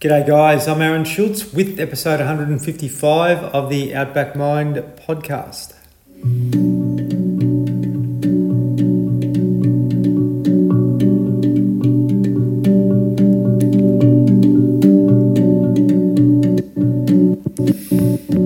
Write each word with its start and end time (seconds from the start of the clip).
G'day, 0.00 0.26
guys. 0.26 0.66
I'm 0.66 0.80
Aaron 0.80 1.04
Schultz 1.04 1.52
with 1.52 1.78
episode 1.78 2.20
155 2.20 3.36
of 3.54 3.68
the 3.68 3.94
Outback 3.94 4.34
Mind 4.34 4.76
podcast. 4.96 5.74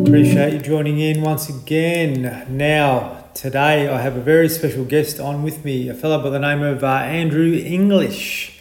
Appreciate 0.09 0.55
you 0.55 0.59
joining 0.59 0.98
in 0.98 1.23
once 1.23 1.48
again. 1.48 2.45
Now, 2.50 3.27
today 3.32 3.86
I 3.86 4.00
have 4.00 4.16
a 4.16 4.21
very 4.21 4.48
special 4.48 4.84
guest 4.84 5.21
on 5.21 5.45
with 5.45 5.64
me, 5.64 5.89
a 5.89 5.95
fellow 5.95 6.21
by 6.21 6.30
the 6.30 6.41
name 6.41 6.64
of 6.64 6.82
uh, 6.82 6.89
Andrew 6.89 7.52
Englisch. 7.52 8.54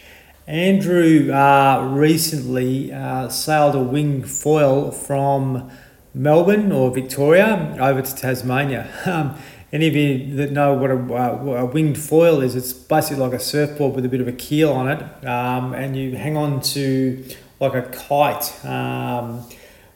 Andrew 0.46 1.32
uh, 1.32 1.88
recently 1.92 2.92
uh, 2.92 3.28
sailed 3.30 3.74
a 3.74 3.80
wing 3.80 4.22
foil 4.22 4.90
from 4.90 5.70
Melbourne 6.12 6.70
or 6.70 6.90
Victoria 6.90 7.76
over 7.80 8.02
to 8.02 8.14
Tasmania. 8.14 8.90
Um, 9.06 9.36
any 9.72 9.88
of 9.88 9.96
you 9.96 10.36
that 10.36 10.52
know 10.52 10.72
what 10.74 10.90
a, 10.90 10.94
uh, 10.94 11.62
a, 11.62 11.66
winged 11.66 11.98
foil 11.98 12.40
is, 12.40 12.54
it's 12.54 12.72
basically 12.72 13.24
like 13.24 13.32
a 13.32 13.40
surfboard 13.40 13.96
with 13.96 14.04
a 14.04 14.08
bit 14.08 14.20
of 14.20 14.28
a 14.28 14.32
keel 14.32 14.72
on 14.72 14.88
it, 14.88 15.26
um, 15.26 15.74
and 15.74 15.96
you 15.96 16.14
hang 16.14 16.36
on 16.36 16.60
to 16.60 17.24
like 17.58 17.74
a 17.74 17.82
kite. 17.82 18.64
Um, 18.64 19.44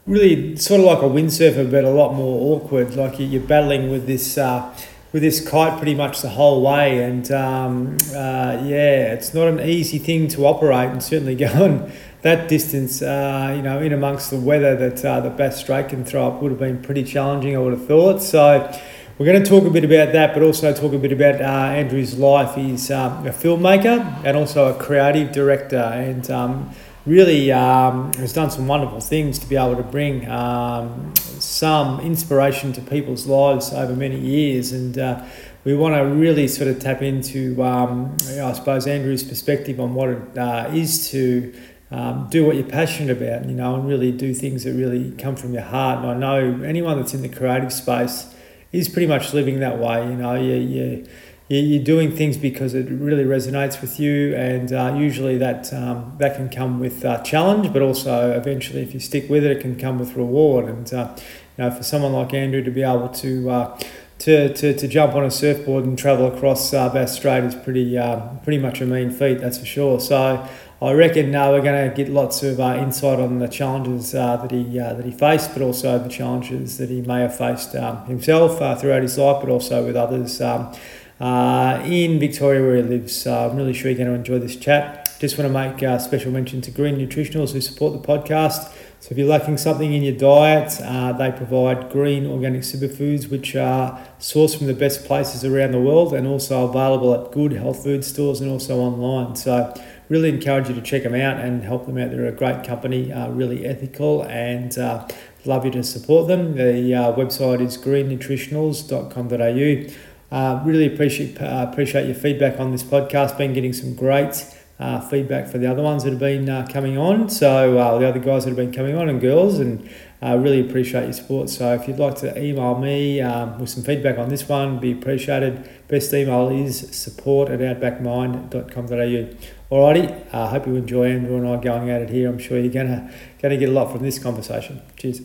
really, 0.04 0.56
sort 0.56 0.80
of 0.80 0.86
like 0.86 0.98
a 0.98 1.02
windsurfer, 1.02 1.70
but 1.70 1.84
a 1.84 1.90
lot 1.90 2.14
more 2.14 2.56
awkward. 2.56 2.96
Like 2.96 3.20
you're 3.20 3.40
battling 3.40 3.88
with 3.88 4.08
this 4.08 4.36
uh, 4.36 4.74
with 5.12 5.22
this 5.22 5.46
kite 5.46 5.76
pretty 5.78 5.94
much 5.94 6.20
the 6.20 6.28
whole 6.28 6.62
way. 6.62 7.02
And 7.02 7.30
um, 7.32 7.96
uh, 8.10 8.62
yeah, 8.64 9.12
it's 9.12 9.32
not 9.34 9.48
an 9.48 9.60
easy 9.60 9.98
thing 9.98 10.28
to 10.28 10.46
operate 10.46 10.90
and 10.90 11.02
certainly 11.02 11.34
going 11.34 11.90
that 12.22 12.48
distance, 12.48 13.00
uh, 13.00 13.52
you 13.56 13.62
know, 13.62 13.80
in 13.80 13.92
amongst 13.92 14.30
the 14.30 14.38
weather 14.38 14.76
that 14.76 15.04
uh, 15.04 15.20
the 15.20 15.30
Bass 15.30 15.58
Strait 15.58 15.88
can 15.88 16.04
throw 16.04 16.28
up 16.28 16.42
would 16.42 16.50
have 16.50 16.60
been 16.60 16.82
pretty 16.82 17.04
challenging, 17.04 17.56
I 17.56 17.60
would 17.60 17.72
have 17.72 17.86
thought. 17.86 18.20
So 18.20 18.70
we're 19.18 19.26
going 19.26 19.42
to 19.42 19.48
talk 19.48 19.64
a 19.64 19.70
bit 19.70 19.84
about 19.84 20.12
that, 20.12 20.34
but 20.34 20.42
also 20.42 20.72
talk 20.72 20.92
a 20.92 20.98
bit 20.98 21.12
about 21.12 21.40
uh, 21.40 21.44
Andrew's 21.74 22.18
life. 22.18 22.54
He's 22.54 22.90
um, 22.90 23.26
a 23.26 23.30
filmmaker 23.30 24.24
and 24.24 24.36
also 24.36 24.74
a 24.74 24.78
creative 24.78 25.32
director. 25.32 25.76
And 25.76 26.30
um, 26.30 26.74
really 27.08 27.50
um, 27.50 28.12
has 28.14 28.32
done 28.32 28.50
some 28.50 28.66
wonderful 28.66 29.00
things 29.00 29.38
to 29.38 29.46
be 29.46 29.56
able 29.56 29.76
to 29.76 29.82
bring 29.82 30.28
um, 30.28 31.12
some 31.48 32.00
inspiration 32.00 32.72
to 32.74 32.80
people's 32.80 33.26
lives 33.26 33.72
over 33.72 33.94
many 33.94 34.18
years. 34.18 34.72
And 34.72 34.98
uh, 34.98 35.24
we 35.64 35.74
want 35.74 35.94
to 35.94 36.00
really 36.00 36.46
sort 36.48 36.68
of 36.68 36.78
tap 36.78 37.02
into, 37.02 37.62
um, 37.62 38.16
I 38.40 38.52
suppose, 38.52 38.86
Andrew's 38.86 39.24
perspective 39.24 39.80
on 39.80 39.94
what 39.94 40.10
it 40.10 40.38
uh, 40.38 40.70
is 40.72 41.10
to. 41.10 41.54
Um, 41.90 42.28
do 42.28 42.44
what 42.44 42.56
you're 42.56 42.66
passionate 42.66 43.16
about, 43.16 43.46
you 43.46 43.54
know, 43.54 43.76
and 43.76 43.88
really 43.88 44.12
do 44.12 44.34
things 44.34 44.64
that 44.64 44.74
really 44.74 45.10
come 45.12 45.36
from 45.36 45.54
your 45.54 45.62
heart. 45.62 46.04
And 46.04 46.06
I 46.06 46.14
know 46.18 46.62
anyone 46.62 46.98
that's 46.98 47.14
in 47.14 47.22
the 47.22 47.30
creative 47.30 47.72
space 47.72 48.26
is 48.72 48.90
pretty 48.90 49.06
much 49.06 49.32
living 49.32 49.60
that 49.60 49.78
way. 49.78 50.04
You 50.04 50.16
know, 50.16 50.34
you, 50.34 50.54
you 50.56 51.06
you're 51.48 51.82
doing 51.82 52.14
things 52.14 52.36
because 52.36 52.74
it 52.74 52.90
really 52.90 53.24
resonates 53.24 53.80
with 53.80 53.98
you, 53.98 54.34
and 54.36 54.70
uh, 54.70 54.94
usually 54.98 55.38
that 55.38 55.72
um, 55.72 56.14
that 56.18 56.36
can 56.36 56.50
come 56.50 56.78
with 56.78 57.04
uh, 57.06 57.22
challenge, 57.22 57.72
but 57.72 57.80
also 57.80 58.32
eventually, 58.32 58.82
if 58.82 58.92
you 58.92 59.00
stick 59.00 59.30
with 59.30 59.44
it, 59.44 59.56
it 59.56 59.60
can 59.62 59.78
come 59.78 59.98
with 59.98 60.14
reward. 60.14 60.66
And 60.66 60.92
uh, 60.92 61.16
know, 61.64 61.70
for 61.70 61.82
someone 61.82 62.12
like 62.12 62.32
Andrew 62.32 62.62
to 62.62 62.70
be 62.70 62.82
able 62.82 63.08
to 63.08 63.50
uh, 63.50 63.80
to, 64.18 64.52
to, 64.52 64.76
to 64.76 64.88
jump 64.88 65.14
on 65.14 65.24
a 65.24 65.30
surfboard 65.30 65.84
and 65.84 65.96
travel 65.96 66.26
across 66.26 66.74
uh, 66.74 66.88
Bass 66.88 67.14
Strait 67.14 67.44
is 67.44 67.54
pretty 67.54 67.96
uh, 67.96 68.20
pretty 68.42 68.58
much 68.58 68.80
a 68.80 68.86
mean 68.86 69.10
feat, 69.10 69.40
that's 69.40 69.58
for 69.58 69.66
sure. 69.66 70.00
So 70.00 70.48
I 70.80 70.92
reckon 70.92 71.34
uh, 71.34 71.50
we're 71.50 71.62
going 71.62 71.88
to 71.88 71.96
get 71.96 72.08
lots 72.08 72.42
of 72.42 72.60
uh, 72.60 72.76
insight 72.80 73.20
on 73.20 73.38
the 73.38 73.48
challenges 73.48 74.14
uh, 74.14 74.36
that 74.36 74.50
he 74.50 74.78
uh, 74.78 74.94
that 74.94 75.04
he 75.04 75.12
faced, 75.12 75.52
but 75.52 75.62
also 75.62 75.98
the 75.98 76.08
challenges 76.08 76.78
that 76.78 76.88
he 76.88 77.02
may 77.02 77.20
have 77.20 77.36
faced 77.36 77.74
um, 77.76 78.04
himself 78.06 78.58
throughout 78.80 79.02
his 79.02 79.18
life, 79.18 79.40
but 79.40 79.50
also 79.50 79.84
with 79.84 79.96
others. 79.96 80.40
Um, 80.40 80.72
uh, 81.20 81.82
in 81.84 82.20
Victoria 82.20 82.62
where 82.62 82.76
he 82.76 82.82
lives. 82.82 83.26
I'm 83.26 83.56
really 83.56 83.72
sure 83.72 83.90
you're 83.90 83.98
going 83.98 84.08
to 84.08 84.14
enjoy 84.14 84.38
this 84.38 84.54
chat. 84.54 85.07
Just 85.18 85.36
want 85.36 85.48
to 85.48 85.52
make 85.52 85.82
a 85.82 85.98
special 85.98 86.30
mention 86.30 86.60
to 86.60 86.70
Green 86.70 86.96
Nutritionals 86.96 87.52
who 87.52 87.60
support 87.60 87.92
the 87.92 88.06
podcast. 88.06 88.72
So 89.00 89.08
if 89.10 89.18
you're 89.18 89.26
lacking 89.26 89.58
something 89.58 89.92
in 89.92 90.02
your 90.02 90.16
diet, 90.16 90.80
uh, 90.80 91.12
they 91.12 91.32
provide 91.32 91.90
green 91.90 92.24
organic 92.24 92.62
superfoods 92.62 93.28
which 93.28 93.56
are 93.56 94.00
sourced 94.20 94.56
from 94.56 94.68
the 94.68 94.74
best 94.74 95.06
places 95.06 95.44
around 95.44 95.72
the 95.72 95.80
world 95.80 96.14
and 96.14 96.24
also 96.26 96.68
available 96.68 97.12
at 97.14 97.32
good 97.32 97.52
health 97.52 97.82
food 97.82 98.04
stores 98.04 98.40
and 98.40 98.48
also 98.48 98.78
online. 98.78 99.34
So 99.34 99.74
really 100.08 100.28
encourage 100.28 100.68
you 100.68 100.74
to 100.76 100.82
check 100.82 101.02
them 101.02 101.16
out 101.16 101.40
and 101.40 101.64
help 101.64 101.86
them 101.86 101.98
out. 101.98 102.10
They're 102.10 102.26
a 102.26 102.32
great 102.32 102.64
company, 102.64 103.12
uh, 103.12 103.30
really 103.30 103.66
ethical, 103.66 104.22
and 104.22 104.78
uh, 104.78 105.08
love 105.44 105.64
you 105.64 105.72
to 105.72 105.82
support 105.82 106.28
them. 106.28 106.54
The 106.54 106.94
uh, 106.94 107.12
website 107.14 107.60
is 107.60 107.76
greennutritionals.com.au. 107.76 109.94
Uh, 110.30 110.62
really 110.64 110.92
appreciate 110.92 111.40
uh, 111.40 111.66
appreciate 111.70 112.04
your 112.06 112.14
feedback 112.14 112.60
on 112.60 112.70
this 112.70 112.82
podcast. 112.82 113.38
Been 113.38 113.54
getting 113.54 113.72
some 113.72 113.94
great 113.94 114.44
uh, 114.78 115.00
feedback 115.00 115.48
for 115.48 115.58
the 115.58 115.66
other 115.66 115.82
ones 115.82 116.04
that 116.04 116.10
have 116.10 116.20
been 116.20 116.48
uh, 116.48 116.66
coming 116.70 116.96
on. 116.96 117.28
So 117.28 117.78
uh, 117.78 117.98
the 117.98 118.08
other 118.08 118.20
guys 118.20 118.44
that 118.44 118.50
have 118.50 118.56
been 118.56 118.72
coming 118.72 118.96
on 118.96 119.08
and 119.08 119.20
girls, 119.20 119.58
and 119.58 119.88
uh, 120.22 120.36
really 120.36 120.60
appreciate 120.60 121.04
your 121.04 121.12
support. 121.12 121.50
So 121.50 121.74
if 121.74 121.88
you'd 121.88 121.98
like 121.98 122.16
to 122.16 122.40
email 122.40 122.78
me 122.78 123.20
um, 123.20 123.58
with 123.58 123.70
some 123.70 123.82
feedback 123.82 124.18
on 124.18 124.28
this 124.28 124.48
one, 124.48 124.78
be 124.78 124.92
appreciated. 124.92 125.68
Best 125.88 126.12
email 126.14 126.48
is 126.48 126.96
support 126.96 127.48
at 127.48 127.60
outbackmind.com.au. 127.60 129.34
Alrighty, 129.70 130.26
I 130.32 130.38
uh, 130.38 130.48
hope 130.48 130.66
you 130.66 130.76
enjoy 130.76 131.10
Andrew 131.10 131.36
and 131.36 131.46
I 131.46 131.62
going 131.62 131.90
at 131.90 132.02
it 132.02 132.10
here. 132.10 132.28
I'm 132.28 132.38
sure 132.38 132.58
you're 132.58 132.72
gonna 132.72 133.12
gonna 133.42 133.56
get 133.56 133.68
a 133.68 133.72
lot 133.72 133.92
from 133.92 134.02
this 134.02 134.18
conversation. 134.18 134.80
Cheers. 134.96 135.20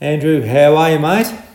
Andrew, 0.00 0.44
how 0.44 0.76
are 0.76 0.92
you, 0.92 0.98
mate? 0.98 1.47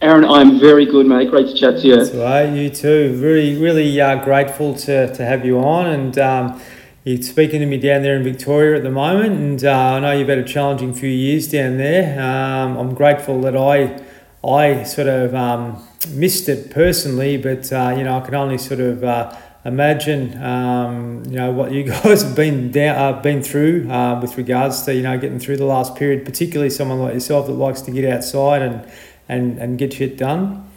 Aaron, 0.00 0.24
I'm 0.24 0.60
very 0.60 0.86
good, 0.86 1.06
mate. 1.06 1.28
Great 1.28 1.48
to 1.48 1.54
chat 1.54 1.80
to 1.80 1.88
you. 1.88 1.96
That's 1.96 2.14
right, 2.14 2.44
you 2.44 2.70
too. 2.70 3.18
Really, 3.20 3.60
really 3.60 4.00
uh, 4.00 4.22
grateful 4.24 4.76
to, 4.76 5.12
to 5.12 5.24
have 5.24 5.44
you 5.44 5.58
on. 5.58 5.88
And 5.88 6.16
um, 6.20 6.60
you're 7.02 7.20
speaking 7.20 7.58
to 7.58 7.66
me 7.66 7.78
down 7.78 8.02
there 8.02 8.14
in 8.14 8.22
Victoria 8.22 8.76
at 8.76 8.84
the 8.84 8.92
moment. 8.92 9.32
And 9.32 9.64
uh, 9.64 9.72
I 9.72 9.98
know 9.98 10.12
you've 10.12 10.28
had 10.28 10.38
a 10.38 10.44
challenging 10.44 10.94
few 10.94 11.10
years 11.10 11.50
down 11.50 11.78
there. 11.78 12.16
Um, 12.22 12.76
I'm 12.76 12.94
grateful 12.94 13.40
that 13.40 13.56
I, 13.56 14.00
I 14.48 14.84
sort 14.84 15.08
of 15.08 15.34
um, 15.34 15.82
missed 16.10 16.48
it 16.48 16.70
personally, 16.70 17.36
but 17.36 17.72
uh, 17.72 17.92
you 17.98 18.04
know 18.04 18.18
I 18.18 18.20
can 18.20 18.36
only 18.36 18.58
sort 18.58 18.78
of 18.78 19.02
uh, 19.02 19.36
imagine 19.64 20.40
um, 20.40 21.24
you 21.26 21.36
know 21.36 21.50
what 21.50 21.72
you 21.72 21.82
guys 22.04 22.22
have 22.22 22.36
been 22.36 22.70
down, 22.70 22.96
uh, 22.96 23.20
been 23.20 23.42
through 23.42 23.90
uh, 23.90 24.20
with 24.20 24.36
regards 24.36 24.82
to 24.82 24.94
you 24.94 25.02
know 25.02 25.18
getting 25.18 25.40
through 25.40 25.56
the 25.56 25.64
last 25.64 25.96
period, 25.96 26.24
particularly 26.24 26.70
someone 26.70 27.00
like 27.00 27.14
yourself 27.14 27.48
that 27.48 27.54
likes 27.54 27.80
to 27.80 27.90
get 27.90 28.04
outside 28.04 28.62
and 28.62 28.88
and, 29.28 29.58
and 29.58 29.78
get 29.78 29.92
shit 29.92 30.16
done? 30.16 30.68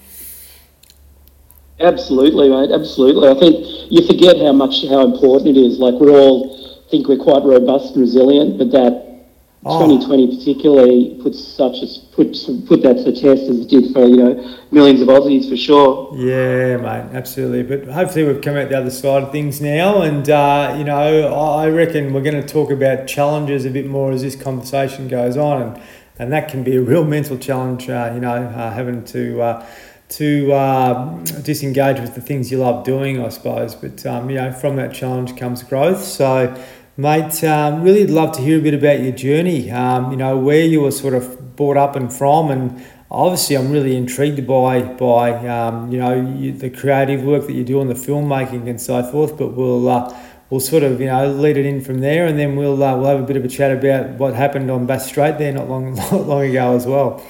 Absolutely, 1.81 2.49
mate. 2.49 2.71
Absolutely. 2.71 3.27
I 3.27 3.39
think 3.39 3.65
you 3.91 4.05
forget 4.05 4.37
how 4.37 4.53
much 4.53 4.85
how 4.87 5.01
important 5.01 5.57
it 5.57 5.59
is. 5.59 5.79
Like 5.79 5.95
we 5.95 6.09
all 6.09 6.85
think 6.91 7.07
we're 7.07 7.17
quite 7.17 7.43
robust 7.43 7.93
and 7.93 8.01
resilient, 8.01 8.57
but 8.57 8.71
that 8.71 9.25
oh. 9.65 9.87
2020 9.87 10.37
particularly 10.37 11.19
puts 11.23 11.43
such 11.43 11.77
a 11.81 11.87
put 12.13 12.37
put 12.67 12.83
that 12.83 12.97
to 12.97 13.03
the 13.03 13.13
test 13.13 13.43
as 13.49 13.61
it 13.61 13.69
did 13.69 13.91
for 13.93 14.05
you 14.05 14.17
know 14.17 14.57
millions 14.69 15.01
of 15.01 15.07
Aussies 15.07 15.49
for 15.49 15.57
sure. 15.57 16.15
Yeah, 16.15 16.77
mate. 16.77 17.15
Absolutely. 17.15 17.63
But 17.63 17.91
hopefully 17.91 18.25
we've 18.25 18.41
come 18.41 18.57
out 18.57 18.69
the 18.69 18.77
other 18.77 18.91
side 18.91 19.23
of 19.23 19.31
things 19.31 19.59
now, 19.59 20.03
and 20.03 20.29
uh, 20.29 20.75
you 20.77 20.83
know 20.83 21.33
I 21.33 21.67
reckon 21.69 22.13
we're 22.13 22.21
going 22.21 22.39
to 22.39 22.47
talk 22.47 22.69
about 22.69 23.07
challenges 23.07 23.65
a 23.65 23.71
bit 23.71 23.87
more 23.87 24.11
as 24.11 24.21
this 24.21 24.35
conversation 24.35 25.07
goes 25.07 25.35
on 25.35 25.61
and 25.63 25.81
and 26.21 26.31
that 26.31 26.49
can 26.49 26.63
be 26.63 26.75
a 26.75 26.81
real 26.81 27.03
mental 27.03 27.35
challenge. 27.35 27.89
Uh, 27.89 28.11
you 28.13 28.21
know, 28.21 28.35
uh, 28.35 28.71
having 28.71 29.03
to 29.05 29.41
uh, 29.41 29.65
to 30.09 30.53
um, 30.53 31.23
disengage 31.41 31.99
with 31.99 32.13
the 32.13 32.21
things 32.21 32.51
you 32.51 32.59
love 32.59 32.83
doing, 32.83 33.19
I 33.19 33.29
suppose. 33.29 33.73
But 33.73 34.05
um, 34.05 34.29
you 34.29 34.35
know, 34.35 34.51
from 34.51 34.75
that 34.75 34.93
challenge 34.93 35.35
comes 35.35 35.63
growth. 35.63 36.03
So, 36.03 36.55
mate, 36.95 37.43
um, 37.43 37.81
really 37.81 38.05
love 38.05 38.35
to 38.35 38.41
hear 38.41 38.59
a 38.59 38.61
bit 38.61 38.75
about 38.75 38.99
your 38.99 39.13
journey. 39.13 39.71
Um, 39.71 40.11
you 40.11 40.17
know, 40.17 40.37
where 40.37 40.63
you 40.63 40.81
were 40.81 40.91
sort 40.91 41.15
of 41.15 41.55
brought 41.55 41.77
up 41.77 41.95
and 41.95 42.13
from, 42.13 42.51
and 42.51 42.85
obviously, 43.09 43.57
I'm 43.57 43.71
really 43.71 43.97
intrigued 43.97 44.45
by 44.45 44.83
by 44.83 45.31
um, 45.47 45.91
you 45.91 45.97
know 45.97 46.13
you, 46.13 46.51
the 46.51 46.69
creative 46.69 47.23
work 47.23 47.47
that 47.47 47.53
you 47.53 47.63
do 47.63 47.79
on 47.79 47.87
the 47.87 47.95
filmmaking 47.95 48.69
and 48.69 48.79
so 48.79 49.01
forth. 49.01 49.35
But 49.39 49.53
we'll 49.53 49.89
uh, 49.89 50.15
we'll 50.51 50.59
sort 50.59 50.83
of 50.83 51.01
you 51.01 51.07
know 51.07 51.31
lead 51.31 51.57
it 51.57 51.65
in 51.65 51.81
from 51.81 52.01
there, 52.01 52.27
and 52.27 52.37
then 52.37 52.55
we'll 52.55 52.83
uh, 52.83 52.95
we'll 52.95 53.07
have 53.07 53.19
a 53.19 53.25
bit 53.25 53.37
of 53.37 53.43
a 53.43 53.47
chat 53.47 53.71
about 53.71 54.19
what 54.19 54.35
happened 54.35 54.69
on 54.69 54.85
Bass 54.85 55.07
Strait 55.07 55.39
there 55.39 55.51
not 55.51 55.67
long 55.67 55.95
not 56.11 56.27
long 56.27 56.43
ago 56.43 56.75
as 56.75 56.85
well. 56.85 57.25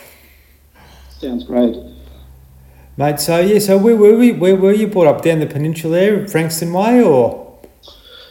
Sounds 1.09 1.45
great, 1.45 1.77
mate. 2.97 3.19
So 3.21 3.39
yeah, 3.39 3.59
so 3.59 3.77
where 3.77 3.95
were 3.95 4.17
we? 4.17 4.33
Where 4.33 4.57
were 4.57 4.73
you 4.73 4.87
brought 4.87 5.07
up 5.07 5.21
down 5.21 5.39
the 5.39 5.47
peninsula 5.47 5.95
there, 5.95 6.27
Frankston 6.27 6.73
Way, 6.73 7.01
or? 7.01 7.47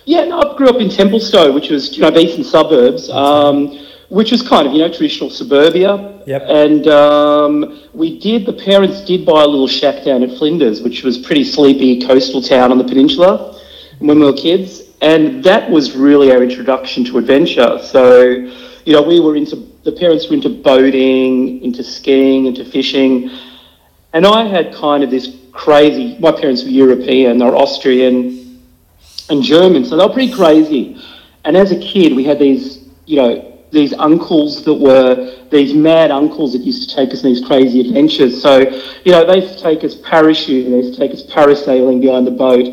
Yeah, 0.04 0.24
no, 0.24 0.40
I 0.40 0.56
grew 0.56 0.68
up 0.68 0.80
in 0.80 0.88
Templestowe, 0.88 1.54
which 1.54 1.70
was 1.70 1.96
you 1.96 2.02
know 2.02 2.14
eastern 2.18 2.44
suburbs. 2.44 3.08
Um, 3.08 3.86
which 4.08 4.32
was 4.32 4.42
kind 4.42 4.66
of 4.66 4.72
you 4.72 4.80
know 4.80 4.88
traditional 4.88 5.30
suburbia. 5.30 6.20
Yep. 6.26 6.42
And 6.48 6.88
um, 6.88 7.80
we 7.94 8.18
did 8.18 8.44
the 8.44 8.52
parents 8.52 9.04
did 9.04 9.24
buy 9.24 9.44
a 9.44 9.46
little 9.46 9.68
shack 9.68 10.04
down 10.04 10.24
at 10.24 10.36
Flinders, 10.36 10.82
which 10.82 11.04
was 11.04 11.16
pretty 11.16 11.44
sleepy 11.44 12.04
coastal 12.04 12.42
town 12.42 12.72
on 12.72 12.78
the 12.78 12.84
peninsula 12.84 13.59
when 14.00 14.18
we 14.18 14.24
were 14.24 14.32
kids. 14.32 14.82
and 15.02 15.42
that 15.44 15.70
was 15.70 15.96
really 15.96 16.30
our 16.30 16.42
introduction 16.42 17.04
to 17.04 17.16
adventure. 17.16 17.78
So, 17.82 18.22
you 18.84 18.92
know, 18.92 19.02
we 19.02 19.20
were 19.20 19.36
into 19.36 19.56
the 19.84 19.92
parents 19.92 20.28
were 20.28 20.34
into 20.34 20.50
boating, 20.50 21.62
into 21.62 21.82
skiing, 21.82 22.44
into 22.46 22.64
fishing, 22.64 23.30
and 24.12 24.26
I 24.26 24.44
had 24.44 24.74
kind 24.74 25.02
of 25.02 25.10
this 25.10 25.36
crazy. 25.52 26.18
My 26.18 26.32
parents 26.32 26.64
were 26.64 26.70
European, 26.70 27.38
they're 27.38 27.56
Austrian 27.56 28.60
and 29.30 29.42
German, 29.42 29.84
so 29.84 29.96
they 29.96 30.04
were 30.04 30.12
pretty 30.12 30.32
crazy. 30.32 31.00
And 31.44 31.56
as 31.56 31.72
a 31.72 31.78
kid, 31.78 32.14
we 32.14 32.24
had 32.24 32.38
these, 32.38 32.88
you 33.06 33.16
know, 33.16 33.58
these 33.70 33.94
uncles 33.94 34.64
that 34.64 34.74
were 34.74 35.46
these 35.50 35.72
mad 35.72 36.10
uncles 36.10 36.52
that 36.52 36.62
used 36.62 36.88
to 36.88 36.96
take 36.96 37.12
us 37.12 37.24
on 37.24 37.32
these 37.32 37.44
crazy 37.44 37.80
adventures. 37.80 38.42
So, 38.42 38.58
you 39.04 39.12
know, 39.12 39.24
they 39.24 39.40
used 39.40 39.58
to 39.58 39.62
take 39.62 39.84
us 39.84 39.94
parachuting, 39.94 40.70
they 40.70 40.82
used 40.84 40.94
to 40.94 41.00
take 41.00 41.12
us 41.12 41.22
parasailing 41.24 42.00
behind 42.00 42.26
the 42.26 42.32
boat. 42.32 42.66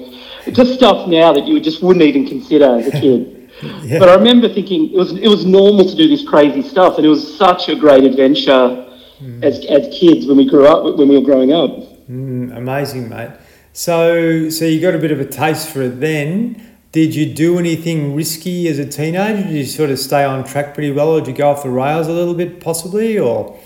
Just 0.51 0.73
stuff 0.73 1.07
now 1.07 1.33
that 1.33 1.47
you 1.47 1.59
just 1.59 1.81
wouldn't 1.81 2.03
even 2.03 2.25
consider 2.27 2.77
as 2.79 2.87
a 2.87 2.91
kid. 2.91 3.51
yeah. 3.83 3.99
But 3.99 4.09
I 4.09 4.15
remember 4.15 4.47
thinking 4.47 4.91
it 4.91 4.97
was 4.97 5.13
it 5.13 5.27
was 5.27 5.45
normal 5.45 5.89
to 5.89 5.95
do 5.95 6.07
this 6.07 6.27
crazy 6.27 6.61
stuff, 6.61 6.97
and 6.97 7.05
it 7.05 7.09
was 7.09 7.37
such 7.37 7.69
a 7.69 7.75
great 7.75 8.03
adventure 8.03 8.85
mm. 9.19 9.43
as, 9.43 9.65
as 9.65 9.87
kids 9.97 10.27
when 10.27 10.37
we 10.37 10.47
grew 10.47 10.67
up 10.67 10.97
when 10.97 11.07
we 11.07 11.17
were 11.17 11.25
growing 11.25 11.53
up. 11.53 11.71
Mm, 12.09 12.55
amazing, 12.55 13.09
mate. 13.09 13.31
So 13.73 14.49
so 14.49 14.65
you 14.65 14.79
got 14.81 14.95
a 14.95 14.99
bit 14.99 15.11
of 15.11 15.19
a 15.19 15.25
taste 15.25 15.69
for 15.69 15.81
it 15.83 15.99
then. 15.99 16.63
Did 16.91 17.13
you 17.13 17.31
do 17.31 17.59
anything 17.59 18.15
risky 18.15 18.67
as 18.69 18.79
a 18.79 18.85
teenager? 18.85 19.43
Did 19.43 19.51
you 19.51 19.65
sort 19.65 19.89
of 19.89 19.99
stay 19.99 20.23
on 20.23 20.43
track 20.45 20.73
pretty 20.73 20.91
well, 20.91 21.09
or 21.09 21.19
did 21.19 21.27
you 21.27 21.33
go 21.35 21.49
off 21.49 21.63
the 21.63 21.69
rails 21.69 22.07
a 22.07 22.13
little 22.13 22.33
bit, 22.33 22.59
possibly, 22.59 23.19
or? 23.19 23.59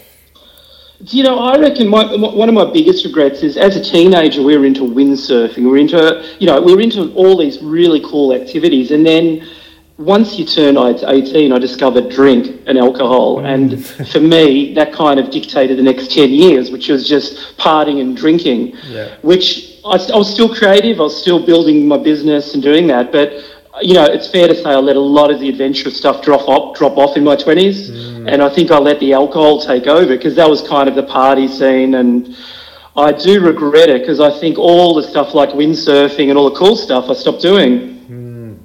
You 1.07 1.23
know, 1.23 1.39
I 1.39 1.57
reckon 1.57 1.87
my, 1.87 2.15
one 2.15 2.47
of 2.47 2.55
my 2.55 2.71
biggest 2.71 3.05
regrets 3.05 3.41
is 3.41 3.57
as 3.57 3.75
a 3.75 3.83
teenager 3.83 4.43
we 4.43 4.55
were 4.57 4.65
into 4.65 4.81
windsurfing. 4.81 5.57
We 5.57 5.65
were 5.65 5.77
into, 5.77 6.23
you 6.39 6.47
know, 6.47 6.61
we 6.61 6.75
were 6.75 6.81
into 6.81 7.11
all 7.13 7.37
these 7.37 7.61
really 7.61 8.01
cool 8.01 8.33
activities, 8.33 8.91
and 8.91 9.05
then 9.05 9.47
once 10.01 10.37
you 10.37 10.45
turn 10.45 10.77
18, 10.77 11.51
I 11.51 11.59
discovered 11.59 12.09
drink 12.09 12.61
and 12.65 12.77
alcohol. 12.77 13.37
Mm. 13.37 13.53
And 13.53 13.85
for 14.09 14.19
me, 14.19 14.73
that 14.73 14.93
kind 14.93 15.19
of 15.19 15.29
dictated 15.29 15.77
the 15.77 15.83
next 15.83 16.11
10 16.11 16.29
years, 16.29 16.71
which 16.71 16.89
was 16.89 17.07
just 17.07 17.57
partying 17.57 18.01
and 18.01 18.15
drinking, 18.17 18.75
yeah. 18.87 19.15
which 19.21 19.79
I, 19.85 19.97
I, 20.13 20.17
was 20.17 20.31
still 20.31 20.53
creative. 20.53 20.99
I 20.99 21.03
was 21.03 21.19
still 21.19 21.45
building 21.45 21.87
my 21.87 21.97
business 21.97 22.53
and 22.53 22.63
doing 22.63 22.87
that. 22.87 23.11
But, 23.11 23.33
you 23.81 23.93
know, 23.93 24.05
it's 24.05 24.27
fair 24.27 24.47
to 24.47 24.55
say 24.55 24.69
I 24.69 24.77
let 24.77 24.95
a 24.95 24.99
lot 24.99 25.31
of 25.31 25.39
the 25.39 25.49
adventurous 25.49 25.97
stuff 25.97 26.21
drop 26.21 26.47
off, 26.47 26.77
drop 26.77 26.97
off 26.97 27.17
in 27.17 27.23
my 27.23 27.35
20s. 27.35 27.89
Mm. 27.89 28.31
And 28.31 28.41
I 28.41 28.49
think 28.53 28.71
I 28.71 28.77
let 28.77 28.99
the 28.99 29.13
alcohol 29.13 29.61
take 29.61 29.87
over 29.87 30.15
because 30.15 30.35
that 30.35 30.49
was 30.49 30.61
kind 30.67 30.87
of 30.87 30.95
the 30.95 31.03
party 31.03 31.47
scene. 31.47 31.95
And 31.95 32.35
I 32.95 33.11
do 33.11 33.41
regret 33.41 33.89
it 33.89 34.01
because 34.01 34.19
I 34.19 34.37
think 34.39 34.57
all 34.57 34.93
the 34.93 35.03
stuff 35.03 35.33
like 35.33 35.49
windsurfing 35.49 36.29
and 36.29 36.37
all 36.37 36.49
the 36.49 36.57
cool 36.57 36.75
stuff 36.75 37.09
I 37.09 37.13
stopped 37.13 37.41
doing. 37.41 37.91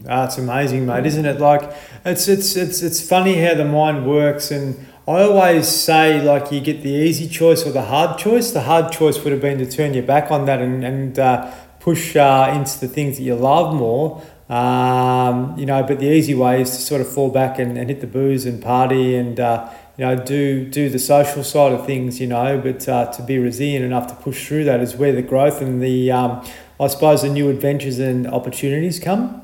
Oh, 0.08 0.24
it's 0.24 0.38
amazing, 0.38 0.86
mate, 0.86 1.04
isn't 1.04 1.24
it? 1.24 1.40
Like 1.40 1.72
it's 2.04 2.28
it's 2.28 2.54
it's 2.54 2.82
it's 2.82 3.06
funny 3.06 3.44
how 3.44 3.54
the 3.54 3.64
mind 3.64 4.06
works, 4.06 4.52
and 4.52 4.86
I 5.08 5.22
always 5.22 5.66
say 5.66 6.22
like 6.22 6.52
you 6.52 6.60
get 6.60 6.82
the 6.82 6.90
easy 6.90 7.28
choice 7.28 7.66
or 7.66 7.72
the 7.72 7.82
hard 7.82 8.16
choice. 8.18 8.52
The 8.52 8.62
hard 8.62 8.92
choice 8.92 9.22
would 9.24 9.32
have 9.32 9.42
been 9.42 9.58
to 9.58 9.66
turn 9.66 9.94
your 9.94 10.04
back 10.04 10.30
on 10.30 10.46
that 10.46 10.62
and 10.62 10.84
and 10.84 11.18
uh, 11.18 11.52
push 11.80 12.14
uh, 12.14 12.52
into 12.54 12.78
the 12.78 12.86
things 12.86 13.16
that 13.16 13.24
you 13.24 13.34
love 13.34 13.74
more. 13.74 14.22
Um, 14.48 15.58
you 15.58 15.66
know, 15.66 15.82
but 15.82 15.98
the 15.98 16.06
easy 16.06 16.34
way 16.34 16.62
is 16.62 16.70
to 16.70 16.76
sort 16.76 17.00
of 17.00 17.08
fall 17.12 17.30
back 17.30 17.58
and, 17.58 17.76
and 17.76 17.90
hit 17.90 18.00
the 18.00 18.06
booze 18.06 18.46
and 18.46 18.62
party 18.62 19.16
and 19.16 19.40
uh, 19.40 19.68
you 19.98 20.04
know 20.04 20.14
do 20.14 20.64
do 20.68 20.88
the 20.88 21.00
social 21.00 21.42
side 21.42 21.72
of 21.72 21.84
things. 21.84 22.20
You 22.20 22.28
know, 22.28 22.58
but 22.58 22.88
uh, 22.88 23.12
to 23.12 23.22
be 23.22 23.38
resilient 23.38 23.84
enough 23.84 24.06
to 24.08 24.14
push 24.14 24.46
through 24.46 24.64
that 24.64 24.80
is 24.80 24.94
where 24.94 25.12
the 25.12 25.22
growth 25.22 25.60
and 25.60 25.82
the 25.82 26.12
um, 26.12 26.46
I 26.78 26.86
suppose 26.86 27.22
the 27.22 27.28
new 27.28 27.50
adventures 27.50 27.98
and 27.98 28.26
opportunities 28.26 29.00
come. 29.00 29.42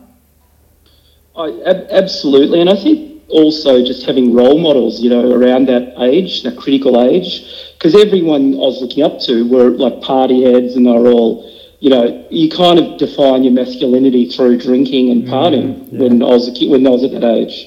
I, 1.35 1.49
ab- 1.65 1.87
absolutely, 1.91 2.61
and 2.61 2.69
I 2.71 2.77
think 2.77 3.23
also 3.33 3.85
just 3.85 4.05
having 4.05 4.35
role 4.35 4.59
models, 4.59 5.01
you 5.01 5.09
know, 5.11 5.33
around 5.33 5.67
that 5.67 5.95
age, 6.01 6.43
that 6.43 6.57
critical 6.59 7.03
age, 7.03 7.43
because 7.73 7.95
everyone 7.95 8.55
I 8.55 8.59
was 8.59 8.83
looking 8.83 9.03
up 9.03 9.19
to 9.21 9.49
were 9.49 9.71
like 9.71 10.03
party 10.03 10.45
heads, 10.45 10.77
and 10.77 10.87
they're 10.87 11.07
all, 11.09 11.51
you 11.83 11.91
know, 11.91 12.25
you 12.31 12.49
kind 12.49 12.79
of 12.79 12.97
define 12.97 13.43
your 13.43 13.53
masculinity 13.53 14.31
through 14.31 14.57
drinking 14.57 15.11
and 15.11 15.25
partying 15.25 15.75
mm, 15.75 15.89
yeah. 15.91 15.99
when 15.99 16.23
I 16.23 16.27
was 16.27 16.47
a 16.47 16.53
kid, 16.53 16.71
when 16.71 16.87
I 16.87 16.91
was 16.91 17.03
at 17.03 17.11
that 17.11 17.25
age. 17.25 17.67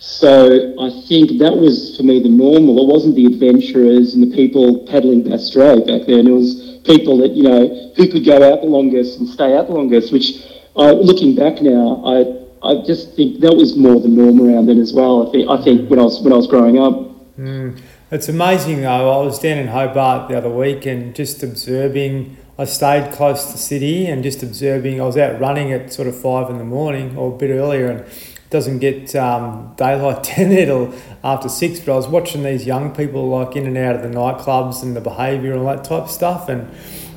So 0.00 0.74
I 0.80 0.90
think 1.06 1.38
that 1.38 1.56
was 1.56 1.96
for 1.96 2.02
me 2.02 2.20
the 2.20 2.28
normal. 2.28 2.82
It 2.82 2.92
wasn't 2.92 3.14
the 3.14 3.26
adventurers 3.26 4.14
and 4.14 4.22
the 4.24 4.34
people 4.34 4.84
paddling 4.88 5.22
Bass 5.22 5.46
Strait 5.46 5.86
back 5.86 6.08
then. 6.08 6.26
It 6.26 6.32
was 6.32 6.80
people 6.82 7.18
that 7.18 7.36
you 7.38 7.44
know 7.44 7.92
who 7.94 8.08
could 8.08 8.24
go 8.24 8.34
out 8.52 8.62
the 8.62 8.66
longest 8.66 9.20
and 9.20 9.28
stay 9.28 9.56
out 9.56 9.68
the 9.68 9.74
longest. 9.74 10.12
Which, 10.12 10.42
uh, 10.74 10.90
looking 10.90 11.36
back 11.36 11.62
now, 11.62 12.02
I 12.04 12.26
I 12.68 12.82
just 12.84 13.14
think 13.14 13.38
that 13.42 13.54
was 13.54 13.76
more 13.76 14.00
the 14.00 14.08
norm 14.08 14.42
around 14.42 14.66
then 14.66 14.80
as 14.80 14.92
well. 14.92 15.28
I 15.28 15.30
think 15.30 15.48
I 15.48 15.62
think 15.62 15.88
when 15.88 16.00
I 16.00 16.02
was 16.02 16.20
when 16.20 16.32
I 16.32 16.36
was 16.36 16.48
growing 16.48 16.80
up. 16.80 16.94
Mm. 17.38 17.80
It's 18.10 18.28
amazing 18.28 18.80
though. 18.80 19.20
I 19.20 19.24
was 19.24 19.38
down 19.38 19.58
in 19.58 19.68
Hobart 19.68 20.28
the 20.28 20.36
other 20.36 20.50
week 20.50 20.84
and 20.84 21.14
just 21.14 21.44
observing. 21.44 22.38
I 22.58 22.64
stayed 22.64 23.12
close 23.12 23.46
to 23.46 23.52
the 23.52 23.58
city 23.58 24.06
and 24.06 24.22
just 24.22 24.42
observing. 24.42 24.98
I 24.98 25.04
was 25.04 25.18
out 25.18 25.38
running 25.38 25.72
at 25.72 25.92
sort 25.92 26.08
of 26.08 26.18
five 26.18 26.48
in 26.48 26.56
the 26.56 26.64
morning 26.64 27.16
or 27.16 27.34
a 27.34 27.36
bit 27.36 27.50
earlier, 27.50 27.88
and 27.88 28.00
it 28.00 28.50
doesn't 28.50 28.78
get 28.78 29.14
um, 29.14 29.74
daylight 29.76 30.22
there 30.36 30.64
till 30.64 30.94
after 31.22 31.50
six. 31.50 31.80
But 31.80 31.92
I 31.92 31.96
was 31.96 32.08
watching 32.08 32.44
these 32.44 32.64
young 32.64 32.94
people 32.94 33.28
like 33.28 33.56
in 33.56 33.66
and 33.66 33.76
out 33.76 33.96
of 33.96 34.02
the 34.02 34.08
nightclubs 34.08 34.82
and 34.82 34.96
the 34.96 35.02
behaviour 35.02 35.52
and 35.52 35.60
all 35.60 35.76
that 35.76 35.84
type 35.84 36.04
of 36.04 36.10
stuff, 36.10 36.48
and 36.48 36.70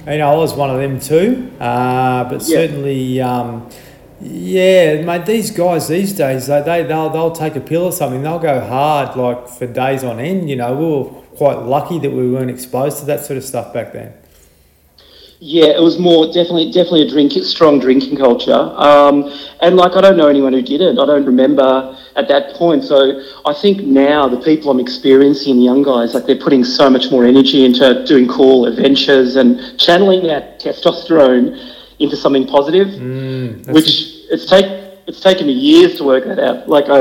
you 0.06 0.18
know 0.18 0.30
I 0.30 0.36
was 0.36 0.53
one 0.53 0.69
of 0.71 0.77
them 0.77 1.00
too. 1.00 1.50
Uh, 1.59 2.25
but 2.25 2.41
yeah. 2.41 2.57
certainly. 2.57 3.21
Um, 3.21 3.69
yeah, 4.21 5.01
mate. 5.03 5.25
These 5.25 5.51
guys 5.51 5.88
these 5.88 6.12
days, 6.12 6.47
they, 6.47 6.62
they 6.62 6.83
they'll 6.83 7.09
they'll 7.09 7.31
take 7.31 7.56
a 7.56 7.62
pill 7.62 7.86
or 7.86 7.94
something. 7.94 8.21
They'll 8.21 8.38
go 8.38 8.59
hard 8.59 9.15
like 9.15 9.47
for 9.47 9.65
days 9.65 10.03
on 10.03 10.19
end. 10.19 10.50
You 10.50 10.57
know, 10.57 10.75
we 10.75 10.86
were 10.86 11.21
quite 11.38 11.59
lucky 11.65 12.00
that 12.00 12.12
we 12.12 12.30
weren't 12.30 12.51
exposed 12.51 13.00
to 13.00 13.06
that 13.06 13.24
sort 13.24 13.38
of 13.38 13.45
stuff 13.45 13.74
back 13.74 13.94
then. 13.94 14.13
Yeah, 15.41 15.68
it 15.68 15.81
was 15.81 15.97
more 15.97 16.25
definitely 16.25 16.65
definitely 16.65 17.03
a 17.03 17.09
drink 17.09 17.31
strong 17.44 17.80
drinking 17.80 18.18
culture. 18.18 18.51
Um, 18.53 19.31
and 19.62 19.77
like 19.77 19.94
I 19.95 20.01
don't 20.01 20.18
know 20.18 20.27
anyone 20.27 20.51
who 20.51 20.62
did 20.62 20.81
it. 20.81 21.00
I 21.00 21.06
don't 21.06 21.25
remember 21.25 21.97
at 22.18 22.27
that 22.27 22.56
point. 22.56 22.83
So 22.83 23.24
I 23.45 23.53
think 23.53 23.83
now 23.83 24.27
the 24.27 24.41
people 24.41 24.69
I'm 24.69 24.81
experiencing, 24.81 25.56
the 25.56 25.63
young 25.63 25.81
guys, 25.81 26.13
like 26.13 26.25
they're 26.25 26.36
putting 26.36 26.65
so 26.65 26.89
much 26.89 27.09
more 27.09 27.24
energy 27.24 27.63
into 27.63 28.06
doing 28.06 28.27
cool 28.27 28.65
adventures 28.65 29.38
and 29.38 29.80
channeling 29.80 30.24
that 30.27 30.59
testosterone 30.59 31.74
into 32.00 32.18
something 32.18 32.45
positive, 32.45 32.88
mm, 32.88 33.65
which 33.74 33.88
it's 34.30 34.45
take 34.45 34.65
it's 35.07 35.21
taken 35.21 35.47
me 35.47 35.53
years 35.53 35.95
to 36.00 36.03
work 36.03 36.25
that 36.25 36.39
out. 36.39 36.68
Like 36.68 36.89
I, 36.89 37.00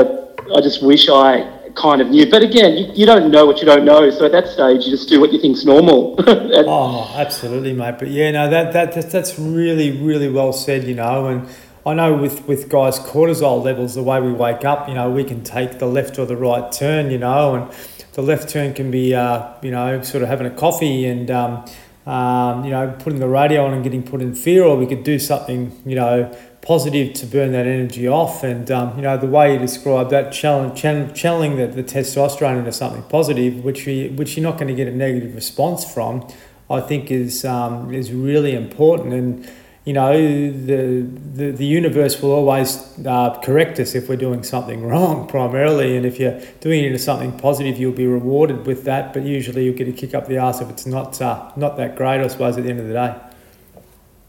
I 0.55 0.61
just 0.61 0.81
wish 0.81 1.09
I 1.09 1.58
kind 1.79 2.01
of 2.01 2.09
knew. 2.09 2.29
But 2.29 2.43
again, 2.43 2.77
you, 2.77 2.91
you 2.93 3.05
don't 3.05 3.31
know 3.31 3.45
what 3.45 3.59
you 3.59 3.65
don't 3.65 3.85
know. 3.85 4.09
So 4.09 4.25
at 4.25 4.31
that 4.33 4.47
stage, 4.47 4.85
you 4.85 4.91
just 4.91 5.09
do 5.09 5.19
what 5.19 5.31
you 5.31 5.39
think's 5.39 5.65
normal. 5.65 6.15
oh, 6.27 7.13
absolutely, 7.15 7.73
mate. 7.73 7.95
But 7.97 8.09
yeah, 8.09 8.31
no, 8.31 8.49
that, 8.49 8.73
that 8.73 8.93
that 8.93 9.11
that's 9.11 9.39
really 9.39 9.91
really 9.91 10.29
well 10.29 10.53
said. 10.53 10.83
You 10.83 10.95
know, 10.95 11.27
and 11.27 11.47
I 11.85 11.93
know 11.93 12.15
with 12.15 12.47
with 12.47 12.69
guys' 12.69 12.99
cortisol 12.99 13.63
levels, 13.63 13.95
the 13.95 14.03
way 14.03 14.19
we 14.19 14.33
wake 14.33 14.65
up, 14.65 14.87
you 14.87 14.95
know, 14.95 15.09
we 15.09 15.23
can 15.23 15.43
take 15.43 15.79
the 15.79 15.87
left 15.87 16.19
or 16.19 16.25
the 16.25 16.37
right 16.37 16.71
turn. 16.71 17.11
You 17.11 17.19
know, 17.19 17.55
and 17.55 17.73
the 18.13 18.21
left 18.21 18.49
turn 18.49 18.73
can 18.73 18.91
be, 18.91 19.15
uh, 19.15 19.53
you 19.61 19.71
know, 19.71 20.01
sort 20.01 20.23
of 20.23 20.29
having 20.29 20.47
a 20.47 20.55
coffee 20.55 21.05
and. 21.05 21.31
Um, 21.31 21.65
um, 22.05 22.65
you 22.65 22.71
know, 22.71 22.95
putting 22.97 23.19
the 23.19 23.27
radio 23.27 23.65
on 23.65 23.73
and 23.73 23.83
getting 23.83 24.01
put 24.01 24.19
in 24.19 24.33
fear, 24.33 24.63
or 24.63 24.75
we 24.75 24.87
could 24.87 25.03
do 25.03 25.19
something, 25.19 25.79
you 25.85 25.95
know, 25.95 26.35
positive 26.61 27.13
to 27.13 27.25
burn 27.25 27.51
that 27.53 27.65
energy 27.65 28.07
off. 28.07 28.43
And, 28.43 28.69
um, 28.69 28.95
you 28.95 29.01
know, 29.01 29.17
the 29.17 29.27
way 29.27 29.53
you 29.53 29.59
describe 29.59 30.09
that, 30.09 30.31
challenge, 30.33 30.79
channeling 30.79 31.55
the, 31.57 31.67
the 31.67 31.83
testosterone 31.83 32.59
into 32.59 32.71
something 32.71 33.03
positive, 33.03 33.63
which, 33.63 33.85
we, 33.85 34.09
which 34.09 34.35
you're 34.35 34.43
not 34.43 34.57
going 34.57 34.67
to 34.67 34.75
get 34.75 34.87
a 34.87 34.95
negative 34.95 35.35
response 35.35 35.89
from, 35.91 36.27
I 36.69 36.81
think 36.81 37.11
is, 37.11 37.45
um, 37.45 37.93
is 37.93 38.11
really 38.11 38.55
important. 38.55 39.13
And, 39.13 39.49
you 39.85 39.93
know, 39.93 40.13
the, 40.13 41.07
the, 41.33 41.51
the 41.51 41.65
universe 41.65 42.21
will 42.21 42.31
always 42.31 42.77
uh, 43.05 43.39
correct 43.41 43.79
us 43.79 43.95
if 43.95 44.09
we're 44.09 44.17
doing 44.17 44.43
something 44.43 44.83
wrong, 44.85 45.27
primarily. 45.27 45.95
And 45.95 46.05
if 46.05 46.19
you're 46.19 46.39
doing 46.59 46.83
it 46.83 46.87
into 46.87 46.99
something 46.99 47.37
positive, 47.39 47.79
you'll 47.79 47.93
be 47.93 48.05
rewarded 48.05 48.67
with 48.67 48.83
that. 48.83 49.13
But 49.13 49.23
usually 49.23 49.65
you'll 49.65 49.77
get 49.77 49.87
a 49.87 49.93
kick 49.93 50.13
up 50.13 50.27
the 50.27 50.37
arse 50.37 50.59
if 50.59 50.69
it's 50.69 50.85
not, 50.85 51.21
uh, 51.21 51.51
not 51.55 51.77
that 51.77 51.95
great, 51.95 52.21
I 52.21 52.27
suppose, 52.27 52.57
at 52.57 52.65
the 52.65 52.69
end 52.69 52.81
of 52.81 52.87
the 52.87 52.93
day. 52.93 53.28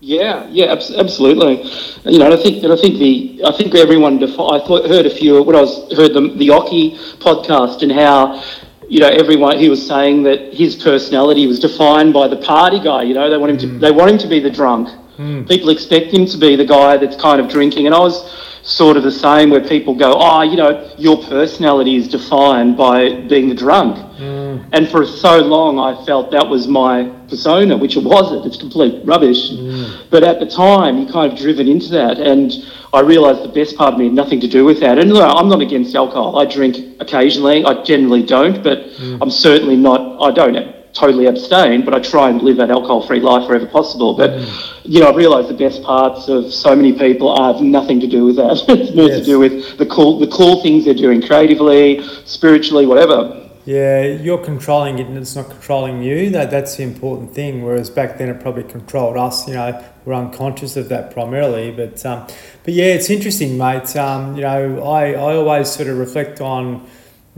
Yeah, 0.01 0.47
yeah, 0.51 0.73
absolutely. 0.73 1.63
You 2.11 2.19
know, 2.19 2.33
I 2.33 2.37
think, 2.37 2.65
and 2.65 2.73
I 2.73 2.77
think 2.77 2.99
the, 2.99 3.43
I 3.45 3.53
think 3.57 3.75
everyone. 3.75 4.19
Defi- 4.19 4.33
I 4.33 4.59
thought, 4.67 4.89
heard 4.89 5.05
a 5.05 5.11
few 5.11 5.43
when 5.43 5.55
I 5.55 5.61
was 5.61 5.93
heard 5.95 6.15
the 6.15 6.33
the 6.37 6.51
Oki 6.51 6.93
podcast 7.19 7.83
and 7.83 7.93
how 7.93 8.43
you 8.89 8.99
know, 8.99 9.09
everyone 9.09 9.59
he 9.59 9.69
was 9.69 9.87
saying 9.87 10.25
that 10.25 10.53
his 10.53 10.75
personality 10.75 11.47
was 11.47 11.61
defined 11.61 12.13
by 12.13 12.27
the 12.27 12.39
party 12.39 12.81
guy. 12.81 13.03
You 13.03 13.15
know, 13.15 13.31
they 13.31 13.37
want 13.37 13.53
him 13.53 13.59
to 13.59 13.67
mm. 13.67 13.81
they 13.81 13.93
want 13.93 14.11
him 14.11 14.19
to 14.19 14.27
be 14.27 14.41
the 14.41 14.51
drunk, 14.51 14.89
Mm. 15.21 15.47
People 15.47 15.69
expect 15.69 16.15
him 16.15 16.25
to 16.25 16.39
be 16.39 16.57
the 16.57 16.65
guy 16.65 16.97
that's 16.97 17.17
kind 17.17 17.43
of 17.43 17.49
drinking. 17.51 17.85
And 17.85 17.95
I 17.95 17.99
was 17.99 18.25
sort 18.71 18.97
of 18.97 19.03
the 19.03 19.11
same 19.11 19.51
where 19.51 19.61
people 19.61 19.95
go, 19.95 20.15
oh, 20.17 20.43
you 20.43 20.57
know, 20.57 20.95
your 20.97 21.23
personality 21.25 21.97
is 21.97 22.07
defined 22.09 22.77
by 22.77 23.21
being 23.23 23.49
the 23.49 23.55
drunk. 23.55 23.97
Mm. 24.17 24.69
And 24.73 24.89
for 24.89 25.05
so 25.05 25.39
long, 25.39 25.79
I 25.79 26.05
felt 26.07 26.31
that 26.31 26.47
was 26.47 26.69
my 26.69 27.11
persona, 27.29 27.77
which 27.77 27.97
it 27.97 28.05
wasn't. 28.05 28.47
It's 28.47 28.57
complete 28.57 29.05
rubbish. 29.05 29.51
Mm. 29.51 30.09
But 30.11 30.23
at 30.23 30.39
the 30.39 30.47
time, 30.47 30.99
you 30.99 31.13
kind 31.13 31.33
of 31.33 31.39
driven 31.39 31.67
into 31.67 31.89
that. 31.91 32.19
And 32.19 32.53
I 32.93 33.01
realised 33.01 33.43
the 33.43 33.53
best 33.53 33.77
part 33.77 33.95
of 33.95 33.99
me 33.99 34.07
had 34.07 34.15
nothing 34.15 34.41
to 34.41 34.49
do 34.49 34.65
with 34.65 34.79
that. 34.81 34.99
And 34.99 35.11
no, 35.11 35.23
I'm 35.23 35.49
not 35.49 35.61
against 35.61 35.95
alcohol. 35.97 36.39
I 36.39 36.45
drink 36.45 36.77
occasionally. 37.01 37.65
I 37.65 37.83
generally 37.83 38.23
don't, 38.23 38.63
but 38.63 38.79
mm. 38.79 39.19
I'm 39.21 39.31
certainly 39.31 39.77
not, 39.77 40.23
I 40.23 40.31
don't 40.31 40.80
totally 40.93 41.27
abstain, 41.27 41.85
but 41.85 41.95
I 41.95 42.01
try 42.01 42.31
and 42.31 42.43
live 42.43 42.57
that 42.57 42.71
alcohol-free 42.71 43.21
life 43.21 43.49
wherever 43.49 43.67
possible. 43.67 44.15
But 44.15 44.31
mm. 44.31 44.81
you 44.85 45.01
know, 45.01 45.09
I've 45.09 45.17
realised 45.17 45.49
the 45.49 45.55
best 45.55 45.83
parts 45.83 46.29
of 46.29 46.53
so 46.53 46.75
many 46.75 46.93
people 46.93 47.35
have 47.43 47.63
nothing 47.63 48.01
to 48.01 48.07
do 48.07 48.25
with 48.25 48.37
that. 48.37 48.65
it's 48.69 48.95
more 48.95 49.09
yes. 49.09 49.21
to 49.21 49.25
do 49.25 49.39
with 49.39 49.79
the 49.79 49.87
cool, 49.87 50.19
the 50.19 50.29
cool 50.29 50.63
things 50.63 50.85
they're 50.85 50.95
doing 50.95 51.23
creatively, 51.23 52.03
spiritually, 52.25 52.87
whatever. 52.87 53.37
Yeah, 53.67 54.03
you're 54.03 54.43
controlling 54.43 54.99
it, 54.99 55.07
and 55.07 55.19
it's 55.19 55.37
not 55.37 55.51
controlling 55.51 56.03
you. 56.03 56.31
That 56.31 56.51
that's 56.51 56.77
the 56.77 56.83
important 56.83 57.35
thing. 57.35 57.63
Whereas 57.63 57.91
back 57.91 58.17
then, 58.19 58.31
it 58.31 58.41
probably 58.41 58.65
controlled 58.65 59.17
us. 59.17 59.47
You 59.47 59.55
know, 59.55 59.85
we're 60.05 60.15
unconscious 60.15 60.77
of 60.77 60.89
that 60.89 61.13
primarily. 61.13 61.71
But 61.71 62.05
um, 62.07 62.27
but 62.65 62.75
yeah, 62.75 62.87
it's 62.87 63.11
interesting, 63.11 63.59
mate. 63.59 63.95
Um, 63.97 64.35
you 64.35 64.43
know, 64.43 64.83
I 64.83 65.13
I 65.13 65.37
always 65.37 65.71
sort 65.71 65.89
of 65.89 65.99
reflect 65.99 66.41
on 66.41 66.89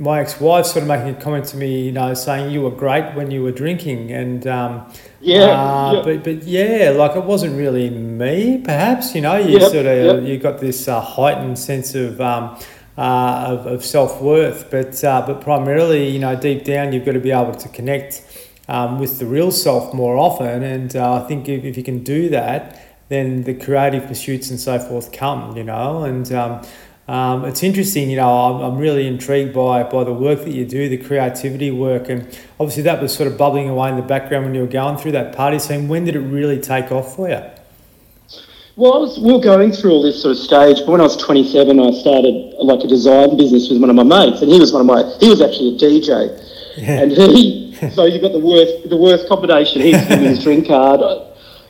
my 0.03 0.21
ex-wife 0.21 0.67
sort 0.67 0.83
of 0.83 0.89
making 0.89 1.15
a 1.15 1.21
comment 1.21 1.45
to 1.45 1.57
me, 1.57 1.83
you 1.83 1.93
know, 1.93 2.13
saying 2.13 2.51
you 2.51 2.61
were 2.61 2.73
great 2.73 3.15
when 3.15 3.31
you 3.31 3.41
were 3.41 3.53
drinking, 3.53 4.11
and 4.11 4.45
um, 4.49 4.93
yeah, 5.21 5.45
uh, 5.45 5.93
yeah, 5.93 6.03
but 6.03 6.25
but 6.25 6.43
yeah, 6.43 6.93
like 6.97 7.15
it 7.15 7.23
wasn't 7.23 7.57
really 7.57 7.89
me, 7.89 8.61
perhaps. 8.65 9.15
You 9.15 9.21
know, 9.21 9.37
you 9.37 9.61
yep, 9.61 9.71
sort 9.71 9.87
of 9.87 10.25
yep. 10.25 10.25
you 10.25 10.39
got 10.39 10.59
this 10.59 10.89
uh, 10.89 11.01
heightened 11.01 11.59
sense 11.59 11.95
of. 11.95 12.21
Um, 12.21 12.59
uh, 12.99 13.47
of, 13.49 13.67
of 13.67 13.83
self 13.83 14.21
worth, 14.21 14.71
but 14.71 15.03
uh, 15.03 15.25
but 15.27 15.41
primarily, 15.41 16.11
you 16.11 16.19
know, 16.19 16.37
deep 16.37 16.63
down, 16.63 16.93
you've 16.93 17.07
got 17.07 17.13
to 17.13 17.21
be 17.21 17.31
able 17.31 17.55
to 17.55 17.67
connect 17.71 18.23
um, 18.69 18.99
with 18.99 19.19
the 19.19 19.25
real 19.25 19.51
self 19.51 19.95
more 19.95 20.19
often, 20.19 20.63
and 20.63 20.95
uh, 20.95 21.15
I 21.15 21.27
think 21.27 21.49
if, 21.49 21.65
if 21.65 21.79
you 21.79 21.83
can 21.83 22.05
do 22.05 22.29
that, 22.29 23.09
then 23.09 23.45
the 23.45 23.55
creative 23.55 24.07
pursuits 24.07 24.51
and 24.51 24.61
so 24.61 24.79
forth 24.79 25.11
come, 25.11 25.57
you 25.57 25.65
know, 25.65 26.05
and 26.05 26.31
um, 26.33 26.63
um, 27.09 27.45
it's 27.45 27.63
interesting, 27.63 28.11
you 28.11 28.17
know, 28.17 28.29
I'm, 28.29 28.61
I'm 28.63 28.79
really 28.79 29.07
intrigued 29.07 29.53
by, 29.53 29.83
by 29.83 30.05
the 30.05 30.13
work 30.13 30.41
that 30.45 30.53
you 30.53 30.65
do, 30.65 30.89
the 30.89 30.99
creativity 30.99 31.71
work, 31.71 32.09
and 32.09 32.23
obviously 32.61 32.85
that 32.85 33.03
was 33.03 33.13
sort 33.13 33.27
of 33.27 33.37
bubbling 33.37 33.69
away 33.69 33.91
in 33.91 33.97
the 33.97 34.03
background 34.03 34.45
when 34.45 34.55
you 34.55 34.61
were 34.61 34.67
going 34.69 34.97
through 34.97 35.13
that 35.13 35.35
party 35.35 35.59
scene. 35.59 35.89
When 35.89 36.05
did 36.05 36.15
it 36.15 36.21
really 36.21 36.61
take 36.61 36.93
off 36.93 37.17
for 37.17 37.29
you? 37.29 37.43
Well, 38.77 38.95
I 38.95 38.99
was, 38.99 39.19
we 39.19 39.33
were 39.33 39.41
going 39.41 39.73
through 39.73 39.91
all 39.91 40.03
this 40.03 40.23
sort 40.23 40.33
of 40.33 40.39
stage, 40.39 40.79
but 40.79 40.89
when 40.89 41.01
I 41.01 41.05
was 41.05 41.17
27, 41.17 41.79
I 41.79 41.91
started 41.91 42.55
like 42.59 42.81
a 42.85 42.89
design 42.89 43.37
business 43.37 43.69
with 43.69 43.81
one 43.81 43.91
of 43.91 43.97
my 43.97 44.05
mates, 44.05 44.41
and 44.41 44.51
he 44.51 44.61
was 44.61 44.73
one 44.73 44.81
of 44.81 44.87
my, 44.87 45.03
he 45.19 45.29
was 45.29 45.43
actually 45.43 45.75
a 45.75 45.79
DJ. 45.79 46.79
Yeah. 46.79 47.03
And 47.03 47.13
he, 47.13 47.77
so 47.91 48.07
you 48.07 48.21
got 48.21 48.33
the 48.33 48.39
worst, 48.39 48.89
the 48.89 48.97
worst 48.97 49.29
combination. 49.29 49.83
He's 49.83 50.01
giving 50.07 50.25
his 50.25 50.43
drink 50.45 50.69
card 50.69 51.01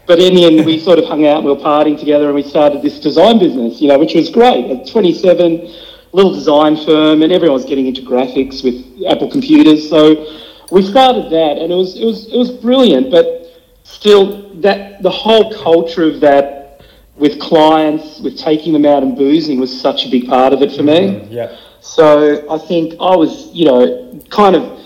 but 0.06 0.18
in 0.18 0.34
the 0.34 0.44
end, 0.44 0.66
we 0.66 0.78
sort 0.78 0.98
of 0.98 1.04
hung 1.04 1.26
out 1.26 1.38
and 1.38 1.44
we 1.44 1.52
were 1.52 1.60
partying 1.60 1.98
together 1.98 2.26
and 2.26 2.34
we 2.34 2.42
started 2.42 2.82
this 2.82 2.98
design 2.98 3.38
business, 3.38 3.80
you 3.80 3.88
know, 3.88 3.98
which 3.98 4.14
was 4.14 4.30
great. 4.30 4.70
At 4.70 4.86
27, 4.88 5.72
little 6.12 6.34
design 6.34 6.76
firm, 6.76 7.22
and 7.22 7.32
everyone 7.32 7.54
was 7.54 7.64
getting 7.64 7.86
into 7.86 8.02
graphics 8.02 8.62
with 8.64 8.84
Apple 9.08 9.30
computers. 9.30 9.88
So 9.88 10.26
we 10.70 10.82
started 10.82 11.30
that, 11.30 11.58
and 11.58 11.72
it 11.72 11.76
was 11.76 11.96
it 11.96 12.04
was 12.04 12.26
it 12.32 12.36
was 12.36 12.50
brilliant. 12.50 13.10
But 13.10 13.52
still, 13.84 14.54
that 14.60 15.02
the 15.02 15.10
whole 15.10 15.54
culture 15.54 16.04
of 16.04 16.20
that 16.20 16.80
with 17.16 17.40
clients, 17.40 18.20
with 18.20 18.38
taking 18.38 18.72
them 18.72 18.86
out 18.86 19.02
and 19.02 19.16
boozing, 19.16 19.60
was 19.60 19.80
such 19.80 20.06
a 20.06 20.10
big 20.10 20.26
part 20.26 20.52
of 20.52 20.62
it 20.62 20.72
for 20.72 20.82
me. 20.82 20.98
Mm-hmm. 20.98 21.32
Yeah. 21.32 21.56
So 21.80 22.48
I 22.50 22.58
think 22.58 22.94
I 22.94 23.16
was, 23.16 23.50
you 23.52 23.66
know, 23.66 24.20
kind 24.30 24.56
of 24.56 24.80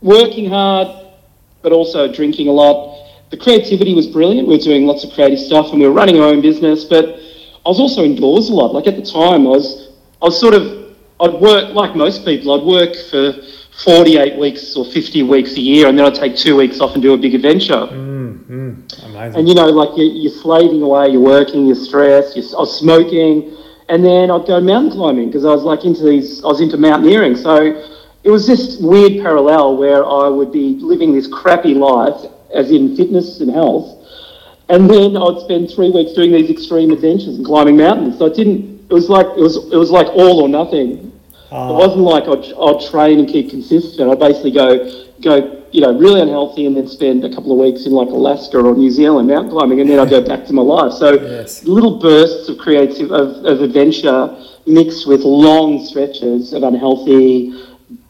working 0.00 0.48
hard, 0.48 0.88
but 1.62 1.72
also 1.72 2.12
drinking 2.12 2.48
a 2.48 2.52
lot 2.52 2.93
the 3.34 3.42
creativity 3.42 3.94
was 3.94 4.06
brilliant. 4.06 4.46
We 4.46 4.56
were 4.56 4.62
doing 4.62 4.86
lots 4.86 5.02
of 5.02 5.12
creative 5.12 5.40
stuff 5.40 5.70
and 5.72 5.80
we 5.80 5.88
were 5.88 5.92
running 5.92 6.20
our 6.20 6.28
own 6.28 6.40
business, 6.40 6.84
but 6.84 7.04
I 7.66 7.68
was 7.68 7.80
also 7.80 8.04
indoors 8.04 8.48
a 8.48 8.54
lot. 8.54 8.72
Like 8.72 8.86
at 8.86 8.94
the 8.94 9.02
time, 9.02 9.44
I 9.44 9.50
was, 9.50 9.90
I 10.22 10.26
was 10.26 10.38
sort 10.38 10.54
of, 10.54 10.94
I'd 11.20 11.34
work, 11.40 11.74
like 11.74 11.96
most 11.96 12.24
people, 12.24 12.54
I'd 12.54 12.64
work 12.64 12.94
for 13.10 13.34
48 13.82 14.38
weeks 14.38 14.76
or 14.76 14.84
50 14.84 15.24
weeks 15.24 15.54
a 15.54 15.60
year 15.60 15.88
and 15.88 15.98
then 15.98 16.06
I'd 16.06 16.14
take 16.14 16.36
two 16.36 16.56
weeks 16.56 16.80
off 16.80 16.94
and 16.94 17.02
do 17.02 17.12
a 17.14 17.18
big 17.18 17.34
adventure. 17.34 17.90
Mm, 17.90 18.44
mm, 18.44 19.04
amazing. 19.04 19.40
And 19.40 19.48
you 19.48 19.56
know, 19.56 19.66
like 19.66 19.96
you're, 19.96 20.06
you're, 20.06 20.30
slaving 20.30 20.82
away, 20.82 21.08
you're 21.08 21.20
working, 21.20 21.66
you're 21.66 21.74
stressed, 21.74 22.36
you're, 22.36 22.46
I 22.54 22.60
was 22.60 22.78
smoking, 22.78 23.56
and 23.88 24.04
then 24.04 24.30
I'd 24.30 24.46
go 24.46 24.60
mountain 24.60 24.92
climbing 24.92 25.26
because 25.26 25.44
I 25.44 25.50
was 25.50 25.64
like 25.64 25.84
into 25.84 26.04
these, 26.04 26.44
I 26.44 26.46
was 26.46 26.60
into 26.60 26.76
mountaineering. 26.76 27.34
So 27.34 27.82
it 28.22 28.30
was 28.30 28.46
this 28.46 28.78
weird 28.78 29.20
parallel 29.22 29.76
where 29.76 30.06
I 30.06 30.28
would 30.28 30.52
be 30.52 30.78
living 30.78 31.12
this 31.12 31.26
crappy 31.26 31.74
life 31.74 32.30
as 32.54 32.70
in 32.70 32.96
fitness 32.96 33.40
and 33.40 33.50
health. 33.50 34.00
And 34.68 34.88
then 34.88 35.16
I'd 35.16 35.40
spend 35.40 35.70
three 35.70 35.90
weeks 35.90 36.12
doing 36.12 36.32
these 36.32 36.50
extreme 36.50 36.90
adventures 36.90 37.36
and 37.36 37.44
climbing 37.44 37.76
mountains. 37.76 38.18
So 38.18 38.26
it 38.26 38.34
didn't. 38.34 38.86
It 38.88 38.94
was 38.94 39.08
like 39.08 39.26
it 39.26 39.40
was. 39.40 39.56
It 39.56 39.76
was 39.76 39.90
like 39.90 40.06
all 40.08 40.40
or 40.40 40.48
nothing. 40.48 41.12
Uh, 41.52 41.68
it 41.70 41.74
wasn't 41.74 42.00
like 42.00 42.24
I'd, 42.24 42.52
I'd 42.54 42.90
train 42.90 43.18
and 43.18 43.28
keep 43.28 43.50
consistent. 43.50 44.10
I'd 44.10 44.18
basically 44.18 44.52
go 44.52 45.04
go 45.20 45.62
you 45.70 45.80
know 45.80 45.96
really 45.98 46.20
unhealthy 46.20 46.66
and 46.66 46.76
then 46.76 46.88
spend 46.88 47.24
a 47.24 47.34
couple 47.34 47.52
of 47.52 47.58
weeks 47.58 47.84
in 47.84 47.92
like 47.92 48.08
Alaska 48.08 48.58
or 48.58 48.74
New 48.74 48.90
Zealand 48.90 49.28
mountain 49.28 49.50
climbing, 49.50 49.80
and 49.80 49.90
then 49.90 49.98
I'd 49.98 50.10
go 50.10 50.22
back 50.22 50.46
to 50.46 50.52
my 50.52 50.62
life. 50.62 50.92
So 50.92 51.20
yes. 51.20 51.64
little 51.64 51.98
bursts 51.98 52.48
of 52.48 52.58
creative 52.58 53.12
of, 53.12 53.44
of 53.44 53.60
adventure 53.60 54.34
mixed 54.66 55.06
with 55.06 55.20
long 55.20 55.84
stretches 55.84 56.52
of 56.54 56.62
unhealthy 56.62 57.52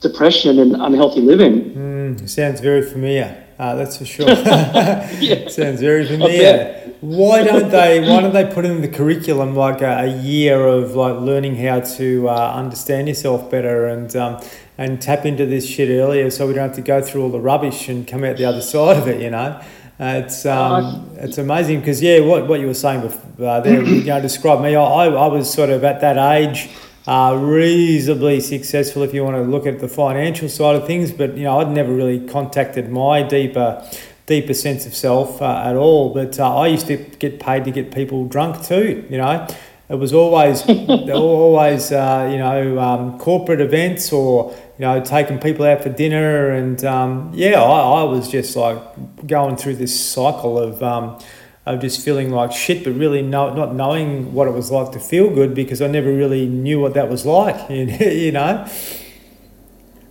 depression 0.01 0.61
and 0.61 0.77
unhealthy 0.77 1.21
living. 1.21 1.75
Mm, 1.75 2.29
sounds 2.29 2.61
very 2.61 2.83
familiar. 2.83 3.44
Uh, 3.59 3.75
that's 3.77 3.99
for 3.99 4.05
sure. 4.05 4.29
yeah. 4.29 5.49
Sounds 5.49 5.81
very 5.81 6.07
familiar. 6.07 6.93
Why 7.01 7.45
don't 7.45 7.71
they? 7.71 8.01
Why 8.01 8.21
don't 8.21 8.33
they 8.33 8.47
put 8.53 8.65
in 8.65 8.81
the 8.81 8.89
curriculum 8.89 9.55
like 9.55 9.81
a, 9.81 10.01
a 10.01 10.07
year 10.23 10.67
of 10.67 10.97
like 10.97 11.21
learning 11.21 11.57
how 11.57 11.81
to 11.81 12.29
uh, 12.29 12.53
understand 12.55 13.09
yourself 13.09 13.51
better 13.51 13.87
and 13.87 14.15
um, 14.17 14.43
and 14.77 15.01
tap 15.01 15.25
into 15.25 15.47
this 15.47 15.69
shit 15.69 15.89
earlier, 15.89 16.31
so 16.31 16.49
we 16.49 16.55
don't 16.55 16.69
have 16.69 16.77
to 16.77 16.83
go 16.83 17.01
through 17.01 17.23
all 17.23 17.31
the 17.31 17.41
rubbish 17.41 17.89
and 17.89 18.09
come 18.09 18.25
out 18.25 18.37
the 18.37 18.45
other 18.45 18.63
side 18.63 18.97
of 18.97 19.07
it. 19.07 19.21
You 19.21 19.31
know, 19.31 19.61
uh, 20.01 20.23
it's 20.25 20.45
um, 20.47 21.11
it's 21.19 21.39
amazing 21.39 21.79
because 21.79 22.03
yeah, 22.03 22.19
what, 22.21 22.49
what 22.49 22.59
you 22.59 22.67
were 22.67 22.75
saying 22.75 23.03
before, 23.03 23.47
uh, 23.47 23.61
there, 23.61 23.85
you 23.85 24.03
know, 24.05 24.21
describe 24.21 24.61
me. 24.61 24.75
I, 24.75 25.07
I 25.07 25.27
was 25.29 25.53
sort 25.53 25.71
of 25.71 25.85
at 25.85 26.01
that 26.01 26.17
age 26.17 26.69
uh, 27.07 27.39
reasonably 27.41 28.41
successful 28.41 29.03
if 29.03 29.13
you 29.13 29.23
want 29.23 29.37
to 29.37 29.43
look 29.43 29.67
at 29.67 29.79
the 29.79 29.89
financial 29.89 30.49
side 30.49 30.77
of 30.77 30.87
things. 30.87 31.13
But 31.13 31.37
you 31.37 31.45
know, 31.45 31.61
I'd 31.61 31.71
never 31.71 31.93
really 31.93 32.27
contacted 32.27 32.91
my 32.91 33.23
deeper 33.23 33.87
deeper 34.27 34.55
sense 34.55 34.87
of 34.87 34.95
self 34.95 35.43
uh, 35.43 35.65
at 35.67 35.77
all. 35.77 36.15
But 36.15 36.41
uh, 36.41 36.57
I 36.57 36.69
used 36.69 36.87
to 36.87 36.97
get 36.97 37.41
paid 37.41 37.65
to 37.65 37.71
get 37.71 37.95
people 37.95 38.27
drunk 38.27 38.65
too. 38.65 39.07
You 39.11 39.19
know, 39.19 39.47
it 39.89 39.97
was 39.97 40.15
always 40.15 40.67
always 41.11 41.93
uh, 41.93 42.29
you 42.31 42.39
know 42.39 42.79
um, 42.79 43.19
corporate 43.19 43.61
events 43.61 44.13
or 44.13 44.53
you 44.79 44.87
know 44.87 45.03
taking 45.05 45.39
people 45.39 45.67
out 45.67 45.83
for 45.83 45.91
dinner 45.91 46.51
and 46.51 46.85
um, 46.85 47.31
yeah, 47.35 47.63
I, 47.63 48.01
I 48.01 48.03
was 48.05 48.31
just 48.31 48.57
like 48.57 49.27
going 49.27 49.57
through 49.57 49.77
this 49.77 49.99
cycle 49.99 50.59
of. 50.59 50.83
Um, 50.83 51.19
of 51.67 51.81
just 51.81 52.05
feeling 52.05 52.31
like 52.31 52.53
shit, 52.53 52.85
but 52.85 52.93
really 52.93 53.23
no, 53.23 53.55
not 53.55 53.75
knowing 53.75 54.35
what 54.35 54.49
it 54.49 54.53
was 54.53 54.71
like 54.71 54.93
to 54.93 55.01
feel 55.01 55.31
good 55.31 55.55
because 55.55 55.81
I 55.81 55.87
never 55.87 56.13
really 56.13 56.47
knew 56.47 56.81
what 56.81 56.95
that 56.95 57.09
was 57.09 57.25
like, 57.25 57.71
you 57.71 58.33
know. 58.33 58.65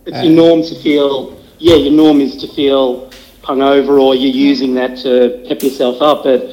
It's 0.06 0.16
uh, 0.16 0.20
your 0.22 0.32
norm 0.32 0.62
to 0.62 0.82
feel, 0.82 1.40
yeah, 1.58 1.76
your 1.76 1.92
norm 1.92 2.20
is 2.20 2.36
to 2.38 2.48
feel 2.48 3.10
hungover 3.42 4.00
or 4.00 4.14
you're 4.14 4.34
using 4.34 4.74
that 4.74 4.98
to 4.98 5.44
pep 5.48 5.62
yourself 5.62 6.02
up. 6.02 6.24
But 6.24 6.50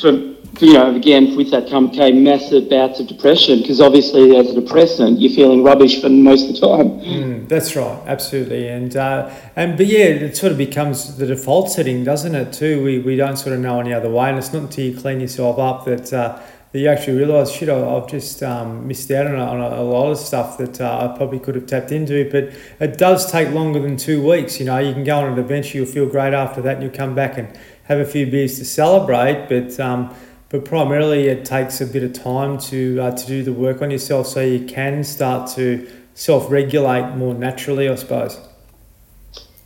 for 0.00 0.33
you 0.60 0.74
know, 0.74 0.94
again, 0.94 1.36
with 1.36 1.50
that 1.50 1.68
come 1.68 1.90
came 1.90 2.22
massive 2.22 2.68
bouts 2.68 3.00
of 3.00 3.06
depression 3.06 3.60
because 3.60 3.80
obviously, 3.80 4.36
as 4.36 4.50
a 4.50 4.60
depressant, 4.60 5.20
you're 5.20 5.32
feeling 5.32 5.62
rubbish 5.62 6.00
for 6.00 6.08
most 6.08 6.48
of 6.48 6.54
the 6.54 6.60
time. 6.60 7.00
Mm, 7.00 7.48
that's 7.48 7.74
right, 7.76 8.00
absolutely, 8.06 8.68
and 8.68 8.96
uh, 8.96 9.34
and 9.56 9.76
but 9.76 9.86
yeah, 9.86 10.04
it 10.04 10.36
sort 10.36 10.52
of 10.52 10.58
becomes 10.58 11.16
the 11.16 11.26
default 11.26 11.70
setting, 11.70 12.04
doesn't 12.04 12.34
it? 12.34 12.52
Too, 12.52 12.82
we, 12.84 12.98
we 12.98 13.16
don't 13.16 13.36
sort 13.36 13.54
of 13.54 13.60
know 13.60 13.80
any 13.80 13.92
other 13.92 14.10
way, 14.10 14.28
and 14.28 14.38
it's 14.38 14.52
not 14.52 14.62
until 14.62 14.84
you 14.84 14.98
clean 14.98 15.20
yourself 15.20 15.58
up 15.58 15.84
that. 15.86 16.12
Uh, 16.12 16.40
that 16.72 16.80
you 16.80 16.88
actually 16.88 17.16
realise, 17.16 17.52
shit, 17.52 17.68
I've 17.68 18.08
just 18.08 18.42
um, 18.42 18.88
missed 18.88 19.08
out 19.12 19.28
on, 19.28 19.36
a, 19.36 19.44
on 19.44 19.60
a, 19.60 19.82
lot 19.84 20.10
of 20.10 20.18
stuff 20.18 20.58
that 20.58 20.80
uh, 20.80 21.08
I 21.08 21.16
probably 21.16 21.38
could 21.38 21.54
have 21.54 21.66
tapped 21.66 21.92
into. 21.92 22.28
But 22.28 22.52
it 22.80 22.98
does 22.98 23.30
take 23.30 23.50
longer 23.50 23.78
than 23.78 23.96
two 23.96 24.28
weeks. 24.28 24.58
You 24.58 24.66
know, 24.66 24.78
you 24.80 24.92
can 24.92 25.04
go 25.04 25.18
on 25.18 25.32
an 25.32 25.38
adventure, 25.38 25.78
you'll 25.78 25.86
feel 25.86 26.08
great 26.08 26.34
after 26.34 26.60
that, 26.62 26.74
and 26.74 26.82
you'll 26.82 26.90
come 26.90 27.14
back 27.14 27.38
and 27.38 27.46
have 27.84 28.00
a 28.00 28.04
few 28.04 28.26
beers 28.26 28.58
to 28.58 28.64
celebrate. 28.64 29.46
But 29.48 29.78
um, 29.78 30.12
but 30.54 30.64
primarily 30.64 31.26
it 31.26 31.44
takes 31.44 31.80
a 31.80 31.86
bit 31.86 32.04
of 32.04 32.12
time 32.12 32.56
to 32.56 33.00
uh, 33.00 33.10
to 33.10 33.26
do 33.26 33.42
the 33.42 33.52
work 33.52 33.82
on 33.82 33.90
yourself 33.90 34.24
so 34.28 34.40
you 34.40 34.64
can 34.64 35.02
start 35.02 35.50
to 35.50 35.84
self-regulate 36.14 37.16
more 37.16 37.34
naturally 37.34 37.88
i 37.88 37.94
suppose 37.96 38.40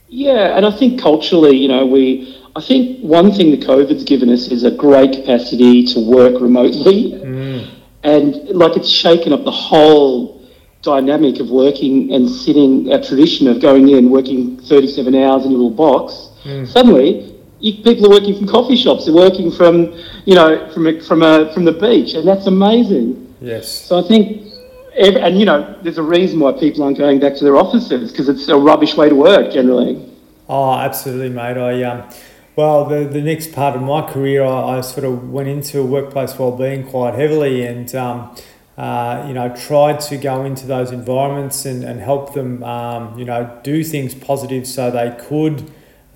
yeah 0.08 0.56
and 0.56 0.64
i 0.64 0.70
think 0.70 0.98
culturally 0.98 1.54
you 1.54 1.68
know 1.68 1.84
we 1.84 2.42
i 2.56 2.60
think 2.62 2.98
one 3.02 3.30
thing 3.30 3.50
the 3.50 3.66
covid's 3.66 4.02
given 4.02 4.30
us 4.30 4.48
is 4.48 4.64
a 4.64 4.70
great 4.70 5.12
capacity 5.12 5.84
to 5.84 6.00
work 6.00 6.40
remotely 6.40 7.12
mm. 7.12 7.70
and 8.04 8.48
like 8.48 8.74
it's 8.74 8.88
shaken 8.88 9.30
up 9.34 9.44
the 9.44 9.50
whole 9.50 10.38
dynamic 10.80 11.40
of 11.40 11.50
working 11.50 12.14
and 12.14 12.30
sitting. 12.30 12.92
A 12.92 13.02
tradition 13.02 13.48
of 13.48 13.60
going 13.60 13.88
in, 13.88 14.10
working 14.10 14.56
37 14.58 15.12
hours 15.16 15.44
in 15.44 15.50
a 15.50 15.54
little 15.54 15.70
box. 15.70 16.28
Suddenly, 16.70 17.37
you, 17.60 17.82
people 17.82 18.06
are 18.06 18.10
working 18.10 18.36
from 18.36 18.46
coffee 18.46 18.76
shops. 18.76 19.06
They're 19.06 19.14
working 19.14 19.50
from, 19.50 19.92
you 20.24 20.34
know, 20.34 20.70
from 20.72 20.86
a, 20.86 21.00
from 21.00 21.22
a, 21.22 21.52
from 21.52 21.64
the 21.64 21.72
beach, 21.72 22.14
and 22.14 22.26
that's 22.26 22.46
amazing. 22.46 23.34
Yes. 23.40 23.70
So 23.70 23.98
I 23.98 24.06
think, 24.06 24.52
ev 24.94 25.16
and 25.16 25.38
you 25.38 25.46
know, 25.46 25.78
there's 25.82 25.98
a 25.98 26.02
reason 26.02 26.40
why 26.40 26.52
people 26.52 26.82
aren't 26.82 26.98
going 26.98 27.20
back 27.20 27.36
to 27.36 27.44
their 27.44 27.56
offices 27.56 28.10
because 28.10 28.28
it's 28.28 28.48
a 28.48 28.56
rubbish 28.56 28.96
way 28.96 29.08
to 29.08 29.14
work 29.14 29.52
generally. 29.52 30.04
Oh, 30.48 30.74
absolutely, 30.74 31.30
mate. 31.30 31.56
I 31.56 31.82
um, 31.84 32.08
well, 32.56 32.84
the 32.84 33.04
the 33.04 33.22
next 33.22 33.52
part 33.52 33.76
of 33.76 33.82
my 33.82 34.02
career, 34.10 34.44
I, 34.44 34.78
I 34.78 34.80
sort 34.80 35.04
of 35.04 35.30
went 35.30 35.48
into 35.48 35.82
workplace 35.84 36.38
well-being 36.38 36.88
quite 36.88 37.14
heavily, 37.14 37.64
and 37.64 37.92
um, 37.94 38.36
uh, 38.78 39.24
you 39.26 39.34
know, 39.34 39.54
tried 39.56 39.98
to 39.98 40.16
go 40.16 40.44
into 40.44 40.64
those 40.66 40.92
environments 40.92 41.66
and, 41.66 41.82
and 41.82 42.00
help 42.00 42.34
them, 42.34 42.62
um, 42.62 43.18
you 43.18 43.24
know, 43.24 43.58
do 43.64 43.82
things 43.82 44.14
positive 44.14 44.68
so 44.68 44.88
they 44.88 45.16
could 45.28 45.68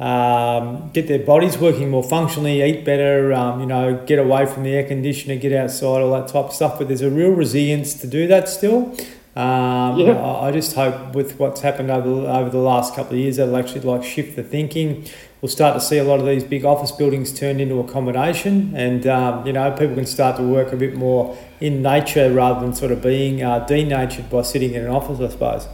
um, 0.02 0.90
get 0.92 1.06
their 1.06 1.20
bodies 1.20 1.58
working 1.58 1.88
more 1.88 2.02
functionally, 2.02 2.60
eat 2.60 2.84
better, 2.84 3.32
um, 3.32 3.60
you 3.60 3.66
know, 3.66 4.04
get 4.04 4.18
away 4.18 4.46
from 4.46 4.64
the 4.64 4.70
air 4.70 4.84
conditioner, 4.84 5.36
get 5.36 5.52
outside, 5.52 6.02
all 6.02 6.10
that 6.20 6.26
type 6.26 6.46
of 6.46 6.52
stuff. 6.52 6.76
But 6.78 6.88
there's 6.88 7.02
a 7.02 7.10
real 7.10 7.30
resilience 7.30 7.94
to 8.00 8.08
do 8.08 8.26
that 8.26 8.48
still. 8.48 8.96
Um, 9.36 10.00
Yeah. 10.00 10.20
I, 10.20 10.48
I 10.48 10.50
just 10.50 10.74
hope 10.74 11.14
with 11.14 11.38
what's 11.38 11.60
happened 11.60 11.92
over, 11.92 12.28
over 12.28 12.50
the 12.50 12.58
last 12.58 12.96
couple 12.96 13.12
of 13.12 13.20
years, 13.20 13.36
that'll 13.36 13.56
actually 13.56 13.82
like 13.82 14.02
shift 14.02 14.34
the 14.34 14.42
thinking. 14.42 15.06
We'll 15.40 15.48
start 15.48 15.74
to 15.74 15.80
see 15.80 15.98
a 15.98 16.04
lot 16.04 16.18
of 16.18 16.26
these 16.26 16.42
big 16.42 16.64
office 16.64 16.90
buildings 16.90 17.32
turned 17.32 17.60
into 17.60 17.78
accommodation, 17.78 18.74
and 18.76 19.06
um, 19.06 19.46
you 19.46 19.52
know 19.52 19.70
people 19.70 19.94
can 19.94 20.06
start 20.06 20.36
to 20.36 20.42
work 20.42 20.72
a 20.72 20.76
bit 20.76 20.96
more 20.96 21.36
in 21.60 21.80
nature 21.80 22.32
rather 22.32 22.60
than 22.60 22.74
sort 22.74 22.90
of 22.90 23.02
being 23.02 23.42
uh, 23.42 23.60
denatured 23.66 24.28
by 24.30 24.42
sitting 24.42 24.74
in 24.74 24.82
an 24.82 24.90
office, 24.90 25.20
I 25.20 25.28
suppose. 25.28 25.68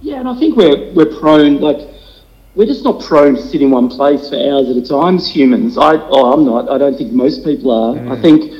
Yeah, 0.00 0.20
and 0.20 0.28
I 0.28 0.38
think 0.38 0.56
we're 0.56 0.92
we're 0.92 1.18
prone 1.18 1.60
like 1.60 1.78
we're 2.54 2.66
just 2.66 2.84
not 2.84 3.02
prone 3.02 3.36
to 3.36 3.42
sit 3.42 3.62
in 3.62 3.70
one 3.70 3.88
place 3.88 4.28
for 4.28 4.36
hours 4.36 4.68
at 4.68 4.76
a 4.76 4.86
time 4.86 5.16
as 5.16 5.28
humans. 5.28 5.78
I 5.78 5.96
oh, 5.96 6.32
I'm 6.32 6.44
not. 6.44 6.68
I 6.70 6.78
don't 6.78 6.96
think 6.96 7.12
most 7.12 7.44
people 7.44 7.70
are. 7.70 8.12
I 8.12 8.20
think 8.20 8.52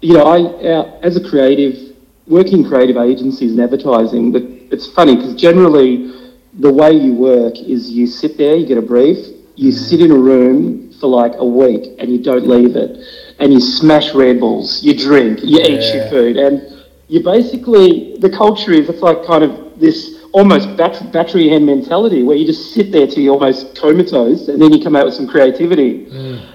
you 0.00 0.14
know 0.14 0.24
I 0.24 0.40
uh, 0.64 1.00
as 1.02 1.16
a 1.16 1.28
creative 1.28 1.96
working 2.26 2.60
in 2.60 2.68
creative 2.68 2.96
agencies 2.96 3.52
and 3.52 3.60
advertising, 3.60 4.32
but 4.32 4.42
it's 4.42 4.86
funny 4.86 5.16
because 5.16 5.34
generally 5.34 6.32
the 6.54 6.72
way 6.72 6.92
you 6.92 7.12
work 7.14 7.54
is 7.58 7.90
you 7.90 8.06
sit 8.06 8.38
there, 8.38 8.56
you 8.56 8.66
get 8.66 8.78
a 8.78 8.82
brief, 8.82 9.18
you 9.54 9.70
sit 9.70 10.00
in 10.00 10.10
a 10.10 10.16
room 10.16 10.92
for 10.98 11.08
like 11.08 11.32
a 11.36 11.44
week 11.44 11.94
and 11.98 12.10
you 12.10 12.22
don't 12.22 12.48
leave 12.48 12.74
it, 12.74 12.98
and 13.38 13.52
you 13.52 13.60
smash 13.60 14.14
Red 14.14 14.40
Bulls, 14.40 14.82
you 14.82 14.96
drink, 14.96 15.40
you 15.42 15.60
eat 15.60 15.94
your 15.94 16.08
food, 16.08 16.36
and 16.36 16.84
you 17.08 17.22
basically 17.22 18.16
the 18.18 18.30
culture 18.30 18.72
is 18.72 18.88
it's 18.88 19.02
like 19.02 19.24
kind 19.24 19.44
of 19.44 19.78
this 19.78 20.15
almost 20.32 20.76
bat- 20.76 21.12
battery 21.12 21.48
hand 21.48 21.66
mentality 21.66 22.22
where 22.22 22.36
you 22.36 22.46
just 22.46 22.72
sit 22.72 22.92
there 22.92 23.06
till 23.06 23.20
you're 23.20 23.34
almost 23.34 23.76
comatose 23.76 24.48
and 24.48 24.60
then 24.60 24.72
you 24.72 24.82
come 24.82 24.96
out 24.96 25.04
with 25.04 25.14
some 25.14 25.26
creativity. 25.26 26.06
Mm. 26.06 26.46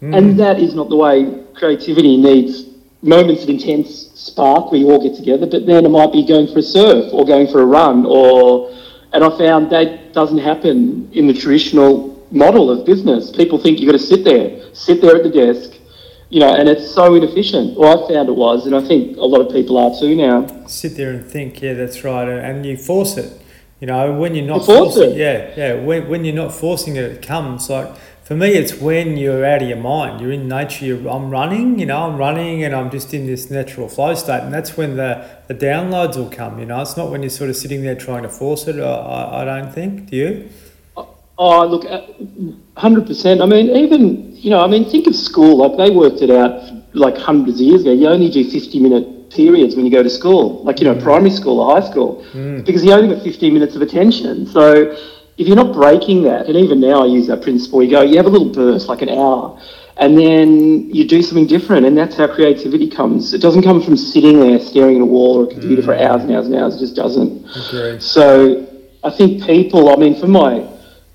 And 0.00 0.14
mm. 0.14 0.36
that 0.36 0.58
is 0.58 0.74
not 0.74 0.88
the 0.88 0.96
way 0.96 1.44
creativity 1.54 2.16
needs 2.16 2.68
moments 3.02 3.42
of 3.42 3.50
intense 3.50 4.10
spark 4.14 4.70
where 4.70 4.80
you 4.80 4.90
all 4.90 5.02
get 5.02 5.14
together 5.14 5.46
but 5.46 5.66
then 5.66 5.84
it 5.84 5.90
might 5.90 6.10
be 6.10 6.26
going 6.26 6.46
for 6.46 6.60
a 6.60 6.62
surf 6.62 7.12
or 7.12 7.26
going 7.26 7.46
for 7.46 7.60
a 7.60 7.66
run 7.66 8.06
or 8.06 8.74
and 9.12 9.22
i 9.22 9.28
found 9.36 9.68
that 9.68 10.14
doesn't 10.14 10.38
happen 10.38 11.06
in 11.12 11.26
the 11.26 11.34
traditional 11.34 12.14
model 12.34 12.70
of 12.70 12.84
business. 12.84 13.30
People 13.30 13.58
think 13.58 13.78
you've 13.78 13.90
got 13.90 13.98
to 13.98 14.06
sit 14.06 14.24
there 14.24 14.60
sit 14.74 15.00
there 15.00 15.16
at 15.16 15.22
the 15.22 15.30
desk 15.30 15.78
you 16.34 16.40
know 16.40 16.52
and 16.58 16.68
it's 16.72 16.86
so 16.98 17.14
inefficient 17.14 17.78
well 17.78 17.92
i 18.04 18.08
found 18.12 18.28
it 18.28 18.36
was 18.44 18.66
and 18.66 18.74
i 18.74 18.82
think 18.90 19.16
a 19.16 19.28
lot 19.32 19.40
of 19.44 19.48
people 19.52 19.74
are 19.78 19.92
too 20.00 20.14
now 20.26 20.36
sit 20.66 20.96
there 20.96 21.10
and 21.10 21.24
think, 21.24 21.62
yeah, 21.62 21.74
that's 21.74 22.04
right, 22.04 22.28
and, 22.28 22.64
you 22.66 22.76
force 22.76 23.16
it. 23.16 23.40
You 23.80 23.86
know, 23.88 24.18
when 24.18 24.34
you're 24.34 24.46
not 24.46 24.60
You 24.60 24.66
force 24.66 24.94
forcing, 24.94 25.10
it. 25.12 25.16
yeah, 25.16 25.54
yeah, 25.56 25.74
when, 25.74 26.08
when 26.08 26.24
you're 26.24 26.34
not 26.34 26.54
forcing 26.54 26.96
it, 26.96 27.04
it 27.04 27.22
comes. 27.26 27.68
Like 27.68 27.94
for 28.22 28.34
me, 28.34 28.52
it's 28.52 28.74
when 28.80 29.16
you're 29.18 29.44
out 29.44 29.62
of 29.62 29.68
your 29.68 29.78
mind. 29.78 30.20
You're 30.22 30.32
in 30.32 30.48
nature. 30.48 30.86
You're, 30.86 31.08
I'm 31.08 31.28
running, 31.28 31.78
you 31.78 31.86
know, 31.86 32.04
I'm 32.04 32.16
running, 32.16 32.64
and 32.64 32.74
I'm 32.74 32.90
just 32.90 33.12
in 33.12 33.26
this 33.26 33.50
natural 33.50 33.88
flow 33.88 34.14
state, 34.14 34.40
and 34.42 34.54
that's 34.54 34.76
when 34.76 34.96
the 34.96 35.28
the 35.48 35.54
downloads 35.54 36.16
will 36.16 36.30
come. 36.30 36.58
You 36.58 36.66
know, 36.66 36.80
it's 36.80 36.96
not 36.96 37.10
when 37.10 37.22
you're 37.22 37.30
sort 37.30 37.50
of 37.50 37.56
sitting 37.56 37.82
there 37.82 37.94
trying 37.94 38.22
to 38.22 38.30
force 38.30 38.66
it. 38.66 38.80
I, 38.80 38.84
I, 38.84 39.42
I 39.42 39.44
don't 39.44 39.74
think. 39.74 40.08
Do 40.08 40.16
you? 40.16 40.48
Oh, 41.36 41.66
look, 41.66 41.84
uh, 41.84 42.06
hundred 42.76 43.06
percent. 43.06 43.40
I 43.40 43.46
mean, 43.46 43.70
even 43.70 44.34
you 44.36 44.50
know, 44.50 44.60
I 44.60 44.66
mean, 44.66 44.88
think 44.88 45.06
of 45.06 45.14
school. 45.14 45.56
Like 45.58 45.76
they 45.76 45.94
worked 45.94 46.22
it 46.22 46.30
out 46.30 46.52
like 46.94 47.16
hundreds 47.16 47.60
of 47.60 47.66
years 47.66 47.82
ago. 47.82 47.92
You 47.92 48.08
only 48.08 48.30
do 48.30 48.48
fifty-minute 48.48 49.30
periods 49.30 49.74
when 49.74 49.84
you 49.84 49.90
go 49.90 50.02
to 50.02 50.10
school, 50.10 50.62
like 50.64 50.80
you 50.80 50.86
know, 50.86 50.94
mm. 50.94 51.02
primary 51.02 51.30
school 51.30 51.60
or 51.60 51.80
high 51.80 51.88
school, 51.88 52.24
mm. 52.32 52.64
because 52.64 52.84
you 52.84 52.92
only 52.92 53.14
got 53.14 53.24
fifteen 53.24 53.52
minutes 53.54 53.74
of 53.74 53.82
attention. 53.82 54.46
So 54.46 54.96
if 55.36 55.48
you're 55.48 55.56
not 55.56 55.72
breaking 55.72 56.22
that, 56.24 56.46
and 56.46 56.56
even 56.56 56.80
now 56.80 57.02
I 57.02 57.06
use 57.06 57.26
that 57.26 57.42
principle. 57.42 57.82
You 57.82 57.90
go, 57.90 58.02
you 58.02 58.16
have 58.16 58.26
a 58.26 58.30
little 58.30 58.52
burst, 58.52 58.88
like 58.88 59.02
an 59.02 59.08
hour. 59.08 59.60
And 59.96 60.18
then 60.18 60.90
you 60.92 61.06
do 61.06 61.22
something 61.22 61.46
different, 61.46 61.86
and 61.86 61.96
that's 61.96 62.16
how 62.16 62.26
creativity 62.26 62.90
comes. 62.90 63.32
It 63.32 63.40
doesn't 63.40 63.62
come 63.62 63.80
from 63.80 63.96
sitting 63.96 64.40
there 64.40 64.58
staring 64.58 64.96
at 64.96 65.02
a 65.02 65.04
wall 65.04 65.38
or 65.38 65.44
a 65.44 65.46
computer 65.46 65.82
for 65.82 65.94
mm. 65.94 66.04
hours 66.04 66.22
and 66.22 66.32
hours 66.32 66.46
and 66.46 66.56
hours. 66.56 66.74
It 66.74 66.80
just 66.80 66.96
doesn't. 66.96 67.46
Agree. 67.56 68.00
So 68.00 68.66
I 69.04 69.10
think 69.10 69.44
people, 69.44 69.90
I 69.90 69.96
mean, 69.96 70.18
for 70.18 70.26
my, 70.26 70.66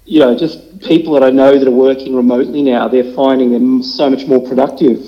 you 0.09 0.19
know, 0.19 0.35
just 0.35 0.79
people 0.81 1.13
that 1.13 1.23
I 1.23 1.29
know 1.29 1.57
that 1.59 1.67
are 1.67 1.71
working 1.71 2.15
remotely 2.15 2.63
now, 2.63 2.87
they're 2.87 3.13
finding 3.13 3.51
them 3.51 3.83
so 3.83 4.09
much 4.09 4.25
more 4.25 4.41
productive 4.45 4.99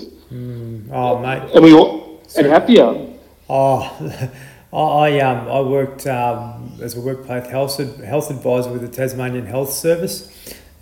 Oh, 0.94 1.20
mate. 1.20 1.50
and 1.56 1.64
we 1.64 1.74
all, 1.74 2.22
and 2.38 2.48
happier. 2.48 3.08
Oh, 3.50 3.80
I 4.74 4.78
I, 4.78 5.20
um, 5.20 5.48
I 5.48 5.62
worked 5.62 6.06
um, 6.08 6.78
as 6.82 6.96
a 6.96 7.02
workplace 7.02 7.48
health 7.48 7.78
health 8.04 8.30
advisor 8.30 8.70
with 8.72 8.82
the 8.82 8.88
Tasmanian 8.90 9.46
Health 9.46 9.72
Service, 9.74 10.30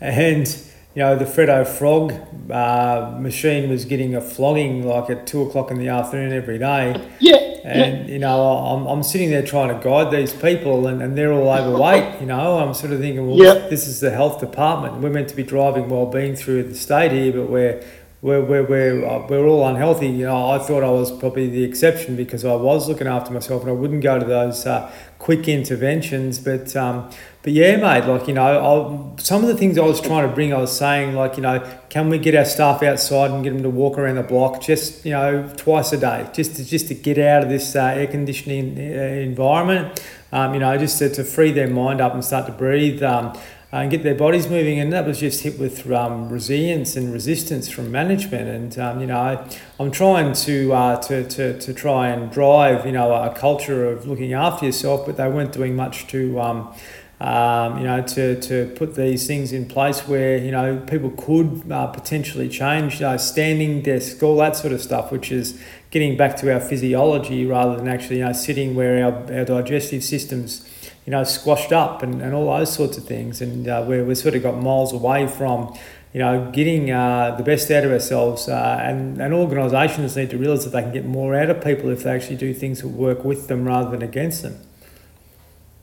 and 0.01 0.47
you 0.95 1.03
know 1.03 1.15
the 1.15 1.25
Freddo 1.25 1.65
Frog 1.67 2.13
uh, 2.51 3.17
machine 3.19 3.69
was 3.69 3.85
getting 3.85 4.15
a 4.15 4.21
flogging 4.21 4.83
like 4.87 5.09
at 5.09 5.27
two 5.27 5.43
o'clock 5.43 5.71
in 5.71 5.77
the 5.77 5.87
afternoon 5.89 6.33
every 6.33 6.57
day. 6.57 7.09
Yeah. 7.19 7.35
And 7.63 8.09
you 8.09 8.17
know, 8.19 8.41
I'm, 8.41 8.87
I'm 8.87 9.03
sitting 9.03 9.29
there 9.29 9.43
trying 9.45 9.67
to 9.77 9.83
guide 9.83 10.11
these 10.11 10.33
people, 10.33 10.87
and, 10.87 11.01
and 11.03 11.17
they're 11.17 11.31
all 11.33 11.49
overweight. 11.49 12.19
You 12.21 12.25
know, 12.25 12.57
I'm 12.57 12.73
sort 12.73 12.93
of 12.93 12.99
thinking, 13.01 13.27
well, 13.27 13.37
Yeah. 13.37 13.67
this 13.67 13.85
is 13.87 13.99
the 13.99 14.11
health 14.11 14.39
department. 14.39 14.95
We're 15.03 15.09
meant 15.11 15.27
to 15.29 15.35
be 15.35 15.43
driving 15.43 15.89
well-being 15.89 16.35
through 16.35 16.63
the 16.63 16.73
state 16.75 17.11
here, 17.11 17.33
but 17.33 17.49
we're 17.49 17.83
we're 18.21 18.41
we're 18.41 18.63
we're, 18.63 19.05
uh, 19.05 19.25
we're 19.27 19.47
all 19.47 19.65
unhealthy. 19.65 20.07
You 20.07 20.25
know, 20.25 20.49
I 20.49 20.59
thought 20.59 20.83
I 20.83 20.89
was 20.89 21.09
probably 21.09 21.49
the 21.49 21.63
exception 21.63 22.17
because 22.17 22.43
I 22.43 22.53
was 22.53 22.89
looking 22.89 23.07
after 23.07 23.31
myself, 23.31 23.61
and 23.61 23.71
I 23.71 23.73
wouldn't 23.73 24.03
go 24.03 24.19
to 24.19 24.25
those 24.25 24.65
uh, 24.65 24.91
quick 25.19 25.47
interventions. 25.47 26.37
But 26.37 26.75
um, 26.75 27.09
but 27.43 27.53
yeah, 27.53 27.77
mate, 27.77 28.05
like 28.11 28.27
you 28.27 28.33
know, 28.33 29.15
I, 29.15 29.21
some 29.21 29.41
of 29.41 29.47
the 29.47 29.55
things 29.55 29.77
I 29.77 29.85
was 29.85 30.01
trying 30.01 30.27
to 30.27 30.35
bring, 30.35 30.53
I 30.53 30.57
was 30.57 30.77
saying, 30.77 31.15
like 31.15 31.37
you 31.37 31.43
know, 31.43 31.65
can 31.87 32.09
we 32.09 32.19
get 32.19 32.35
our 32.35 32.43
staff 32.43 32.83
outside 32.83 33.31
and 33.31 33.41
get 33.41 33.53
them 33.53 33.63
to 33.63 33.69
walk 33.69 33.97
around 33.97 34.15
the 34.15 34.23
block 34.23 34.61
just 34.61 35.05
you 35.05 35.11
know 35.11 35.49
twice 35.55 35.93
a 35.93 35.97
day, 35.97 36.29
just 36.33 36.57
to, 36.57 36.65
just 36.65 36.89
to 36.89 36.95
get 36.95 37.17
out 37.17 37.43
of 37.43 37.49
this 37.49 37.73
uh, 37.73 37.85
air 37.85 38.07
conditioning 38.07 38.77
uh, 38.77 38.81
environment, 38.81 40.03
um, 40.33 40.53
you 40.53 40.59
know, 40.59 40.77
just 40.77 40.97
to, 40.99 41.09
to 41.09 41.23
free 41.23 41.53
their 41.53 41.69
mind 41.69 42.01
up 42.01 42.13
and 42.13 42.25
start 42.25 42.47
to 42.47 42.51
breathe. 42.51 43.01
Um, 43.01 43.37
and 43.71 43.91
get 43.91 44.01
their 44.01 44.15
bodies 44.15 44.47
moving, 44.47 44.79
and 44.79 44.91
that 44.91 45.05
was 45.05 45.19
just 45.19 45.43
hit 45.43 45.59
with 45.59 45.89
um, 45.91 46.29
resilience 46.29 46.95
and 46.95 47.13
resistance 47.13 47.69
from 47.69 47.91
management. 47.91 48.47
And 48.47 48.79
um, 48.79 48.99
you 48.99 49.07
know, 49.07 49.47
I'm 49.79 49.91
trying 49.91 50.33
to, 50.33 50.73
uh, 50.73 51.01
to 51.03 51.27
to 51.29 51.59
to 51.59 51.73
try 51.73 52.09
and 52.09 52.31
drive 52.31 52.85
you 52.85 52.91
know 52.91 53.13
a 53.13 53.33
culture 53.33 53.85
of 53.85 54.07
looking 54.07 54.33
after 54.33 54.65
yourself, 54.65 55.05
but 55.05 55.17
they 55.17 55.27
weren't 55.27 55.51
doing 55.51 55.75
much 55.75 56.07
to. 56.07 56.39
Um, 56.39 56.73
um, 57.21 57.79
you 57.79 57.83
know, 57.83 58.01
to, 58.01 58.39
to 58.39 58.73
put 58.77 58.95
these 58.95 59.27
things 59.27 59.51
in 59.51 59.65
place 59.65 60.07
where, 60.07 60.37
you 60.37 60.51
know, 60.51 60.77
people 60.87 61.09
could 61.11 61.69
uh, 61.69 61.87
potentially 61.87 62.47
change, 62.47 63.01
know, 63.01 63.17
standing 63.17 63.81
desk, 63.81 64.23
all 64.23 64.37
that 64.37 64.55
sort 64.55 64.71
of 64.71 64.81
stuff, 64.81 65.11
which 65.11 65.29
is 65.29 65.61
getting 65.91 66.15
back 66.15 66.37
to 66.37 66.53
our 66.53 66.61
physiology 66.61 67.45
rather 67.45 67.75
than 67.75 67.89
actually, 67.89 68.19
you 68.19 68.23
know, 68.23 68.31
sitting 68.31 68.73
where 68.73 69.03
our, 69.03 69.39
our 69.39 69.43
digestive 69.43 70.01
systems, 70.01 70.65
you 71.05 71.11
know, 71.11 71.23
squashed 71.23 71.71
up 71.71 72.03
and, 72.03 72.21
and 72.21 72.33
all 72.33 72.57
those 72.57 72.73
sorts 72.73 72.97
of 72.97 73.05
things. 73.05 73.41
And 73.41 73.67
uh, 73.67 73.83
where 73.83 74.03
we 74.03 74.15
sort 74.15 74.35
of 74.35 74.43
got 74.43 74.57
miles 74.57 74.93
away 74.93 75.27
from, 75.27 75.77
you 76.13 76.19
know, 76.19 76.51
getting 76.51 76.91
uh, 76.91 77.35
the 77.35 77.43
best 77.43 77.69
out 77.71 77.83
of 77.83 77.91
ourselves. 77.91 78.47
Uh, 78.47 78.79
and, 78.81 79.21
and 79.21 79.33
organisations 79.33 80.15
need 80.15 80.29
to 80.31 80.37
realise 80.37 80.63
that 80.63 80.71
they 80.71 80.81
can 80.81 80.93
get 80.93 81.05
more 81.05 81.35
out 81.35 81.49
of 81.49 81.63
people 81.63 81.89
if 81.89 82.03
they 82.03 82.11
actually 82.11 82.37
do 82.37 82.53
things 82.53 82.81
that 82.81 82.87
work 82.89 83.23
with 83.23 83.47
them 83.47 83.65
rather 83.65 83.89
than 83.91 84.01
against 84.01 84.41
them. 84.41 84.59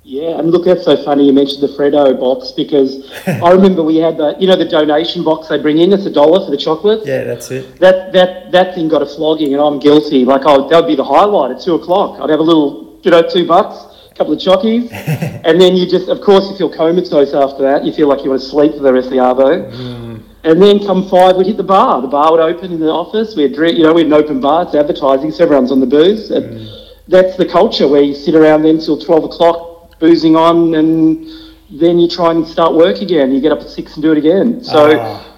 Yeah, 0.08 0.38
and 0.38 0.52
look, 0.52 0.64
that's 0.64 0.84
so 0.84 0.96
funny 1.02 1.26
you 1.26 1.32
mentioned 1.32 1.64
the 1.64 1.74
Freddo 1.76 2.16
box 2.20 2.52
because 2.52 3.10
I 3.26 3.50
remember 3.50 3.82
we 3.82 3.96
had 3.96 4.16
the, 4.16 4.36
you 4.38 4.46
know, 4.46 4.54
the 4.54 4.64
donation 4.64 5.24
box 5.24 5.48
they 5.48 5.58
bring 5.58 5.78
in. 5.78 5.92
It's 5.92 6.06
a 6.06 6.12
dollar 6.12 6.44
for 6.44 6.50
the 6.52 6.56
chocolate. 6.56 7.04
Yeah, 7.04 7.24
that's 7.24 7.50
it. 7.50 7.80
That 7.80 8.12
that 8.12 8.52
that 8.52 8.76
thing 8.76 8.88
got 8.88 9.02
a 9.02 9.06
flogging, 9.06 9.52
and 9.52 9.60
I'm 9.60 9.80
guilty. 9.80 10.24
Like, 10.24 10.42
oh, 10.44 10.68
that 10.68 10.80
would 10.80 10.86
be 10.86 10.94
the 10.94 11.02
highlight 11.02 11.56
at 11.56 11.60
two 11.60 11.74
o'clock. 11.74 12.20
I'd 12.20 12.30
have 12.30 12.38
a 12.38 12.42
little, 12.44 13.00
you 13.02 13.10
know, 13.10 13.28
two 13.28 13.48
bucks, 13.48 13.85
couple 14.16 14.32
of 14.32 14.38
chockies, 14.38 14.90
and 15.44 15.60
then 15.60 15.76
you 15.76 15.86
just, 15.88 16.08
of 16.08 16.20
course, 16.20 16.50
you 16.50 16.56
feel 16.56 16.72
comatose 16.72 17.34
after 17.34 17.62
that. 17.62 17.84
You 17.84 17.92
feel 17.92 18.08
like 18.08 18.24
you 18.24 18.30
want 18.30 18.42
to 18.42 18.48
sleep 18.48 18.72
for 18.72 18.80
the 18.80 18.92
rest 18.92 19.06
of 19.06 19.12
the 19.12 19.18
arvo. 19.18 20.22
And 20.46 20.62
then 20.62 20.78
come 20.78 21.08
five, 21.08 21.36
we'd 21.36 21.48
hit 21.48 21.56
the 21.56 21.64
bar. 21.64 22.00
The 22.00 22.06
bar 22.06 22.30
would 22.30 22.40
open 22.40 22.70
in 22.70 22.78
the 22.78 22.86
office. 22.86 23.34
We 23.34 23.42
had, 23.42 23.56
you 23.56 23.82
know, 23.82 23.92
we 23.92 24.02
had 24.02 24.06
an 24.06 24.12
open 24.12 24.40
bar. 24.40 24.62
It's 24.62 24.76
advertising, 24.76 25.32
so 25.32 25.42
everyone's 25.42 25.72
on 25.72 25.80
the 25.80 25.86
booze. 25.86 26.30
And 26.30 26.44
mm. 26.44 26.88
that's 27.08 27.36
the 27.36 27.46
culture 27.46 27.88
where 27.88 28.00
you 28.00 28.14
sit 28.14 28.36
around 28.36 28.62
then 28.62 28.78
till 28.78 28.96
12 28.96 29.24
o'clock, 29.24 29.98
boozing 29.98 30.36
on, 30.36 30.76
and 30.76 31.26
then 31.68 31.98
you 31.98 32.08
try 32.08 32.30
and 32.30 32.46
start 32.46 32.74
work 32.74 32.98
again. 33.02 33.32
You 33.32 33.40
get 33.40 33.50
up 33.50 33.58
at 33.58 33.68
six 33.68 33.94
and 33.94 34.02
do 34.04 34.12
it 34.12 34.18
again. 34.18 34.62
So 34.62 34.96
ah. 34.96 35.36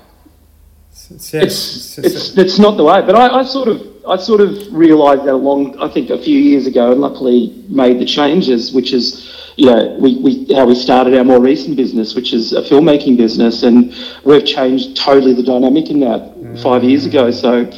it's, 0.90 1.32
it's, 1.32 1.98
it's, 1.98 2.36
it's, 2.36 2.58
not 2.58 2.76
the 2.76 2.84
way. 2.84 3.00
But 3.00 3.14
I, 3.14 3.38
I 3.38 3.44
sort 3.44 3.68
of 3.68 3.97
I 4.08 4.16
sort 4.16 4.40
of 4.40 4.72
realised 4.72 5.24
that 5.24 5.34
along, 5.34 5.78
I 5.80 5.88
think, 5.88 6.10
a 6.10 6.18
few 6.18 6.38
years 6.38 6.66
ago, 6.66 6.92
and 6.92 7.00
luckily 7.00 7.54
made 7.68 8.00
the 8.00 8.06
changes, 8.06 8.72
which 8.72 8.92
is, 8.92 9.52
you 9.56 9.66
know, 9.66 9.96
we, 10.00 10.16
we 10.16 10.54
how 10.54 10.66
we 10.66 10.74
started 10.74 11.16
our 11.16 11.24
more 11.24 11.40
recent 11.40 11.76
business, 11.76 12.14
which 12.14 12.32
is 12.32 12.52
a 12.52 12.62
filmmaking 12.62 13.16
business, 13.16 13.62
and 13.62 13.94
we've 14.24 14.44
changed 14.44 14.96
totally 14.96 15.34
the 15.34 15.42
dynamic 15.42 15.90
in 15.90 16.00
that 16.00 16.20
mm. 16.36 16.62
five 16.62 16.84
years 16.84 17.04
ago. 17.04 17.30
So. 17.30 17.70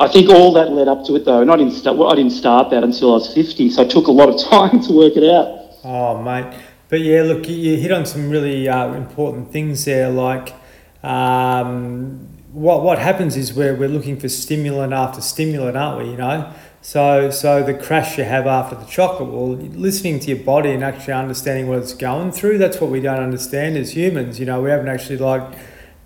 I 0.00 0.06
think 0.06 0.30
all 0.30 0.52
that 0.52 0.70
led 0.70 0.86
up 0.86 1.04
to 1.06 1.16
it 1.16 1.24
though, 1.24 1.42
and 1.42 1.50
I 1.50 1.56
didn't 1.56 1.72
start. 1.72 1.96
Well, 1.96 2.12
I 2.12 2.14
didn't 2.14 2.30
start 2.30 2.70
that 2.70 2.84
until 2.84 3.10
I 3.10 3.14
was 3.14 3.34
fifty, 3.34 3.68
so 3.68 3.82
it 3.82 3.90
took 3.90 4.06
a 4.06 4.12
lot 4.12 4.28
of 4.28 4.40
time 4.48 4.80
to 4.82 4.92
work 4.92 5.14
it 5.16 5.24
out. 5.24 5.74
Oh, 5.82 6.22
mate, 6.22 6.56
but 6.88 7.00
yeah, 7.00 7.22
look, 7.22 7.48
you 7.48 7.76
hit 7.76 7.90
on 7.90 8.06
some 8.06 8.30
really 8.30 8.68
uh, 8.68 8.92
important 8.92 9.50
things 9.50 9.84
there, 9.84 10.08
like 10.08 10.54
um, 11.02 12.37
what 12.52 12.82
what 12.82 12.98
happens 12.98 13.36
is 13.36 13.52
we're, 13.52 13.74
we're 13.74 13.88
looking 13.88 14.18
for 14.18 14.28
stimulant 14.28 14.92
after 14.92 15.20
stimulant, 15.20 15.76
aren't 15.76 16.04
we? 16.04 16.10
You 16.10 16.16
know, 16.16 16.52
so 16.80 17.30
so 17.30 17.62
the 17.62 17.74
crash 17.74 18.16
you 18.18 18.24
have 18.24 18.46
after 18.46 18.74
the 18.76 18.86
chocolate. 18.86 19.28
Well, 19.28 19.48
listening 19.48 20.20
to 20.20 20.28
your 20.28 20.44
body 20.44 20.70
and 20.70 20.82
actually 20.82 21.12
understanding 21.14 21.68
what 21.68 21.78
it's 21.78 21.94
going 21.94 22.32
through. 22.32 22.58
That's 22.58 22.80
what 22.80 22.90
we 22.90 23.00
don't 23.00 23.20
understand 23.20 23.76
as 23.76 23.94
humans. 23.94 24.40
You 24.40 24.46
know, 24.46 24.62
we 24.62 24.70
haven't 24.70 24.88
actually 24.88 25.18
like 25.18 25.42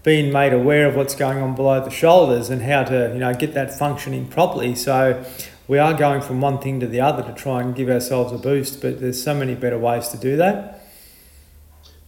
been 0.02 0.32
made 0.32 0.52
aware 0.52 0.88
of 0.88 0.96
what's 0.96 1.14
going 1.14 1.38
on 1.38 1.54
below 1.54 1.84
the 1.84 1.90
shoulders 1.90 2.50
and 2.50 2.62
how 2.62 2.82
to 2.84 3.10
you 3.12 3.20
know 3.20 3.32
get 3.34 3.54
that 3.54 3.78
functioning 3.78 4.26
properly. 4.26 4.74
So 4.74 5.24
we 5.68 5.78
are 5.78 5.94
going 5.94 6.22
from 6.22 6.40
one 6.40 6.58
thing 6.58 6.80
to 6.80 6.88
the 6.88 7.00
other 7.00 7.22
to 7.22 7.32
try 7.34 7.60
and 7.60 7.74
give 7.74 7.88
ourselves 7.88 8.32
a 8.32 8.38
boost. 8.38 8.80
But 8.80 9.00
there's 9.00 9.22
so 9.22 9.34
many 9.34 9.54
better 9.54 9.78
ways 9.78 10.08
to 10.08 10.16
do 10.16 10.36
that. 10.38 10.81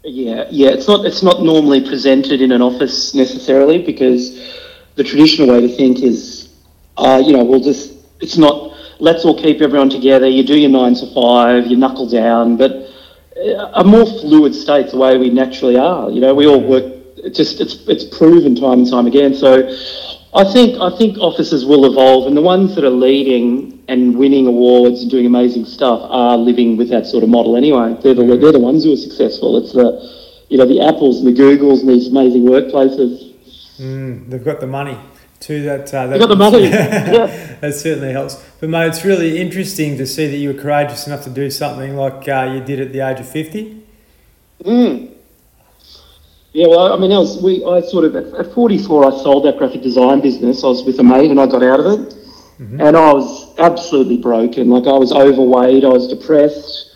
Yeah, 0.05 0.47
yeah. 0.51 0.69
It's 0.69 0.87
not 0.87 1.07
it's 1.07 1.23
not 1.23 1.43
normally 1.43 1.81
presented 1.81 2.43
in 2.43 2.53
an 2.53 2.61
office 2.61 3.15
necessarily 3.15 3.83
because 3.83 4.39
the 4.97 5.05
traditional 5.05 5.49
way 5.49 5.63
to 5.63 5.69
think 5.69 6.03
is, 6.03 6.51
uh, 6.99 7.23
you 7.25 7.33
know, 7.33 7.43
we'll 7.43 7.61
just 7.61 7.95
it's 8.21 8.37
not. 8.37 8.73
Let's 9.01 9.25
all 9.25 9.37
keep 9.37 9.61
everyone 9.61 9.91
together. 9.91 10.29
You 10.29 10.45
do 10.45 10.59
your 10.59 10.71
nine 10.71 10.95
to 10.97 11.07
five. 11.15 11.67
You 11.67 11.77
knuckle 11.77 12.09
down, 12.09 12.57
but 12.59 12.73
uh, 13.37 13.71
a 13.75 13.83
more 13.83 14.05
fluid 14.05 14.55
state's 14.55 14.93
the 14.93 14.99
way 14.99 15.17
we 15.17 15.31
naturally 15.31 15.77
are. 15.79 16.11
You 16.11 16.21
know, 16.21 16.35
we 16.35 16.47
all 16.47 16.63
work. 16.63 16.85
It's 17.17 17.39
just 17.39 17.63
it's 17.63 17.77
it's 17.89 18.05
proven 18.05 18.55
time 18.55 18.81
and 18.81 18.91
time 18.91 19.07
again. 19.07 19.35
So, 19.35 19.63
I 20.35 20.45
think 20.53 20.81
I 20.81 20.91
think 20.99 21.19
offices 21.19 21.65
will 21.65 21.85
evolve, 21.85 22.27
and 22.27 22.37
the 22.37 22.43
ones 22.43 22.75
that 22.75 22.85
are 22.85 22.91
leading 22.91 23.85
and 23.87 24.17
winning 24.17 24.47
awards 24.49 25.03
and 25.03 25.11
doing 25.11 25.27
amazing 25.27 25.65
stuff 25.65 26.01
are 26.11 26.37
living 26.37 26.77
with 26.77 26.89
that 26.89 27.07
sort 27.07 27.23
of 27.23 27.29
model 27.29 27.57
anyway. 27.57 27.97
They're 28.03 28.15
the, 28.15 28.25
they're 28.37 28.53
the 28.53 28.59
ones 28.59 28.85
who 28.85 28.93
are 28.95 28.97
successful. 28.97 29.57
It's 29.59 29.73
the, 29.73 30.47
you 30.49 30.59
know, 30.59 30.67
the 30.67 30.81
Apples 30.81 31.19
and 31.19 31.27
the 31.29 31.41
Googles 31.41 31.81
and 31.81 31.89
these 31.89 32.09
amazing 32.09 32.43
workplaces. 32.43 33.33
Mm, 33.79 34.29
they've 34.29 34.45
got 34.45 34.61
the 34.61 34.67
money 34.67 34.99
to 35.41 35.63
that. 35.63 35.95
Uh, 35.95 36.07
that 36.07 36.11
they've 36.11 36.21
got 36.21 36.29
the 36.29 36.37
money. 36.37 36.63
yeah. 36.65 37.57
that 37.61 37.75
certainly 37.75 38.13
helps. 38.13 38.43
But 38.59 38.71
mate, 38.71 38.89
it's 38.89 39.05
really 39.05 39.39
interesting 39.41 39.97
to 39.99 40.07
see 40.07 40.27
that 40.27 40.37
you 40.37 40.53
were 40.53 40.61
courageous 40.61 41.07
enough 41.07 41.23
to 41.25 41.31
do 41.31 41.49
something 41.49 41.97
like 41.97 42.29
uh, 42.29 42.51
you 42.53 42.61
did 42.61 42.81
at 42.81 42.93
the 42.93 43.01
age 43.01 43.21
of 43.21 43.29
50. 43.29 43.83
Mm. 44.65 45.14
Yeah, 46.55 46.69
well, 46.69 46.93
I 46.93 46.97
mean, 46.97 47.11
I 47.11 47.19
was, 47.19 47.43
we, 47.43 47.65
I 47.65 47.81
sort 47.81 48.05
of, 48.05 48.15
at 48.15 48.55
44, 48.55 49.07
I 49.07 49.11
sold 49.25 49.45
that 49.45 49.59
graphic 49.59 49.83
design 49.83 50.21
business. 50.21 50.63
I 50.63 50.69
was 50.69 50.85
with 50.85 51.01
a 51.01 51.03
mate 51.03 51.33
and 51.33 51.41
I 51.41 51.47
got 51.47 51.65
out 51.65 51.81
of 51.81 51.87
it. 51.87 52.15
Mm-hmm. 52.61 52.81
And 52.81 52.97
I 52.97 53.13
was 53.13 53.59
absolutely 53.59 54.19
broken. 54.19 54.71
Like 54.71 54.87
I 54.87 54.97
was 54.97 55.11
overweight, 55.11 55.85
I 55.85 55.89
was 55.89 56.07
depressed. 56.07 56.95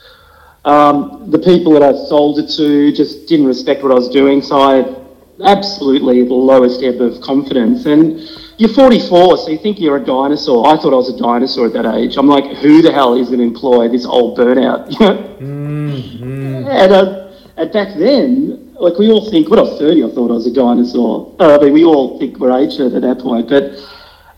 Um, 0.65 1.33
the 1.33 1.41
people 1.41 1.73
that 1.73 1.83
I 1.83 1.91
sold 2.07 2.39
it 2.39 2.49
to 2.57 2.93
just 2.93 3.27
didn't 3.27 3.47
respect 3.47 3.83
what 3.83 3.91
I 3.91 3.97
was 3.97 4.09
doing, 4.09 4.43
so 4.43 4.61
I 4.61 4.77
had 4.77 4.97
absolutely 5.45 6.23
the 6.23 6.35
lowest 6.35 6.85
ebb 6.85 7.01
of 7.01 7.21
confidence. 7.21 7.85
And 7.87 8.21
you're 8.59 8.73
44, 8.73 9.39
so 9.39 9.49
you 9.49 9.59
think 9.59 9.81
you're 9.81 9.97
a 9.97 10.05
dinosaur. 10.05 10.69
I 10.69 10.77
thought 10.77 10.93
I 10.93 11.03
was 11.03 11.13
a 11.13 11.19
dinosaur 11.19 11.67
at 11.67 11.73
that 11.73 11.97
age. 11.97 12.17
I'm 12.17 12.29
like, 12.29 12.45
who 12.59 12.81
the 12.81 12.93
hell 12.93 13.17
is 13.17 13.27
going 13.27 13.41
to 13.41 13.45
employ 13.45 13.89
this 13.89 14.07
old 14.07 14.39
burnout? 14.39 14.89
mm-hmm. 15.41 16.69
And, 16.69 16.93
uh, 16.93 17.29
back 17.73 17.99
then, 17.99 18.58
like 18.81 18.99
we 18.99 19.11
all 19.11 19.29
think, 19.31 19.49
when 19.51 19.59
I 19.59 19.63
was 19.63 19.79
30, 19.79 20.05
I 20.05 20.09
thought 20.11 20.31
I 20.31 20.35
was 20.35 20.47
a 20.47 20.53
dinosaur. 20.53 21.35
Uh, 21.41 21.59
I 21.59 21.65
mean, 21.65 21.73
we 21.73 21.85
all 21.85 22.19
think 22.19 22.39
we're 22.39 22.57
ancient 22.57 22.95
at 22.95 23.03
that 23.03 23.19
point, 23.19 23.49
but 23.49 23.75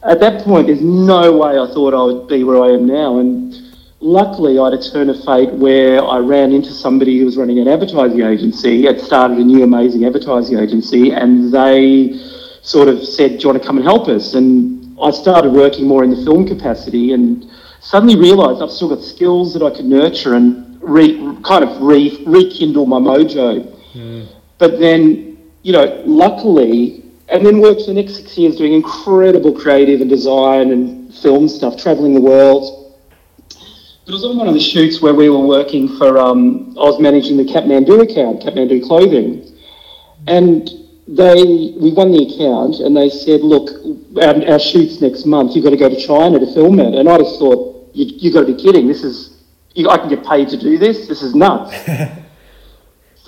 at 0.02 0.18
that 0.20 0.44
point, 0.44 0.68
there's 0.68 0.80
no 0.80 1.36
way 1.36 1.58
I 1.58 1.66
thought 1.74 1.92
I 1.92 2.02
would 2.02 2.28
be 2.28 2.42
where 2.44 2.62
I 2.62 2.68
am 2.68 2.86
now. 2.86 3.18
And 3.18 3.54
luckily, 4.00 4.58
I 4.58 4.70
had 4.70 4.74
a 4.74 4.90
turn 4.90 5.10
of 5.10 5.22
fate 5.24 5.52
where 5.52 6.02
I 6.02 6.18
ran 6.18 6.52
into 6.52 6.70
somebody 6.70 7.18
who 7.18 7.26
was 7.26 7.36
running 7.36 7.58
an 7.58 7.68
advertising 7.68 8.22
agency, 8.22 8.86
had 8.86 9.00
started 9.00 9.36
a 9.36 9.44
new 9.44 9.62
amazing 9.62 10.06
advertising 10.06 10.58
agency, 10.58 11.12
and 11.12 11.52
they 11.52 12.18
sort 12.62 12.88
of 12.88 13.04
said, 13.04 13.32
Do 13.32 13.38
you 13.40 13.48
want 13.50 13.62
to 13.62 13.66
come 13.66 13.76
and 13.76 13.84
help 13.84 14.08
us? 14.08 14.32
And 14.34 14.98
I 15.02 15.10
started 15.10 15.52
working 15.52 15.86
more 15.86 16.02
in 16.02 16.10
the 16.10 16.24
film 16.24 16.46
capacity 16.46 17.12
and 17.12 17.44
suddenly 17.80 18.16
realised 18.16 18.62
I've 18.62 18.70
still 18.70 18.88
got 18.88 19.02
skills 19.02 19.52
that 19.52 19.62
I 19.62 19.70
could 19.74 19.86
nurture 19.86 20.34
and 20.34 20.78
re, 20.82 21.36
kind 21.44 21.62
of 21.62 21.82
re, 21.82 22.22
rekindle 22.26 22.86
my 22.86 22.98
mojo. 22.98 23.76
But 24.58 24.78
then, 24.78 25.38
you 25.62 25.72
know, 25.72 26.02
luckily, 26.06 27.04
and 27.28 27.44
then 27.46 27.60
worked 27.60 27.82
for 27.82 27.86
the 27.88 27.94
next 27.94 28.16
six 28.16 28.36
years 28.36 28.56
doing 28.56 28.72
incredible 28.72 29.52
creative 29.52 30.00
and 30.00 30.10
design 30.10 30.72
and 30.72 31.14
film 31.14 31.48
stuff, 31.48 31.76
traveling 31.76 32.14
the 32.14 32.20
world. 32.20 32.96
But 33.48 34.08
it 34.08 34.12
was 34.12 34.24
on 34.24 34.36
one 34.38 34.48
of 34.48 34.54
the 34.54 34.60
shoots 34.60 35.00
where 35.00 35.14
we 35.14 35.28
were 35.28 35.46
working 35.46 35.96
for, 35.96 36.18
um, 36.18 36.70
I 36.78 36.82
was 36.82 37.00
managing 37.00 37.36
the 37.36 37.44
Kathmandu 37.44 38.02
account, 38.02 38.42
Kathmandu 38.42 38.84
Clothing. 38.86 39.46
And 40.26 40.68
they, 41.06 41.74
we 41.80 41.92
won 41.92 42.12
the 42.12 42.24
account 42.24 42.80
and 42.80 42.96
they 42.96 43.08
said, 43.08 43.40
look, 43.40 43.70
our, 44.22 44.52
our 44.52 44.58
shoot's 44.58 45.00
next 45.00 45.26
month, 45.26 45.54
you've 45.54 45.64
got 45.64 45.70
to 45.70 45.76
go 45.76 45.88
to 45.88 45.96
China 45.96 46.38
to 46.38 46.52
film 46.52 46.80
it. 46.80 46.94
And 46.94 47.08
I 47.08 47.18
just 47.18 47.38
thought, 47.38 47.90
you, 47.94 48.06
you've 48.18 48.34
got 48.34 48.40
to 48.40 48.52
be 48.54 48.60
kidding. 48.60 48.88
This 48.88 49.04
is, 49.04 49.42
you, 49.74 49.88
I 49.88 49.98
can 49.98 50.08
get 50.08 50.24
paid 50.24 50.48
to 50.50 50.56
do 50.56 50.78
this. 50.78 51.06
This 51.06 51.22
is 51.22 51.34
nuts. 51.34 51.74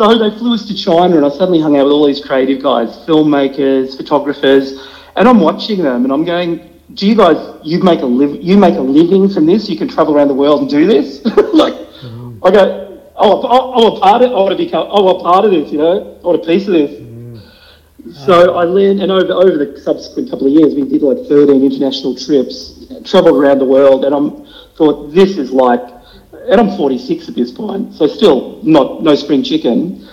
So 0.03 0.19
they 0.19 0.37
flew 0.37 0.55
us 0.55 0.67
to 0.67 0.75
China, 0.75 1.15
and 1.17 1.25
I 1.25 1.29
suddenly 1.29 1.61
hung 1.61 1.77
out 1.77 1.85
with 1.85 1.93
all 1.93 2.05
these 2.05 2.21
creative 2.21 2.61
guys, 2.61 2.89
filmmakers, 3.07 3.97
photographers, 3.97 4.73
and 5.15 5.29
I'm 5.29 5.39
watching 5.39 5.81
them, 5.81 6.03
and 6.03 6.13
I'm 6.13 6.25
going, 6.25 6.59
"Do 6.95 7.07
you 7.07 7.15
guys, 7.15 7.37
you 7.63 7.79
make 7.85 8.01
a 8.01 8.07
live, 8.07 8.43
you 8.43 8.57
make 8.57 8.75
a 8.75 8.81
living 8.81 9.29
from 9.29 9.47
this? 9.47 9.69
You 9.69 9.79
can 9.79 9.87
travel 9.87 10.17
around 10.17 10.27
the 10.27 10.35
world 10.35 10.63
and 10.63 10.69
do 10.69 10.87
this?" 10.89 11.25
like, 11.55 11.75
mm. 11.75 12.37
I 12.43 12.51
go, 12.51 12.99
"Oh, 13.15 13.43
I 13.43 13.81
want 13.81 13.97
a 13.97 14.01
part 14.01 14.23
of, 14.23 14.33
I 14.33 14.35
want 14.35 14.59
to 14.59 14.65
become, 14.65 14.89
I 14.89 15.01
want 15.01 15.23
part 15.23 15.45
of 15.45 15.53
this, 15.53 15.71
you 15.71 15.79
know, 15.79 16.19
I 16.21 16.27
want 16.27 16.43
a 16.43 16.47
piece 16.49 16.67
of 16.67 16.73
this." 16.73 18.27
So 18.27 18.57
I 18.57 18.65
learned, 18.65 19.01
and 19.03 19.13
over 19.13 19.33
over 19.33 19.57
the 19.65 19.81
subsequent 19.81 20.31
couple 20.31 20.49
of 20.49 20.53
years, 20.53 20.75
we 20.75 20.83
did 20.83 21.03
like 21.03 21.29
13 21.29 21.63
international 21.63 22.17
trips, 22.17 22.87
travelled 23.05 23.37
around 23.37 23.61
the 23.61 23.71
world, 23.77 24.05
and 24.05 24.13
I'm 24.13 24.47
thought 24.75 25.15
this 25.15 25.39
is 25.39 25.53
like 25.53 26.02
and 26.49 26.61
I'm 26.61 26.77
46 26.77 27.29
at 27.29 27.35
this 27.35 27.51
point, 27.51 27.95
so 27.95 28.07
still 28.07 28.61
not 28.63 29.03
no 29.03 29.15
spring 29.15 29.43
chicken, 29.43 30.09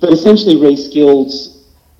but 0.00 0.12
essentially 0.12 0.56
reskilled, 0.56 1.32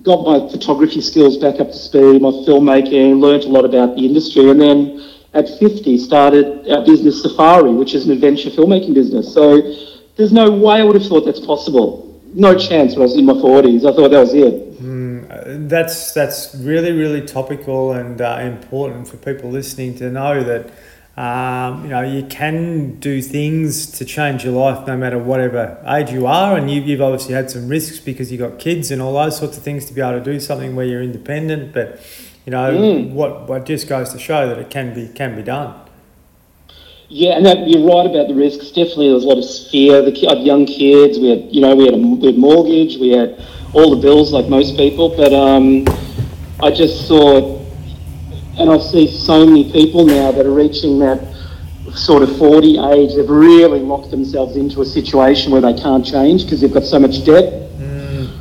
got 0.02 0.24
my 0.24 0.48
photography 0.50 1.00
skills 1.00 1.36
back 1.36 1.60
up 1.60 1.68
to 1.68 1.78
speed, 1.78 2.22
my 2.22 2.30
filmmaking, 2.46 3.20
learnt 3.20 3.44
a 3.44 3.48
lot 3.48 3.64
about 3.64 3.96
the 3.96 4.06
industry, 4.06 4.50
and 4.50 4.60
then 4.60 5.12
at 5.34 5.48
50 5.58 5.98
started 5.98 6.68
our 6.70 6.84
business 6.84 7.22
Safari, 7.22 7.72
which 7.72 7.94
is 7.94 8.06
an 8.06 8.12
adventure 8.12 8.50
filmmaking 8.50 8.94
business. 8.94 9.32
So 9.32 9.60
there's 10.16 10.32
no 10.32 10.50
way 10.50 10.80
I 10.80 10.82
would 10.82 10.96
have 10.96 11.06
thought 11.06 11.26
that's 11.26 11.44
possible. 11.44 12.20
No 12.34 12.56
chance 12.56 12.94
when 12.94 13.02
I 13.02 13.04
was 13.04 13.16
in 13.16 13.26
my 13.26 13.34
40s. 13.34 13.80
I 13.80 13.94
thought 13.94 14.10
that 14.10 14.20
was 14.20 14.34
it. 14.34 14.82
Mm, 14.82 15.68
that's 15.68 16.12
that's 16.12 16.54
really 16.56 16.92
really 16.92 17.22
topical 17.22 17.92
and 17.92 18.20
uh, 18.20 18.38
important 18.42 19.08
for 19.08 19.16
people 19.16 19.50
listening 19.50 19.94
to 19.96 20.10
know 20.10 20.42
that 20.44 20.70
um, 21.16 21.84
you 21.84 21.88
know, 21.88 22.02
you 22.02 22.24
can 22.26 23.00
do 23.00 23.22
things 23.22 23.86
to 23.92 24.04
change 24.04 24.44
your 24.44 24.52
life 24.52 24.86
no 24.86 24.98
matter 24.98 25.18
whatever 25.18 25.82
age 25.86 26.10
you 26.10 26.26
are, 26.26 26.58
and 26.58 26.70
you've, 26.70 26.86
you've 26.86 27.00
obviously 27.00 27.32
had 27.32 27.50
some 27.50 27.68
risks 27.68 27.98
because 27.98 28.30
you've 28.30 28.40
got 28.40 28.58
kids 28.58 28.90
and 28.90 29.00
all 29.00 29.14
those 29.14 29.38
sorts 29.38 29.56
of 29.56 29.62
things 29.62 29.86
to 29.86 29.94
be 29.94 30.02
able 30.02 30.18
to 30.18 30.24
do 30.24 30.38
something 30.38 30.76
where 30.76 30.84
you're 30.84 31.02
independent. 31.02 31.72
But 31.72 32.00
you 32.44 32.50
know, 32.50 32.70
mm. 32.70 33.12
what 33.12 33.48
what 33.48 33.64
just 33.64 33.88
goes 33.88 34.10
to 34.12 34.18
show 34.18 34.46
that 34.46 34.58
it 34.58 34.68
can 34.68 34.92
be 34.92 35.08
can 35.08 35.34
be 35.34 35.42
done. 35.42 35.80
Yeah, 37.08 37.36
and 37.36 37.46
that, 37.46 37.66
you're 37.66 37.86
right 37.86 38.04
about 38.04 38.28
the 38.28 38.34
risks. 38.34 38.68
Definitely, 38.68 39.06
there 39.06 39.14
was 39.14 39.24
a 39.24 39.28
lot 39.28 39.38
of 39.38 39.70
fear. 39.70 40.02
The 40.02 40.10
had 40.28 40.40
young 40.44 40.66
kids. 40.66 41.18
We 41.18 41.30
had, 41.30 41.54
you 41.54 41.62
know, 41.62 41.74
we 41.74 41.86
had 41.86 41.94
a 41.94 41.98
we 41.98 42.26
had 42.26 42.36
mortgage. 42.36 42.98
We 42.98 43.10
had 43.10 43.42
all 43.72 43.94
the 43.94 44.02
bills 44.02 44.32
like 44.32 44.48
most 44.48 44.76
people. 44.76 45.16
But 45.16 45.32
um, 45.32 45.86
I 46.60 46.70
just 46.70 47.08
thought 47.08 47.55
and 48.58 48.70
I 48.70 48.78
see 48.78 49.06
so 49.10 49.44
many 49.44 49.70
people 49.70 50.04
now 50.04 50.32
that 50.32 50.46
are 50.46 50.54
reaching 50.54 50.98
that 51.00 51.20
sort 51.94 52.22
of 52.22 52.36
40 52.38 52.78
age, 52.78 53.14
they've 53.14 53.28
really 53.28 53.80
locked 53.80 54.10
themselves 54.10 54.56
into 54.56 54.82
a 54.82 54.84
situation 54.84 55.52
where 55.52 55.60
they 55.60 55.74
can't 55.74 56.04
change 56.04 56.44
because 56.44 56.60
they've 56.60 56.72
got 56.72 56.84
so 56.84 56.98
much 56.98 57.24
debt. 57.24 57.62
Mm. 57.76 58.38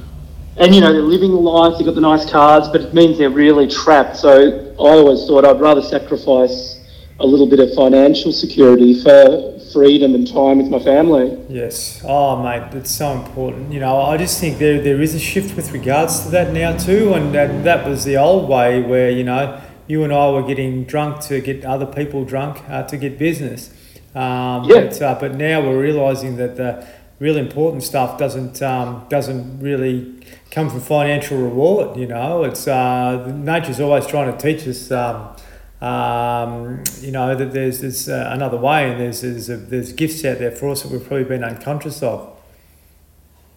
and 0.57 0.73
you 0.73 0.79
know 0.79 0.93
they're 0.93 1.01
living 1.01 1.31
the 1.31 1.37
life, 1.37 1.77
they've 1.77 1.85
got 1.85 1.95
the 1.95 2.01
nice 2.01 2.29
cars, 2.29 2.67
but 2.69 2.81
it 2.81 2.93
means 2.93 3.17
they're 3.17 3.29
really 3.29 3.67
trapped. 3.67 4.17
So 4.17 4.73
I 4.73 4.75
always 4.77 5.25
thought 5.27 5.45
I'd 5.45 5.59
rather 5.59 5.81
sacrifice 5.81 6.79
a 7.19 7.25
little 7.25 7.47
bit 7.47 7.59
of 7.59 7.73
financial 7.73 8.31
security 8.31 9.01
for 9.01 9.59
freedom 9.71 10.15
and 10.15 10.25
time 10.25 10.57
with 10.57 10.69
my 10.69 10.79
family. 10.79 11.37
Yes. 11.49 12.01
Oh, 12.05 12.41
mate, 12.41 12.73
it's 12.73 12.91
so 12.91 13.11
important. 13.11 13.73
You 13.73 13.81
know, 13.81 14.01
I 14.01 14.17
just 14.17 14.39
think 14.39 14.57
there 14.57 14.81
there 14.81 15.01
is 15.01 15.13
a 15.15 15.19
shift 15.19 15.55
with 15.55 15.71
regards 15.71 16.23
to 16.23 16.29
that 16.29 16.53
now 16.53 16.77
too, 16.77 17.13
and 17.13 17.33
that, 17.35 17.63
that 17.63 17.87
was 17.87 18.05
the 18.05 18.17
old 18.17 18.49
way 18.49 18.81
where 18.81 19.11
you 19.11 19.23
know 19.23 19.61
you 19.87 20.03
and 20.03 20.13
I 20.13 20.29
were 20.31 20.43
getting 20.43 20.83
drunk 20.85 21.21
to 21.25 21.41
get 21.41 21.63
other 21.65 21.85
people 21.85 22.25
drunk 22.25 22.61
uh, 22.69 22.83
to 22.83 22.97
get 22.97 23.17
business. 23.17 23.69
Um, 24.13 24.63
Yeah. 24.63 24.85
But, 24.85 25.01
uh, 25.01 25.17
but 25.19 25.35
now 25.35 25.61
we're 25.61 25.81
realizing 25.81 26.37
that 26.37 26.55
the 26.55 26.87
real 27.19 27.37
important 27.37 27.83
stuff 27.83 28.17
doesn't 28.17 28.61
um, 28.61 29.05
doesn't 29.09 29.59
really 29.59 30.13
come 30.51 30.69
from 30.69 30.81
financial 30.81 31.37
reward. 31.37 31.97
You 31.97 32.07
know, 32.07 32.43
it's 32.43 32.67
uh, 32.67 33.27
nature's 33.35 33.79
always 33.79 34.07
trying 34.07 34.35
to 34.35 34.37
teach 34.37 34.67
us. 34.67 34.91
Um, 34.91 35.35
um, 35.81 36.83
you 37.01 37.11
know 37.11 37.35
that 37.35 37.51
there's, 37.51 37.81
there's 37.81 38.09
uh, 38.09 38.29
another 38.31 38.57
way, 38.57 38.89
and 38.89 38.99
there's 38.99 39.21
there's, 39.21 39.49
uh 39.49 39.59
there's 39.67 39.91
gifts 39.93 40.23
out 40.25 40.39
there 40.39 40.51
for 40.51 40.69
us 40.69 40.83
that 40.83 40.91
we've 40.91 41.05
probably 41.05 41.25
been 41.25 41.43
unconscious 41.43 42.01
of. 42.01 42.31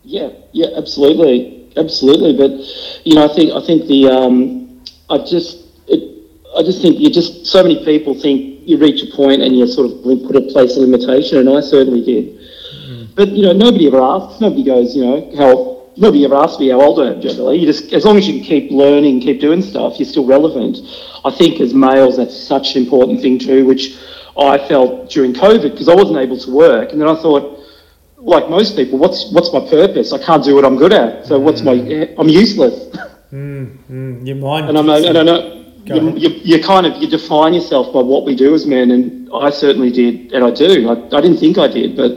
Yeah, 0.02 0.30
yeah, 0.52 0.68
absolutely, 0.76 1.70
absolutely. 1.76 2.36
But 2.36 2.50
you 3.06 3.14
know, 3.14 3.24
I 3.30 3.34
think 3.34 3.52
I 3.52 3.64
think 3.64 3.86
the 3.86 4.08
um, 4.08 4.82
I 5.08 5.18
just 5.18 5.57
I 6.56 6.62
just 6.62 6.80
think 6.80 6.98
you 6.98 7.10
just 7.10 7.46
so 7.46 7.62
many 7.62 7.84
people 7.84 8.14
think 8.14 8.66
you 8.66 8.78
reach 8.78 9.02
a 9.02 9.16
point 9.16 9.42
and 9.42 9.56
you 9.56 9.66
sort 9.66 9.90
of 9.90 10.02
put 10.02 10.36
a 10.36 10.42
place 10.52 10.76
a 10.76 10.80
limitation, 10.80 11.38
and 11.38 11.48
I 11.48 11.60
certainly 11.60 12.04
did. 12.04 12.38
Mm. 12.86 13.08
But 13.14 13.28
you 13.28 13.42
know, 13.42 13.52
nobody 13.52 13.86
ever 13.86 14.00
asks. 14.00 14.40
Nobody 14.40 14.64
goes, 14.64 14.96
you 14.96 15.04
know, 15.04 15.32
how. 15.36 15.76
Nobody 16.00 16.24
ever 16.24 16.36
asks 16.36 16.60
me 16.60 16.68
how 16.68 16.80
old 16.80 17.00
I 17.00 17.14
am. 17.14 17.20
Generally, 17.20 17.58
you 17.58 17.66
just 17.66 17.92
as 17.92 18.04
long 18.04 18.16
as 18.18 18.28
you 18.28 18.34
can 18.34 18.44
keep 18.44 18.70
learning, 18.70 19.18
keep 19.20 19.40
doing 19.40 19.60
stuff, 19.60 19.98
you're 19.98 20.08
still 20.08 20.24
relevant. 20.24 20.78
I 21.24 21.30
think 21.32 21.60
as 21.60 21.74
males, 21.74 22.18
that's 22.18 22.36
such 22.36 22.76
an 22.76 22.84
important 22.84 23.20
thing 23.20 23.36
too, 23.36 23.66
which 23.66 23.98
I 24.38 24.58
felt 24.68 25.10
during 25.10 25.32
COVID 25.34 25.72
because 25.72 25.88
I 25.88 25.96
wasn't 25.96 26.18
able 26.18 26.38
to 26.38 26.54
work, 26.54 26.92
and 26.92 27.00
then 27.00 27.08
I 27.08 27.20
thought, 27.20 27.58
like 28.16 28.48
most 28.48 28.76
people, 28.76 28.96
what's 28.96 29.32
what's 29.32 29.52
my 29.52 29.68
purpose? 29.68 30.12
I 30.12 30.24
can't 30.24 30.44
do 30.44 30.54
what 30.54 30.64
I'm 30.64 30.76
good 30.76 30.92
at. 30.92 31.26
So 31.26 31.36
what's 31.40 31.62
my? 31.62 31.74
Mm. 31.74 32.14
I'm 32.16 32.28
useless. 32.28 32.96
Mm, 33.32 33.76
mm, 33.90 34.26
your 34.26 34.36
mind. 34.36 34.68
And 34.68 34.78
I'm 34.78 34.88
and 34.88 35.18
I 35.18 35.22
know 35.24 35.57
you, 35.88 36.16
you, 36.16 36.28
you 36.42 36.62
kind 36.62 36.86
of 36.86 37.00
you 37.00 37.08
define 37.08 37.54
yourself 37.54 37.92
by 37.92 38.00
what 38.00 38.24
we 38.24 38.34
do 38.34 38.54
as 38.54 38.66
men, 38.66 38.90
and 38.90 39.28
I 39.34 39.50
certainly 39.50 39.90
did, 39.90 40.32
and 40.32 40.44
I 40.44 40.50
do. 40.50 40.88
I, 40.88 40.92
I 41.16 41.20
didn't 41.20 41.38
think 41.38 41.58
I 41.58 41.68
did, 41.68 41.96
but 41.96 42.12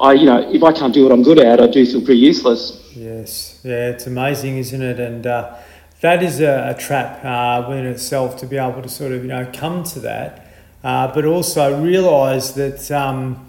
I, 0.00 0.12
you 0.12 0.26
know, 0.26 0.38
if 0.50 0.62
I 0.62 0.72
can't 0.72 0.92
do 0.92 1.02
what 1.04 1.12
I'm 1.12 1.22
good 1.22 1.38
at, 1.38 1.60
I 1.60 1.66
do 1.66 1.84
feel 1.86 2.02
pretty 2.02 2.20
useless. 2.20 2.82
Yes, 2.94 3.60
yeah, 3.64 3.90
it's 3.90 4.06
amazing, 4.06 4.58
isn't 4.58 4.82
it? 4.82 5.00
And 5.00 5.26
uh, 5.26 5.56
that 6.00 6.22
is 6.22 6.40
a, 6.40 6.74
a 6.76 6.80
trap 6.80 7.24
uh, 7.24 7.66
within 7.68 7.86
itself 7.86 8.36
to 8.38 8.46
be 8.46 8.56
able 8.56 8.82
to 8.82 8.88
sort 8.88 9.12
of 9.12 9.22
you 9.22 9.28
know 9.28 9.50
come 9.52 9.84
to 9.84 10.00
that, 10.00 10.46
uh, 10.84 11.12
but 11.14 11.24
also 11.24 11.82
realise 11.82 12.50
that 12.52 12.90
um, 12.90 13.46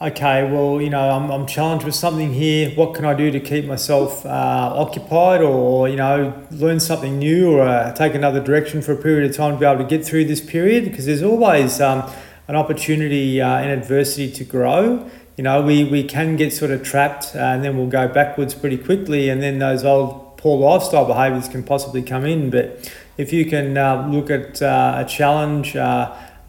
okay, 0.00 0.50
well 0.50 0.80
you 0.80 0.90
know 0.90 1.10
I'm, 1.10 1.30
I'm 1.30 1.46
challenged 1.46 1.84
with 1.84 1.94
something 1.94 2.32
here. 2.32 2.70
What 2.70 2.94
can 2.94 3.04
I 3.04 3.14
do 3.14 3.30
to 3.30 3.40
keep 3.40 3.64
myself 3.66 4.24
uh, 4.24 4.72
occupied, 4.74 5.42
or 5.42 5.88
you 5.88 5.96
know 5.96 6.46
learn 6.50 6.80
something 6.80 7.18
new, 7.18 7.52
or 7.52 7.62
uh, 7.62 7.92
take 7.92 8.14
another 8.14 8.42
direction 8.42 8.82
for 8.82 8.92
a 8.92 8.96
period 8.96 9.30
of 9.30 9.36
time 9.36 9.54
to 9.54 9.60
be 9.60 9.66
able 9.66 9.82
to 9.82 9.88
get 9.88 10.04
through 10.04 10.24
this 10.26 10.40
period? 10.40 10.84
Because 10.84 11.06
there's 11.06 11.22
always 11.22 11.80
um, 11.80 12.10
an 12.48 12.56
opportunity 12.56 13.40
uh, 13.40 13.60
in 13.60 13.68
adversity 13.68 14.30
to 14.32 14.44
grow 14.44 15.10
you 15.40 15.44
know, 15.44 15.62
we, 15.62 15.84
we 15.84 16.04
can 16.04 16.36
get 16.36 16.52
sort 16.52 16.70
of 16.70 16.82
trapped 16.82 17.34
uh, 17.34 17.38
and 17.38 17.64
then 17.64 17.74
we'll 17.74 17.86
go 17.86 18.06
backwards 18.06 18.52
pretty 18.52 18.76
quickly, 18.76 19.30
and 19.30 19.42
then 19.42 19.58
those 19.58 19.84
old 19.84 20.36
poor 20.36 20.58
lifestyle 20.58 21.06
behaviours 21.06 21.48
can 21.48 21.62
possibly 21.62 22.02
come 22.02 22.26
in. 22.26 22.50
But 22.50 22.92
if 23.16 23.32
you 23.32 23.46
can 23.46 23.78
uh, 23.78 24.06
look 24.08 24.28
at 24.28 24.60
uh, 24.60 24.96
a 24.98 25.08
challenge 25.08 25.76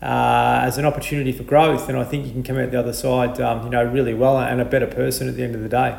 uh, 0.02 0.62
as 0.64 0.78
an 0.78 0.86
opportunity 0.86 1.32
for 1.32 1.44
growth, 1.44 1.88
then 1.88 1.96
I 1.96 2.04
think 2.04 2.26
you 2.26 2.32
can 2.32 2.44
come 2.44 2.58
out 2.58 2.72
the 2.72 2.80
other 2.80 2.94
side, 2.94 3.40
um, 3.40 3.64
you 3.64 3.70
know, 3.70 3.84
really 3.84 4.14
well 4.14 4.40
and 4.40 4.60
a 4.60 4.66
better 4.66 4.88
person 4.88 5.28
at 5.28 5.36
the 5.36 5.44
end 5.44 5.56
of 5.56 5.62
the 5.62 5.70
day. 5.70 5.98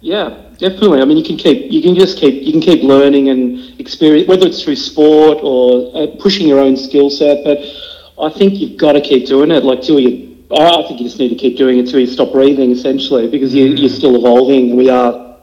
Yeah, 0.00 0.50
definitely. 0.58 1.00
I 1.00 1.04
mean, 1.04 1.16
you 1.16 1.24
can 1.24 1.36
keep, 1.36 1.70
you 1.72 1.80
can 1.82 1.94
just 1.94 2.18
keep, 2.18 2.42
you 2.42 2.52
can 2.52 2.60
keep 2.60 2.82
learning 2.82 3.30
and 3.30 3.80
experience, 3.80 4.28
whether 4.28 4.46
it's 4.46 4.62
through 4.62 4.76
sport 4.76 5.38
or 5.42 5.90
uh, 5.96 6.06
pushing 6.18 6.46
your 6.46 6.58
own 6.58 6.76
skill 6.76 7.08
set. 7.10 7.44
But 7.44 7.58
I 8.22 8.30
think 8.30 8.54
you've 8.54 8.78
got 8.78 8.92
to 8.92 9.00
keep 9.00 9.26
doing 9.26 9.50
it, 9.50 9.64
like 9.64 9.82
till 9.82 9.98
you. 9.98 10.32
I 10.54 10.84
think 10.86 11.00
you 11.00 11.06
just 11.06 11.18
need 11.18 11.30
to 11.30 11.34
keep 11.34 11.56
doing 11.56 11.78
it 11.78 11.88
till 11.88 11.98
you 11.98 12.06
stop 12.06 12.32
breathing, 12.32 12.70
essentially, 12.70 13.28
because 13.28 13.54
you, 13.54 13.64
you're 13.64 13.88
still 13.88 14.14
evolving. 14.14 14.76
We 14.76 14.88
are 14.88 15.38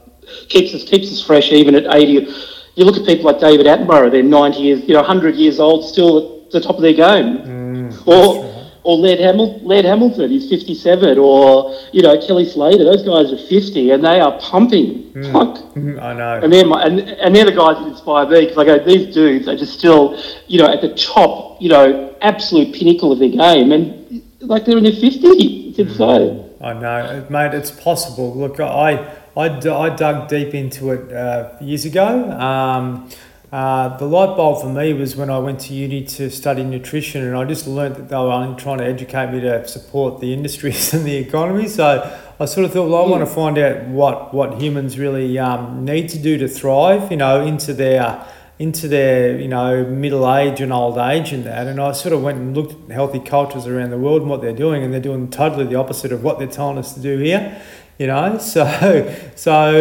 keeps 0.47 0.73
us 0.73 0.83
keeps 0.83 1.11
us 1.11 1.21
fresh, 1.21 1.51
even 1.51 1.75
at 1.75 1.93
eighty. 1.95 2.31
You 2.75 2.85
look 2.85 2.95
at 2.95 3.05
people 3.05 3.25
like 3.25 3.41
David 3.41 3.65
Attenborough; 3.65 4.11
they're 4.11 4.23
ninety 4.23 4.59
years, 4.59 4.87
you 4.87 4.93
know, 4.93 5.03
hundred 5.03 5.35
years 5.35 5.59
old, 5.59 5.89
still 5.89 6.40
the 6.51 6.59
top 6.61 6.75
of 6.75 6.81
their 6.81 6.93
game. 6.93 7.91
or 8.05 8.47
or 8.83 8.97
Laird, 8.97 9.19
Hamil- 9.19 9.59
Laird 9.63 9.85
Hamilton, 9.85 10.31
he's 10.31 10.49
57, 10.49 11.19
or, 11.19 11.71
you 11.91 12.01
know, 12.01 12.17
Kelly 12.19 12.45
Slater, 12.45 12.83
those 12.83 13.03
guys 13.03 13.31
are 13.31 13.37
50 13.37 13.91
and 13.91 14.03
they 14.03 14.19
are 14.19 14.39
pumping. 14.39 15.03
Fuck. 15.31 15.57
Mhm, 15.75 16.01
I 16.01 16.13
know. 16.13 16.39
And 16.43 16.51
they're, 16.51 16.65
my, 16.65 16.81
and, 16.83 16.99
and 16.99 17.35
they're 17.35 17.45
the 17.45 17.51
guys 17.51 17.77
that 17.77 17.85
inspire 17.87 18.25
me 18.27 18.39
because 18.47 18.57
I 18.57 18.65
go, 18.65 18.79
these 18.83 19.13
dudes 19.13 19.47
are 19.47 19.55
just 19.55 19.77
still, 19.77 20.17
you 20.47 20.57
know, 20.57 20.65
at 20.65 20.81
the 20.81 20.95
top, 20.95 21.61
you 21.61 21.69
know, 21.69 22.15
absolute 22.21 22.73
pinnacle 22.73 23.11
of 23.11 23.19
their 23.19 23.29
game. 23.29 23.71
And 23.71 24.23
like 24.39 24.65
they're 24.65 24.79
in 24.79 24.83
their 24.83 24.93
50s. 24.93 25.69
It's 25.69 25.77
insane. 25.77 26.43
I 26.59 26.73
know, 26.73 27.23
mate. 27.29 27.53
It's 27.53 27.69
possible. 27.69 28.33
Look, 28.35 28.59
I. 28.59 29.17
I, 29.37 29.45
I 29.45 29.89
dug 29.95 30.27
deep 30.27 30.53
into 30.53 30.91
it 30.91 31.13
uh, 31.13 31.51
years 31.61 31.85
ago. 31.85 32.29
Um, 32.31 33.09
uh, 33.51 33.97
the 33.97 34.05
light 34.05 34.37
bulb 34.37 34.61
for 34.61 34.69
me 34.69 34.93
was 34.93 35.17
when 35.17 35.29
I 35.29 35.37
went 35.39 35.59
to 35.61 35.73
uni 35.73 36.05
to 36.05 36.29
study 36.29 36.63
nutrition, 36.63 37.25
and 37.25 37.35
I 37.35 37.43
just 37.43 37.67
learnt 37.67 37.95
that 37.95 38.07
they 38.07 38.15
were 38.15 38.31
only 38.31 38.59
trying 38.59 38.77
to 38.77 38.85
educate 38.85 39.31
me 39.31 39.41
to 39.41 39.67
support 39.67 40.21
the 40.21 40.33
industries 40.37 40.93
and 40.93 41.03
the 41.03 41.15
economy. 41.15 41.67
So 41.67 42.17
I 42.39 42.45
sort 42.45 42.65
of 42.65 42.71
thought, 42.71 42.89
well, 42.89 43.03
I 43.03 43.09
want 43.09 43.27
to 43.27 43.33
find 43.33 43.57
out 43.57 43.87
what 43.87 44.33
what 44.33 44.61
humans 44.61 44.97
really 44.97 45.37
um, 45.37 45.83
need 45.83 46.07
to 46.09 46.17
do 46.17 46.37
to 46.37 46.47
thrive. 46.47 47.11
You 47.11 47.17
know, 47.17 47.45
into 47.45 47.73
their 47.73 48.25
into 48.57 48.87
their 48.87 49.37
you 49.37 49.47
know 49.47 49.83
middle 49.83 50.31
age 50.33 50.61
and 50.61 50.71
old 50.71 50.95
age 50.95 51.33
and 51.33 51.45
that 51.45 51.65
and 51.65 51.81
I 51.81 51.93
sort 51.93 52.13
of 52.13 52.21
went 52.21 52.37
and 52.37 52.55
looked 52.55 52.73
at 52.73 52.93
healthy 52.93 53.19
cultures 53.19 53.65
around 53.65 53.89
the 53.89 53.97
world 53.97 54.21
and 54.21 54.29
what 54.29 54.43
they're 54.43 54.53
doing 54.53 54.83
and 54.83 54.93
they're 54.93 55.01
doing 55.01 55.31
totally 55.31 55.65
the 55.65 55.77
opposite 55.77 56.11
of 56.11 56.23
what 56.23 56.37
they're 56.37 56.47
telling 56.47 56.77
us 56.77 56.93
to 56.93 56.99
do 56.99 57.17
here 57.17 57.59
you 57.97 58.05
know 58.05 58.37
so 58.53 59.15
so 59.35 59.71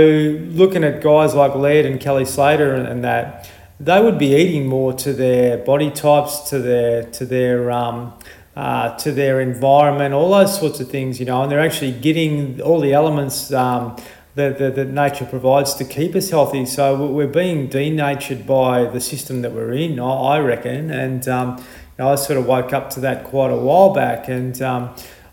looking 0.53 0.83
at 0.83 1.03
guys 1.03 1.35
like 1.35 1.55
Laird 1.55 1.85
and 1.85 2.01
Kelly 2.01 2.25
Slater 2.25 2.75
and, 2.75 2.89
and 2.89 3.05
that 3.05 3.51
they 3.81 4.01
would 4.01 4.19
be 4.19 4.35
eating 4.35 4.67
more 4.67 4.93
to 4.93 5.13
their 5.13 5.57
body 5.59 5.91
types 5.91 6.51
to 6.51 6.59
their 6.59 7.05
to 7.05 7.25
their 7.25 7.71
um, 7.71 8.13
uh, 8.57 8.97
to 8.99 9.11
their 9.13 9.41
environment, 9.41 10.13
all 10.13 10.31
those 10.31 10.59
sorts 10.59 10.81
of 10.81 10.91
things, 10.91 11.19
you 11.19 11.25
know, 11.27 11.43
and 11.43 11.51
they're 11.51 11.61
actually 11.61 11.93
getting 11.93 12.61
all 12.61 12.81
the 12.81 12.93
elements 12.93 13.53
um, 13.53 13.97
that, 14.35 14.59
that, 14.59 14.75
that 14.75 14.89
nature 14.89 15.25
provides 15.25 15.75
to 15.75 15.85
keep 15.85 16.15
us 16.15 16.31
healthy. 16.31 16.67
So 16.67 17.07
we- 17.07 17.15
we're 17.15 17.33
being 17.33 17.69
denatured 17.69 18.47
by 18.47 18.85
the 18.85 19.01
system 19.01 19.43
that 19.43 19.53
we're 19.53 19.73
in, 19.73 19.99
I 19.99 20.13
I 20.35 20.39
reckon. 20.41 20.91
And 20.91 21.27
um, 21.29 21.57
you 21.59 21.65
know, 22.05 22.13
I 22.13 22.17
sort 22.17 22.39
of 22.39 22.47
woke 22.47 22.73
up 22.73 22.91
to 22.91 23.01
that 23.01 23.25
quite 23.25 23.51
a 23.51 23.57
while 23.57 23.95
back, 23.95 24.29
and 24.29 24.61
um, 24.61 24.91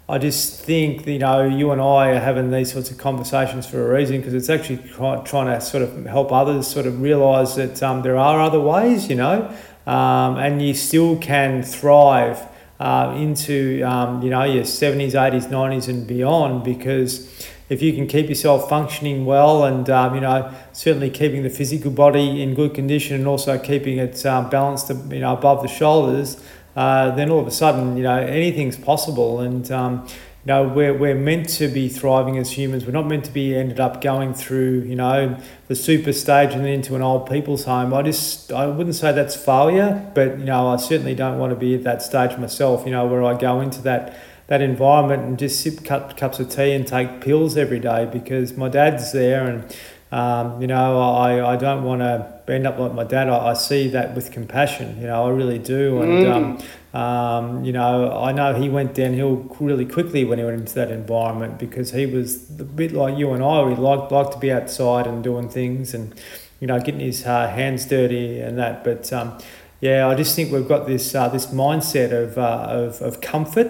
I 0.10 0.20
just 0.20 0.62
think 0.62 1.06
you 1.06 1.20
know 1.20 1.44
you 1.44 1.72
and 1.72 1.82
I 1.82 2.12
are 2.12 2.20
having 2.20 2.50
these 2.50 2.72
sorts 2.72 2.90
of 2.92 2.98
conversations 2.98 3.68
for 3.68 3.92
a 3.92 3.94
reason 3.94 4.18
because 4.18 4.34
it's 4.34 4.50
actually 4.50 4.78
trying 4.88 5.48
to 5.48 5.60
sort 5.60 5.84
of 5.84 6.06
help 6.06 6.32
others 6.32 6.66
sort 6.66 6.86
of 6.86 7.02
realise 7.02 7.56
that 7.56 7.84
um, 7.84 8.04
there 8.04 8.18
are 8.18 8.40
other 8.40 8.60
ways, 8.60 9.10
you 9.10 9.16
know, 9.16 9.54
um, 9.86 10.38
and 10.38 10.62
you 10.62 10.74
still 10.74 11.18
can 11.18 11.62
thrive 11.62 12.42
uh, 12.80 13.16
into 13.18 13.84
um, 13.84 14.22
you 14.22 14.30
know 14.30 14.44
your 14.44 14.64
70s, 14.64 15.12
80s, 15.12 15.48
90s, 15.50 15.90
and 15.90 16.08
beyond 16.08 16.64
because 16.64 17.28
if 17.70 17.82
you 17.82 17.92
can 17.92 18.08
keep 18.08 18.30
yourself 18.30 18.70
functioning 18.70 19.26
well 19.26 19.66
and 19.66 19.90
um, 19.90 20.16
you 20.16 20.22
know 20.22 20.54
certainly 20.72 21.10
keeping 21.10 21.44
the 21.44 21.50
physical 21.50 21.92
body 21.92 22.42
in 22.42 22.54
good 22.54 22.74
condition 22.74 23.18
and 23.18 23.28
also 23.28 23.60
keeping 23.60 23.98
it 23.98 24.26
um, 24.26 24.50
balanced 24.50 24.90
you 24.90 25.20
know 25.20 25.34
above 25.34 25.62
the 25.62 25.68
shoulders 25.68 26.42
uh, 26.78 27.12
then 27.16 27.30
all 27.30 27.40
of 27.40 27.48
a 27.48 27.52
sudden 27.52 27.98
you 27.98 28.04
know 28.04 28.18
anything's 28.18 28.78
possible. 28.78 29.42
And 29.42 29.70
um, 29.72 30.08
you 30.08 30.54
know 30.54 30.68
we're, 30.68 30.94
we're 30.94 31.16
meant 31.16 31.50
to 31.50 31.68
be 31.68 31.90
thriving 31.90 32.38
as 32.38 32.52
humans. 32.52 32.86
We're 32.86 32.92
not 32.92 33.08
meant 33.08 33.26
to 33.26 33.32
be 33.32 33.56
ended 33.56 33.82
up 33.82 34.00
going 34.00 34.34
through 34.34 34.84
you 34.84 34.96
know 34.96 35.38
the 35.68 35.76
super 35.76 36.14
stage 36.14 36.54
and 36.54 36.64
then 36.64 36.72
into 36.72 36.96
an 36.96 37.02
old 37.02 37.30
people's 37.30 37.66
home. 37.66 37.94
I 37.94 38.04
just 38.04 38.54
I 38.54 38.68
wouldn't 38.68 38.96
say 38.96 39.12
that's 39.12 39.36
failure 39.36 40.10
but 40.16 40.40
you 40.40 40.46
know 40.46 40.70
I 40.70 40.78
certainly 40.78 41.16
don't 41.16 41.40
want 41.40 41.52
to 41.52 41.60
be 41.60 41.76
at 41.76 41.84
that 41.84 42.02
stage 42.02 42.38
myself 42.38 42.86
you 42.86 42.92
know 42.92 43.06
where 43.08 43.24
I 43.24 43.38
go 43.38 43.60
into 43.60 43.82
that 43.82 44.16
that 44.48 44.62
environment 44.62 45.24
and 45.24 45.38
just 45.38 45.62
sip 45.62 45.84
cup, 45.84 46.16
cups 46.16 46.40
of 46.40 46.50
tea 46.50 46.72
and 46.72 46.88
take 46.88 47.22
pills 47.22 47.58
every 47.58 47.80
day 47.80 48.06
because 48.12 48.56
my 48.56 48.70
dad's 48.70 49.12
there 49.12 49.46
and 49.46 49.78
um, 50.12 50.62
you 50.62 50.68
know 50.68 51.02
I, 51.02 51.54
I 51.54 51.56
don't 51.58 51.84
want 51.84 52.02
to 52.02 52.54
end 52.54 52.66
up 52.66 52.80
like 52.80 52.94
my 52.94 53.04
dad 53.04 53.28
I, 53.30 53.50
I 53.50 53.54
see 53.54 53.90
that 53.90 54.16
with 54.16 54.32
compassion 54.32 55.00
you 55.02 55.08
know 55.08 55.26
I 55.26 55.30
really 55.30 55.60
do 55.60 56.02
and 56.02 56.28
um, 56.28 56.58
Um, 56.94 57.64
you 57.64 57.74
know, 57.74 58.20
I 58.20 58.32
know 58.32 58.56
he 58.56 58.70
went 58.70 58.96
downhill 58.96 59.36
really 59.60 59.86
quickly 59.86 60.26
when 60.26 60.40
he 60.40 60.46
went 60.46 60.60
into 60.62 60.74
that 60.76 60.90
environment 60.90 61.60
because 61.60 61.92
he 61.92 62.08
was 62.08 62.50
a 62.60 62.64
bit 62.64 62.92
like 62.92 63.18
you 63.20 63.34
and 63.34 63.44
I. 63.44 63.70
He 63.70 63.76
liked 63.76 64.12
liked 64.12 64.32
to 64.32 64.40
be 64.40 64.52
outside 64.52 65.06
and 65.06 65.24
doing 65.24 65.48
things 65.48 65.94
and 65.94 66.16
you 66.60 66.66
know 66.66 66.80
getting 66.80 67.02
his 67.02 67.24
uh, 67.26 67.50
hands 67.50 67.86
dirty 67.86 68.40
and 68.40 68.58
that. 68.58 68.84
But 68.84 69.14
um, 69.14 69.38
yeah, 69.80 70.08
I 70.08 70.16
just 70.16 70.36
think 70.36 70.52
we've 70.52 70.68
got 70.68 70.88
this 70.88 71.14
uh, 71.14 71.28
this 71.30 71.48
mindset 71.48 72.12
of, 72.12 72.38
uh, 72.38 72.66
of 72.68 73.00
of 73.02 73.22
comfort 73.22 73.70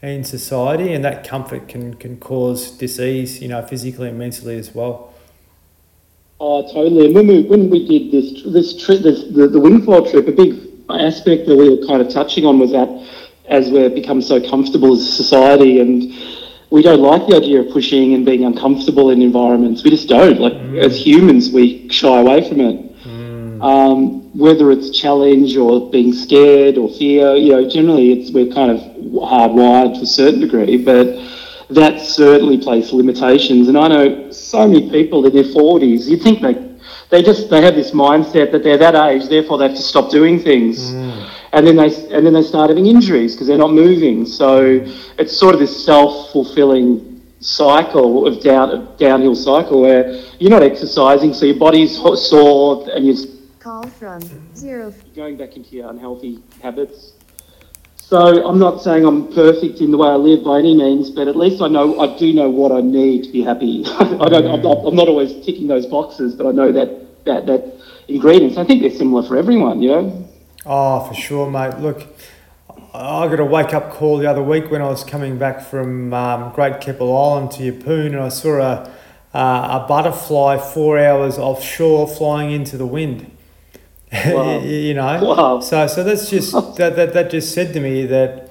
in 0.00 0.22
society, 0.22 0.92
and 0.92 1.04
that 1.04 1.26
comfort 1.26 1.66
can 1.66 1.94
can 1.94 2.18
cause 2.18 2.70
disease, 2.70 3.42
you 3.42 3.48
know, 3.48 3.62
physically 3.66 4.08
and 4.10 4.18
mentally 4.18 4.56
as 4.56 4.72
well. 4.72 5.12
Oh, 6.40 6.62
totally. 6.62 7.06
And 7.06 7.14
when 7.14 7.26
we 7.26 7.42
when 7.42 7.68
we 7.68 7.86
did 7.86 8.12
this 8.12 8.42
this 8.44 8.84
trip, 8.84 9.02
this, 9.02 9.24
the 9.24 9.48
the 9.48 9.58
wing 9.58 9.82
foil 9.84 10.08
trip, 10.08 10.28
a 10.28 10.32
big 10.32 10.68
aspect 10.88 11.46
that 11.46 11.56
we 11.56 11.68
were 11.68 11.86
kind 11.86 12.00
of 12.00 12.08
touching 12.08 12.46
on 12.46 12.58
was 12.58 12.70
that 12.72 12.88
as 13.48 13.70
we've 13.70 13.94
become 13.94 14.22
so 14.22 14.40
comfortable 14.48 14.92
as 14.92 15.00
a 15.00 15.12
society 15.12 15.80
and 15.80 16.12
we 16.70 16.82
don't 16.82 17.00
like 17.00 17.26
the 17.26 17.36
idea 17.36 17.60
of 17.60 17.70
pushing 17.70 18.14
and 18.14 18.24
being 18.24 18.44
uncomfortable 18.44 19.10
in 19.10 19.22
environments. 19.22 19.82
We 19.82 19.90
just 19.90 20.08
don't. 20.08 20.38
Like 20.38 20.52
mm. 20.52 20.78
as 20.78 21.04
humans, 21.04 21.50
we 21.50 21.88
shy 21.88 22.20
away 22.20 22.46
from 22.48 22.60
it. 22.60 23.04
Mm. 23.04 23.62
Um, 23.62 24.38
whether 24.38 24.70
it's 24.70 24.96
challenge 24.96 25.56
or 25.56 25.90
being 25.90 26.12
scared 26.12 26.76
or 26.76 26.88
fear, 26.90 27.34
you 27.34 27.52
know, 27.52 27.68
generally 27.68 28.12
it's 28.12 28.30
we're 28.30 28.52
kind 28.52 28.70
of 28.70 28.78
hardwired 28.78 29.94
to 29.94 30.02
a 30.02 30.06
certain 30.06 30.40
degree, 30.40 30.76
but 30.76 31.06
that 31.70 32.00
certainly 32.00 32.58
places 32.58 32.92
limitations. 32.92 33.68
And 33.68 33.76
I 33.76 33.88
know 33.88 34.30
so 34.30 34.66
many 34.66 34.90
people 34.90 35.24
in 35.26 35.34
their 35.34 35.52
forties. 35.52 36.08
You 36.08 36.16
think 36.16 36.40
they 36.40 36.68
they 37.10 37.22
just 37.22 37.50
they 37.50 37.62
have 37.62 37.74
this 37.74 37.92
mindset 37.92 38.52
that 38.52 38.62
they're 38.62 38.78
that 38.78 38.94
age, 38.94 39.28
therefore 39.28 39.58
they 39.58 39.68
have 39.68 39.76
to 39.76 39.82
stop 39.82 40.10
doing 40.10 40.38
things, 40.38 40.92
mm. 40.92 41.30
and 41.52 41.66
then 41.66 41.76
they 41.76 41.94
and 42.14 42.24
then 42.24 42.32
they 42.32 42.42
start 42.42 42.70
having 42.70 42.86
injuries 42.86 43.34
because 43.34 43.46
they're 43.46 43.58
not 43.58 43.72
moving. 43.72 44.26
So 44.26 44.80
it's 45.18 45.36
sort 45.36 45.54
of 45.54 45.60
this 45.60 45.84
self 45.84 46.32
fulfilling 46.32 47.22
cycle 47.40 48.26
of 48.26 48.42
down 48.42 48.70
of 48.70 48.98
downhill 48.98 49.34
cycle 49.34 49.80
where 49.80 50.22
you're 50.38 50.50
not 50.50 50.62
exercising, 50.62 51.32
so 51.32 51.46
your 51.46 51.58
body's 51.58 51.96
sore 51.96 52.88
and 52.90 53.06
you're 53.06 53.26
call 53.58 53.86
from 53.86 54.20
zero 54.54 54.94
going 55.14 55.36
back 55.36 55.56
into 55.56 55.76
your 55.76 55.90
unhealthy 55.90 56.42
habits. 56.62 57.12
So 58.08 58.48
I'm 58.48 58.58
not 58.58 58.80
saying 58.80 59.04
I'm 59.04 59.30
perfect 59.34 59.82
in 59.82 59.90
the 59.90 59.98
way 59.98 60.08
I 60.08 60.14
live 60.14 60.42
by 60.42 60.60
any 60.60 60.74
means, 60.74 61.10
but 61.10 61.28
at 61.28 61.36
least 61.36 61.60
I 61.60 61.68
know 61.68 62.00
I 62.00 62.16
do 62.16 62.32
know 62.32 62.48
what 62.48 62.72
I 62.72 62.80
need 62.80 63.24
to 63.24 63.30
be 63.30 63.42
happy. 63.42 63.84
I 63.86 64.30
don't. 64.30 64.46
I'm 64.46 64.62
not, 64.62 64.78
I'm 64.86 64.96
not, 64.96 65.08
always 65.08 65.44
ticking 65.44 65.66
those 65.66 65.84
boxes, 65.84 66.34
but 66.34 66.46
I 66.46 66.52
know 66.52 66.72
that 66.72 67.24
that 67.26 67.44
that 67.44 67.74
ingredients. 68.08 68.56
I 68.56 68.64
think 68.64 68.80
they're 68.80 68.96
similar 68.96 69.28
for 69.28 69.36
everyone. 69.36 69.82
You 69.82 69.88
know. 69.90 70.28
Oh, 70.64 71.06
for 71.06 71.12
sure, 71.12 71.50
mate. 71.50 71.80
Look, 71.80 72.06
I 72.94 73.28
got 73.28 73.40
a 73.40 73.44
wake 73.44 73.74
up 73.74 73.92
call 73.92 74.16
the 74.16 74.26
other 74.26 74.42
week 74.42 74.70
when 74.70 74.80
I 74.80 74.88
was 74.88 75.04
coming 75.04 75.36
back 75.36 75.60
from 75.60 76.14
um, 76.14 76.54
Great 76.54 76.80
Keppel 76.80 77.14
Island 77.14 77.50
to 77.52 77.70
Yeppoon, 77.70 78.06
and 78.06 78.20
I 78.20 78.30
saw 78.30 78.56
a 78.56 78.90
uh, 79.34 79.82
a 79.82 79.86
butterfly 79.86 80.56
four 80.56 80.98
hours 80.98 81.36
offshore 81.36 82.08
flying 82.08 82.52
into 82.52 82.78
the 82.78 82.86
wind. 82.86 83.30
Wow. 84.26 84.60
you 84.60 84.94
know. 84.94 85.22
Wow. 85.22 85.60
So 85.60 85.86
so 85.86 86.02
that's 86.02 86.30
just 86.30 86.52
that, 86.76 86.96
that 86.96 87.12
that 87.12 87.30
just 87.30 87.52
said 87.52 87.74
to 87.74 87.80
me 87.80 88.06
that 88.06 88.50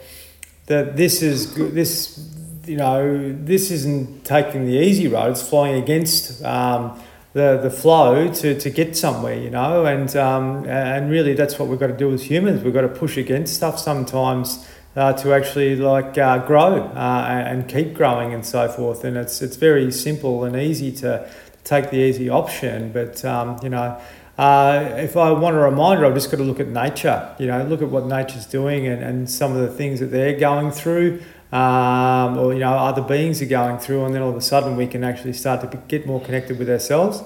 that 0.67 0.95
this 0.95 1.23
is 1.23 1.55
this 1.55 2.19
you 2.65 2.77
know 2.77 3.33
this 3.33 3.71
isn't 3.71 4.23
taking 4.23 4.65
the 4.65 4.77
easy 4.77 5.07
road. 5.07 5.31
It's 5.31 5.47
flying 5.47 5.81
against 5.81 6.43
um, 6.43 7.01
the 7.33 7.57
the 7.57 7.71
flow 7.71 8.31
to, 8.31 8.59
to 8.59 8.69
get 8.69 8.95
somewhere. 8.95 9.35
You 9.35 9.49
know, 9.49 9.85
and 9.85 10.15
um, 10.15 10.65
and 10.65 11.09
really 11.09 11.33
that's 11.33 11.57
what 11.57 11.69
we've 11.69 11.79
got 11.79 11.87
to 11.87 11.97
do 11.97 12.13
as 12.13 12.23
humans. 12.23 12.63
We've 12.63 12.73
got 12.73 12.81
to 12.81 12.87
push 12.89 13.17
against 13.17 13.55
stuff 13.55 13.79
sometimes. 13.79 14.67
Uh, 14.95 15.13
to 15.13 15.31
actually 15.31 15.75
like 15.75 16.17
uh, 16.17 16.39
grow 16.47 16.81
uh, 16.81 17.45
and 17.45 17.69
keep 17.69 17.93
growing 17.93 18.33
and 18.33 18.43
so 18.43 18.67
forth, 18.67 19.03
and 19.03 19.15
it's 19.15 19.43
it's 19.43 19.55
very 19.55 19.91
simple 19.91 20.43
and 20.43 20.55
easy 20.55 20.91
to 20.91 21.29
take 21.63 21.91
the 21.91 21.97
easy 21.97 22.29
option, 22.29 22.91
but 22.91 23.23
um, 23.23 23.59
you 23.61 23.69
know 23.69 23.99
uh, 24.38 24.93
if 24.97 25.17
I 25.17 25.32
want 25.32 25.56
a 25.56 25.60
reminder, 25.60 26.06
I've 26.06 26.13
just 26.13 26.30
got 26.30 26.38
to 26.38 26.43
look 26.43 26.60
at 26.60 26.67
nature, 26.67 27.36
you 27.39 27.47
know, 27.47 27.63
look 27.63 27.82
at 27.82 27.89
what 27.89 28.06
nature's 28.06 28.45
doing 28.45 28.86
and, 28.86 29.02
and 29.02 29.30
some 29.30 29.56
of 29.56 29.60
the 29.60 29.69
things 29.69 30.00
that 30.00 30.08
they're 30.08 30.38
going 30.38 30.69
through, 30.69 31.21
um, 31.52 32.38
or, 32.38 32.54
you 32.54 32.60
know, 32.60 32.73
other 32.73 33.02
beings 33.02 33.41
are 33.41 33.47
going 33.47 33.80
through, 33.80 34.06
and 34.06 34.13
then 34.13 34.21
all 34.21 34.30
of 34.30 34.36
a 34.36 34.41
sudden 34.41 34.78
we 34.78 34.86
can 34.86 35.04
actually 35.04 35.34
start 35.34 35.62
to 35.62 35.78
get 35.88 36.06
more 36.06 36.21
connected 36.21 36.60
with 36.60 36.69
ourselves. 36.69 37.23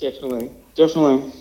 Definitely, 0.00 0.50
definitely. 0.74 1.32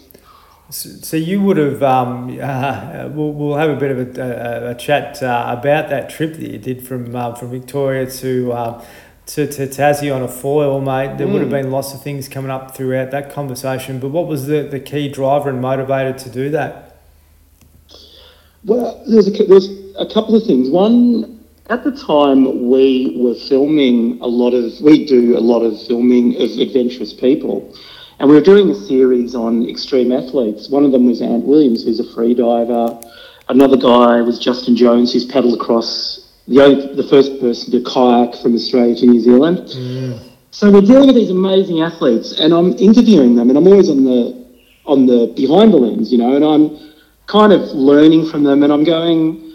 So, 0.69 0.89
so 0.89 1.17
you 1.17 1.41
would 1.41 1.57
have, 1.57 1.81
um, 1.81 2.39
uh, 2.41 3.09
we'll, 3.11 3.33
we'll 3.33 3.57
have 3.57 3.71
a 3.71 3.75
bit 3.75 3.91
of 3.91 4.17
a, 4.17 4.21
a, 4.21 4.71
a 4.71 4.75
chat 4.75 5.23
uh, 5.23 5.55
about 5.57 5.89
that 5.89 6.11
trip 6.11 6.33
that 6.33 6.51
you 6.51 6.59
did 6.59 6.87
from, 6.87 7.15
uh, 7.15 7.33
from 7.33 7.49
Victoria 7.49 8.09
to 8.09 8.53
um, 8.53 8.83
to, 9.27 9.47
to 9.47 9.67
Tassie 9.67 10.13
on 10.13 10.21
a 10.21 10.27
foil, 10.27 10.81
mate. 10.81 11.17
There 11.17 11.27
mm. 11.27 11.33
would 11.33 11.41
have 11.41 11.49
mm. 11.49 11.63
been 11.63 11.71
lots 11.71 11.93
of 11.93 12.01
things 12.01 12.27
coming 12.27 12.51
up 12.51 12.75
throughout 12.75 13.11
that 13.11 13.31
conversation. 13.31 13.99
But 13.99 14.09
what 14.09 14.27
was 14.27 14.47
the, 14.47 14.63
the 14.63 14.79
key 14.79 15.09
driver 15.09 15.49
and 15.49 15.63
motivator 15.63 16.21
to 16.23 16.29
do 16.29 16.49
that? 16.51 16.97
Well, 18.63 19.03
there's 19.07 19.27
a, 19.27 19.43
there's 19.45 19.69
a 19.97 20.05
couple 20.13 20.35
of 20.35 20.43
things. 20.45 20.69
One, 20.69 21.43
at 21.69 21.83
the 21.83 21.91
time, 21.91 22.69
we 22.69 23.15
were 23.17 23.35
filming 23.35 24.19
a 24.21 24.27
lot 24.27 24.53
of, 24.53 24.79
we 24.81 25.05
do 25.05 25.37
a 25.37 25.39
lot 25.39 25.61
of 25.61 25.81
filming 25.87 26.35
of 26.35 26.59
adventurous 26.59 27.13
people. 27.13 27.73
And 28.19 28.29
we 28.29 28.35
were 28.35 28.41
doing 28.41 28.69
a 28.69 28.75
series 28.75 29.33
on 29.33 29.67
extreme 29.67 30.11
athletes. 30.11 30.69
One 30.69 30.85
of 30.85 30.91
them 30.91 31.07
was 31.07 31.21
Ant 31.21 31.45
Williams, 31.45 31.83
who's 31.83 31.99
a 31.99 32.13
free 32.13 32.35
diver. 32.35 33.01
Another 33.49 33.77
guy 33.77 34.21
was 34.21 34.37
Justin 34.37 34.75
Jones, 34.75 35.11
who's 35.11 35.25
paddled 35.25 35.59
across 35.59 36.30
the 36.47 36.61
only, 36.61 36.95
the 36.95 37.03
first 37.03 37.39
person 37.39 37.71
to 37.71 37.81
kayak 37.81 38.41
from 38.41 38.55
Australia 38.55 38.95
to 38.95 39.05
New 39.05 39.19
Zealand. 39.19 39.59
Mm. 39.59 40.19
So 40.51 40.69
we're 40.69 40.81
dealing 40.81 41.07
with 41.07 41.15
these 41.15 41.29
amazing 41.29 41.81
athletes, 41.81 42.39
and 42.39 42.53
I'm 42.53 42.73
interviewing 42.73 43.35
them, 43.35 43.49
and 43.49 43.57
I'm 43.57 43.67
always 43.67 43.89
on 43.89 44.03
the 44.03 44.41
on 44.85 45.05
the 45.05 45.31
behind 45.35 45.73
the 45.73 45.77
lens, 45.77 46.11
you 46.11 46.17
know, 46.17 46.35
and 46.35 46.43
I'm 46.43 46.93
kind 47.27 47.53
of 47.53 47.61
learning 47.71 48.29
from 48.29 48.43
them, 48.43 48.63
and 48.63 48.73
I'm 48.73 48.83
going, 48.83 49.53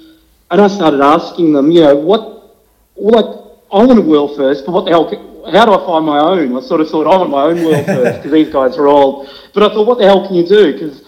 and 0.50 0.60
I 0.60 0.68
started 0.68 1.00
asking 1.00 1.52
them, 1.52 1.70
you 1.70 1.82
know, 1.82 1.96
what, 1.96 2.56
like, 2.96 3.26
I 3.72 3.84
want 3.84 3.98
a 3.98 4.02
world 4.02 4.36
first, 4.36 4.64
but 4.64 4.72
what 4.72 4.84
the 4.84 4.92
hell? 4.92 5.04
How 5.52 5.64
do 5.64 5.72
I 5.74 5.86
find 5.86 6.06
my 6.06 6.18
own? 6.18 6.56
I 6.56 6.60
sort 6.60 6.80
of 6.80 6.88
thought 6.88 7.06
I 7.06 7.16
want 7.18 7.30
my 7.30 7.42
own 7.42 7.64
world 7.64 7.86
first 7.96 8.16
because 8.18 8.32
these 8.32 8.52
guys 8.52 8.76
are 8.78 8.88
all. 8.88 9.28
But 9.52 9.62
I 9.64 9.68
thought, 9.74 9.86
what 9.86 9.98
the 9.98 10.04
hell 10.04 10.26
can 10.26 10.34
you 10.34 10.46
do? 10.46 10.72
Because 10.72 11.02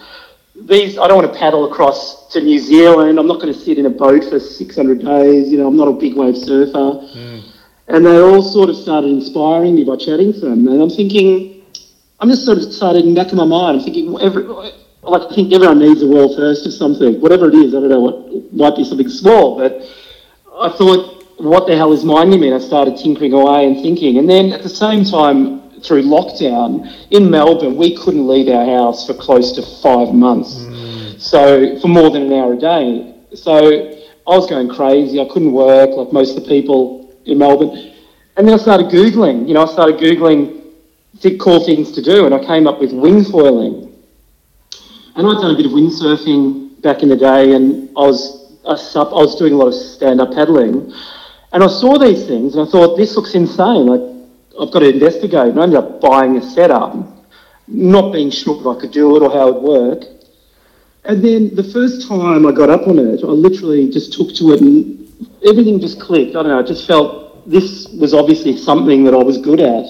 these, 0.67 0.97
I 0.97 1.07
don't 1.07 1.17
want 1.17 1.33
to 1.33 1.39
paddle 1.39 1.71
across 1.71 2.27
to 2.33 2.41
New 2.41 2.59
Zealand. 2.59 3.19
I'm 3.19 3.27
not 3.27 3.39
going 3.41 3.53
to 3.53 3.59
sit 3.59 3.77
in 3.77 3.85
a 3.85 3.89
boat 3.89 4.23
for 4.25 4.39
600 4.39 5.03
days. 5.03 5.49
You 5.49 5.57
know, 5.57 5.67
I'm 5.67 5.77
not 5.77 5.87
a 5.87 5.93
big 5.93 6.15
wave 6.15 6.37
surfer. 6.37 6.71
Mm. 6.73 7.43
And 7.87 8.05
they 8.05 8.19
all 8.19 8.41
sort 8.41 8.69
of 8.69 8.75
started 8.75 9.09
inspiring 9.09 9.75
me 9.75 9.83
by 9.83 9.95
chatting 9.95 10.33
to 10.33 10.39
them. 10.41 10.67
And 10.67 10.81
I'm 10.81 10.89
thinking, 10.89 11.63
I'm 12.19 12.29
just 12.29 12.45
sort 12.45 12.57
of 12.57 12.71
started 12.71 13.05
in 13.05 13.13
the 13.13 13.21
back 13.21 13.31
of 13.31 13.37
my 13.37 13.45
mind. 13.45 13.79
I'm 13.79 13.83
thinking, 13.83 14.15
every, 14.21 14.43
like 14.43 15.31
I 15.31 15.35
think 15.35 15.53
everyone 15.53 15.79
needs 15.79 16.03
a 16.03 16.07
world 16.07 16.35
first 16.35 16.67
or 16.67 16.71
something, 16.71 17.19
whatever 17.21 17.49
it 17.49 17.55
is. 17.55 17.73
I 17.73 17.79
don't 17.79 17.89
know 17.89 18.01
what 18.01 18.53
might 18.53 18.75
be 18.75 18.83
something 18.83 19.09
small, 19.09 19.57
but 19.57 19.81
I 20.59 20.69
thought, 20.69 21.25
what 21.37 21.67
the 21.67 21.75
hell 21.75 21.93
is 21.93 22.03
minding 22.03 22.41
me? 22.41 22.51
And 22.51 22.61
I 22.61 22.65
started 22.65 22.97
tinkering 22.97 23.33
away 23.33 23.65
and 23.65 23.81
thinking. 23.81 24.17
And 24.17 24.29
then 24.29 24.51
at 24.51 24.61
the 24.61 24.69
same 24.69 25.05
time, 25.05 25.68
through 25.83 26.03
lockdown 26.03 26.91
in 27.11 27.29
Melbourne, 27.29 27.75
we 27.75 27.95
couldn't 27.95 28.27
leave 28.27 28.47
our 28.47 28.65
house 28.65 29.05
for 29.07 29.13
close 29.13 29.51
to 29.53 29.61
five 29.81 30.13
months. 30.13 30.55
Mm. 30.55 31.19
So 31.19 31.79
for 31.79 31.87
more 31.87 32.09
than 32.09 32.23
an 32.23 32.33
hour 32.33 32.53
a 32.53 32.57
day. 32.57 33.15
So 33.33 33.57
I 34.27 34.37
was 34.37 34.49
going 34.49 34.69
crazy. 34.69 35.19
I 35.19 35.27
couldn't 35.31 35.51
work 35.51 35.91
like 35.91 36.13
most 36.13 36.37
of 36.37 36.43
the 36.43 36.49
people 36.49 37.13
in 37.25 37.37
Melbourne. 37.37 37.93
And 38.37 38.47
then 38.47 38.53
I 38.53 38.57
started 38.57 38.87
Googling, 38.87 39.47
you 39.47 39.53
know, 39.53 39.63
I 39.63 39.71
started 39.71 39.99
Googling 39.99 40.61
thick, 41.17 41.39
cool 41.39 41.65
things 41.65 41.91
to 41.91 42.01
do 42.01 42.25
and 42.25 42.33
I 42.33 42.43
came 42.43 42.67
up 42.67 42.79
with 42.79 42.91
wingfoiling. 42.91 43.91
And 45.15 45.27
I'd 45.27 45.41
done 45.41 45.53
a 45.53 45.57
bit 45.57 45.65
of 45.65 45.73
windsurfing 45.73 46.81
back 46.81 47.03
in 47.03 47.09
the 47.09 47.17
day 47.17 47.53
and 47.53 47.89
I 47.97 48.01
was, 48.01 48.55
I 48.65 48.71
was 48.71 49.35
doing 49.37 49.53
a 49.53 49.57
lot 49.57 49.67
of 49.67 49.73
stand-up 49.73 50.33
paddling. 50.33 50.93
And 51.51 51.63
I 51.63 51.67
saw 51.67 51.97
these 51.97 52.25
things 52.27 52.55
and 52.55 52.67
I 52.67 52.71
thought, 52.71 52.95
this 52.95 53.15
looks 53.15 53.35
insane. 53.35 53.87
Like, 53.87 54.18
I've 54.59 54.71
got 54.71 54.79
to 54.79 54.89
investigate. 54.89 55.47
And 55.47 55.59
I 55.59 55.63
ended 55.63 55.79
up 55.79 56.01
buying 56.01 56.35
a 56.37 56.41
setup, 56.41 56.95
not 57.67 58.11
being 58.11 58.29
sure 58.29 58.59
if 58.59 58.67
I 58.67 58.79
could 58.79 58.91
do 58.91 59.15
it 59.15 59.23
or 59.23 59.31
how 59.31 59.47
it 59.49 59.61
would 59.61 59.63
work. 59.63 60.03
And 61.05 61.23
then 61.23 61.55
the 61.55 61.63
first 61.63 62.07
time 62.07 62.45
I 62.45 62.51
got 62.51 62.69
up 62.69 62.87
on 62.87 62.99
it, 62.99 63.23
I 63.23 63.27
literally 63.27 63.89
just 63.89 64.13
took 64.13 64.35
to 64.35 64.51
it 64.53 64.61
and 64.61 65.07
everything 65.47 65.79
just 65.79 65.99
clicked. 65.99 66.35
I 66.35 66.43
don't 66.43 66.49
know, 66.49 66.59
I 66.59 66.63
just 66.63 66.85
felt 66.85 67.49
this 67.49 67.87
was 67.87 68.13
obviously 68.13 68.57
something 68.57 69.03
that 69.05 69.13
I 69.13 69.23
was 69.23 69.37
good 69.37 69.61
at 69.61 69.85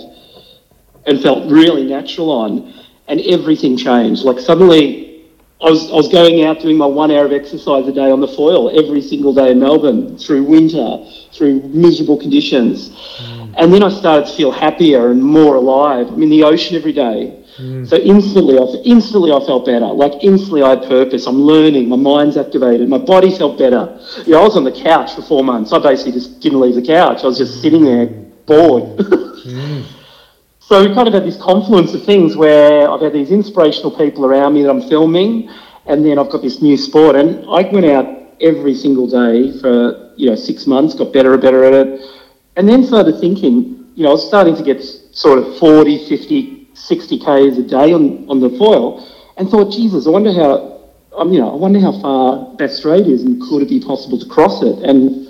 and 1.08 1.21
felt 1.21 1.51
really 1.51 1.86
natural 1.86 2.29
on. 2.32 2.73
And 3.08 3.21
everything 3.21 3.75
changed. 3.75 4.23
Like 4.23 4.38
suddenly 4.39 5.26
I 5.61 5.65
was, 5.65 5.91
I 5.91 5.95
was 5.95 6.07
going 6.07 6.45
out 6.45 6.61
doing 6.61 6.78
my 6.78 6.86
one 6.86 7.11
hour 7.11 7.26
of 7.26 7.34
exercise 7.34 7.88
a 7.88 7.91
day 7.91 8.11
on 8.11 8.22
the 8.22 8.28
foil 8.28 8.70
every 8.80 9.01
single 9.01 9.34
day 9.34 9.51
in 9.51 9.59
Melbourne 9.59 10.17
through 10.17 10.43
winter, 10.43 11.03
through 11.34 11.63
miserable 11.63 12.17
conditions. 12.17 12.89
Mm. 12.89 13.38
Mm. 13.60 13.64
And 13.64 13.74
then 13.74 13.84
I 13.84 13.89
started 13.89 14.28
to 14.28 14.34
feel 14.36 14.51
happier 14.51 15.12
and 15.12 15.22
more 15.22 15.55
alive. 15.55 16.07
I'm 16.07 16.24
in 16.24 16.30
the 16.30 16.43
ocean 16.43 16.76
every 16.76 16.93
day. 16.93 17.36
So 17.86 17.97
instantly, 17.97 18.57
I, 18.57 18.64
instantly 18.86 19.34
I 19.34 19.45
felt 19.45 19.66
better. 19.66 19.88
Like 19.88 20.24
instantly, 20.24 20.64
I 20.64 20.70
had 20.70 20.84
purpose. 20.84 21.28
I'm 21.28 21.41
learning. 21.41 21.89
My 21.89 21.97
mind's 21.97 22.38
activated. 22.38 22.88
My 22.88 22.97
body 22.97 23.38
felt 23.38 23.57
better. 23.57 23.99
You 24.26 24.32
know, 24.32 24.39
I 24.39 24.43
was 24.43 24.55
on 24.55 24.64
the 24.64 24.72
couch 24.72 25.14
for 25.14 25.22
four 25.24 25.43
months. 25.43 25.74
I 25.74 25.80
basically 25.80 26.14
just 26.14 26.39
didn't 26.39 26.62
leave 26.62 26.76
the 26.76 26.82
couch. 26.82 27.22
I 27.22 27.28
was 27.28 27.38
just 27.38 27.62
sitting 27.62 27.84
there, 27.84 28.05
bored. 28.45 28.97
So 30.70 30.88
we 30.88 30.93
kind 30.93 31.07
of 31.07 31.16
had 31.16 31.24
this 31.24 31.38
confluence 31.38 31.95
of 31.95 32.03
things 32.03 32.38
where 32.38 32.88
I've 32.88 33.01
had 33.01 33.12
these 33.12 33.32
inspirational 33.32 33.89
people 33.89 34.24
around 34.24 34.53
me 34.53 34.62
that 34.62 34.70
I'm 34.70 34.88
filming, 34.88 35.49
and 35.88 36.05
then 36.05 36.20
I've 36.20 36.30
got 36.30 36.43
this 36.43 36.62
new 36.62 36.78
sport, 36.78 37.16
and 37.16 37.43
I 37.49 37.64
went 37.64 37.88
out 37.88 38.05
every 38.39 38.76
single 38.76 39.07
day 39.07 39.60
for 39.60 40.14
you 40.16 40.30
know 40.30 40.36
six 40.36 40.68
months, 40.68 40.93
got 40.93 41.12
better 41.12 41.34
and 41.34 41.41
better 41.41 41.64
at 41.64 41.74
it, 41.74 42.01
and 42.56 42.68
then 42.68 42.84
started 42.84 43.20
thinking, 43.20 43.91
you 43.95 44.04
know, 44.04 44.10
I 44.10 44.14
was 44.14 44.28
starting 44.28 44.56
to 44.56 44.64
get 44.64 44.82
sort 44.84 45.39
of 45.39 45.58
40, 45.58 46.08
50, 46.08 46.70
60 46.74 47.20
k's 47.20 47.58
a 47.58 47.64
day 47.64 47.93
on, 47.93 48.30
on 48.30 48.39
the 48.39 48.50
foil, 48.58 49.06
and 49.38 49.50
thought, 49.50 49.72
Jesus, 49.72 50.08
I 50.08 50.10
wonder 50.10 50.34
how, 50.34 50.82
um, 51.18 51.32
you 51.32 51.39
know, 51.39 51.52
I 51.52 51.56
wonder 51.56 51.80
how 51.80 52.00
far 52.02 52.56
Bass 52.56 52.78
Strait 52.78 53.08
is, 53.08 53.24
and 53.24 53.41
could 53.41 53.62
it 53.62 53.70
be 53.70 53.80
possible 53.80 54.20
to 54.20 54.26
cross 54.28 54.62
it? 54.62 54.80
And 54.80 55.28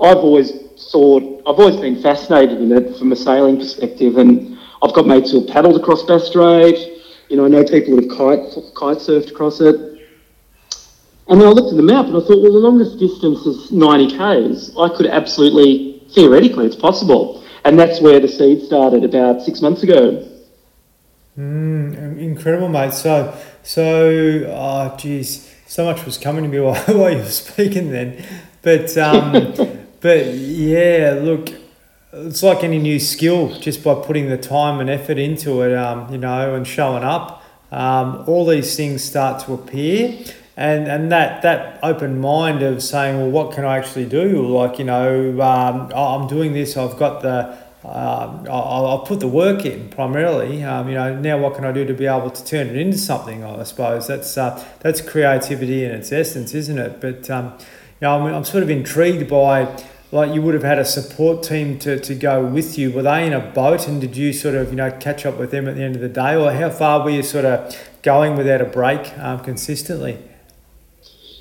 I've 0.00 0.18
always 0.18 0.52
thought, 0.90 1.22
I've 1.46 1.58
always 1.58 1.76
been 1.76 2.02
fascinated 2.02 2.60
in 2.60 2.72
it 2.72 2.96
from 2.98 3.12
a 3.12 3.16
sailing 3.16 3.58
perspective, 3.58 4.18
and 4.18 4.58
I've 4.82 4.94
got 4.94 5.06
mates 5.06 5.30
who 5.30 5.40
have 5.40 5.48
paddled 5.48 5.80
across 5.80 6.02
Bass 6.02 6.26
Strait. 6.26 6.76
You 7.28 7.36
know, 7.36 7.44
I 7.44 7.48
know 7.48 7.64
people 7.64 7.94
who 7.94 8.00
have 8.02 8.10
kite, 8.10 8.40
kite 8.74 8.98
surfed 8.98 9.30
across 9.30 9.60
it. 9.60 9.92
And 11.28 11.40
then 11.40 11.48
I 11.48 11.50
looked 11.50 11.70
at 11.70 11.76
the 11.76 11.82
map 11.82 12.06
and 12.06 12.16
I 12.16 12.20
thought, 12.20 12.42
well, 12.42 12.52
the 12.52 12.58
longest 12.58 12.98
distance 12.98 13.46
is 13.46 13.70
90 13.70 14.18
k's. 14.18 14.76
I 14.76 14.88
could 14.88 15.06
absolutely, 15.06 15.91
theoretically, 16.14 16.66
it's 16.66 16.76
possible. 16.76 17.42
And 17.64 17.78
that's 17.78 18.00
where 18.00 18.18
the 18.18 18.28
seed 18.28 18.62
started 18.62 19.04
about 19.04 19.42
six 19.42 19.60
months 19.60 19.82
ago. 19.82 20.28
Mm, 21.38 22.18
incredible, 22.18 22.68
mate. 22.68 22.92
So, 22.92 23.36
so, 23.62 24.46
oh, 24.48 24.96
geez, 24.98 25.48
so 25.66 25.84
much 25.84 26.04
was 26.04 26.18
coming 26.18 26.42
to 26.44 26.48
me 26.48 26.60
while, 26.60 26.74
while 26.74 27.10
you 27.10 27.18
were 27.18 27.24
speaking 27.24 27.90
then. 27.92 28.24
But, 28.62 28.96
um, 28.98 29.32
but 30.00 30.26
yeah, 30.34 31.18
look, 31.22 31.50
it's 32.12 32.42
like 32.42 32.62
any 32.62 32.78
new 32.78 33.00
skill, 33.00 33.58
just 33.58 33.82
by 33.82 33.94
putting 33.94 34.28
the 34.28 34.36
time 34.36 34.80
and 34.80 34.90
effort 34.90 35.18
into 35.18 35.62
it, 35.62 35.74
um, 35.74 36.12
you 36.12 36.18
know, 36.18 36.54
and 36.54 36.66
showing 36.66 37.02
up, 37.02 37.42
um, 37.70 38.24
all 38.26 38.44
these 38.44 38.76
things 38.76 39.02
start 39.02 39.42
to 39.46 39.54
appear. 39.54 40.24
And, 40.56 40.86
and 40.86 41.10
that, 41.12 41.42
that 41.42 41.78
open 41.82 42.20
mind 42.20 42.62
of 42.62 42.82
saying, 42.82 43.18
well, 43.18 43.30
what 43.30 43.54
can 43.54 43.64
I 43.64 43.78
actually 43.78 44.04
do? 44.04 44.46
Like, 44.46 44.78
you 44.78 44.84
know, 44.84 45.40
um, 45.40 45.90
I'm 45.94 46.28
doing 46.28 46.52
this, 46.52 46.76
I've 46.76 46.98
got 46.98 47.22
the, 47.22 47.56
um, 47.84 48.46
I'll, 48.48 48.86
I'll 48.86 48.98
put 49.06 49.20
the 49.20 49.28
work 49.28 49.64
in 49.64 49.88
primarily. 49.88 50.62
Um, 50.62 50.88
you 50.88 50.94
know, 50.94 51.18
now 51.18 51.38
what 51.38 51.56
can 51.56 51.64
I 51.64 51.72
do 51.72 51.84
to 51.84 51.94
be 51.94 52.06
able 52.06 52.30
to 52.30 52.44
turn 52.44 52.68
it 52.68 52.76
into 52.76 52.98
something? 52.98 53.42
I 53.42 53.62
suppose 53.64 54.06
that's 54.06 54.38
uh, 54.38 54.64
that's 54.80 55.00
creativity 55.00 55.84
in 55.84 55.90
its 55.90 56.12
essence, 56.12 56.54
isn't 56.54 56.78
it? 56.78 57.00
But 57.00 57.28
um, 57.28 57.54
you 57.58 58.02
know, 58.02 58.20
I'm, 58.20 58.34
I'm 58.34 58.44
sort 58.44 58.62
of 58.62 58.70
intrigued 58.70 59.28
by 59.28 59.84
like 60.12 60.32
you 60.32 60.42
would 60.42 60.54
have 60.54 60.62
had 60.62 60.78
a 60.78 60.84
support 60.84 61.42
team 61.42 61.76
to, 61.80 61.98
to 61.98 62.14
go 62.14 62.44
with 62.44 62.78
you. 62.78 62.92
Were 62.92 63.02
they 63.02 63.26
in 63.26 63.32
a 63.32 63.40
boat, 63.40 63.88
and 63.88 64.00
did 64.00 64.16
you 64.16 64.32
sort 64.32 64.54
of 64.54 64.70
you 64.70 64.76
know 64.76 64.92
catch 65.00 65.26
up 65.26 65.36
with 65.36 65.50
them 65.50 65.66
at 65.66 65.74
the 65.74 65.82
end 65.82 65.96
of 65.96 66.02
the 66.02 66.08
day, 66.08 66.36
or 66.36 66.52
how 66.52 66.70
far 66.70 67.02
were 67.02 67.10
you 67.10 67.24
sort 67.24 67.46
of 67.46 67.76
going 68.02 68.36
without 68.36 68.60
a 68.60 68.66
break 68.66 69.16
um, 69.18 69.40
consistently? 69.40 70.18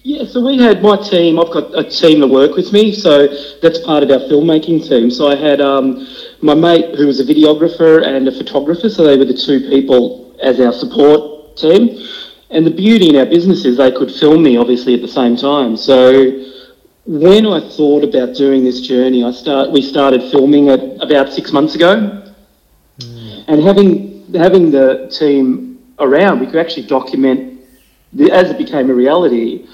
Yeah, 0.03 0.25
so 0.25 0.43
we 0.43 0.57
had 0.57 0.81
my 0.81 0.97
team. 0.97 1.39
I've 1.39 1.51
got 1.51 1.77
a 1.77 1.87
team 1.87 2.21
that 2.21 2.27
work 2.27 2.55
with 2.55 2.73
me, 2.73 2.91
so 2.91 3.27
that's 3.61 3.77
part 3.79 4.01
of 4.01 4.09
our 4.09 4.17
filmmaking 4.27 4.87
team. 4.87 5.11
So 5.11 5.27
I 5.27 5.35
had 5.35 5.61
um, 5.61 6.07
my 6.41 6.55
mate 6.55 6.95
who 6.95 7.05
was 7.05 7.19
a 7.19 7.23
videographer 7.23 8.03
and 8.03 8.27
a 8.27 8.31
photographer, 8.31 8.89
so 8.89 9.03
they 9.03 9.15
were 9.15 9.25
the 9.25 9.37
two 9.37 9.59
people 9.69 10.35
as 10.41 10.59
our 10.59 10.73
support 10.73 11.55
team. 11.55 12.03
And 12.49 12.65
the 12.65 12.71
beauty 12.71 13.09
in 13.09 13.15
our 13.15 13.27
business 13.27 13.63
is 13.63 13.77
they 13.77 13.91
could 13.91 14.11
film 14.11 14.41
me 14.41 14.57
obviously 14.57 14.95
at 14.95 15.01
the 15.01 15.07
same 15.07 15.37
time. 15.37 15.77
So 15.77 16.47
when 17.05 17.45
I 17.45 17.59
thought 17.69 18.03
about 18.03 18.35
doing 18.35 18.63
this 18.63 18.81
journey, 18.81 19.23
I 19.23 19.31
start 19.31 19.71
we 19.71 19.83
started 19.83 20.31
filming 20.31 20.69
it 20.69 20.97
about 20.99 21.31
six 21.31 21.51
months 21.51 21.75
ago, 21.75 22.23
mm. 22.97 23.43
and 23.47 23.61
having 23.61 24.25
having 24.33 24.71
the 24.71 25.15
team 25.15 25.79
around, 25.99 26.39
we 26.39 26.47
could 26.47 26.55
actually 26.55 26.87
document 26.87 27.61
the, 28.13 28.31
as 28.31 28.49
it 28.49 28.57
became 28.57 28.89
a 28.89 28.93
reality 28.93 29.67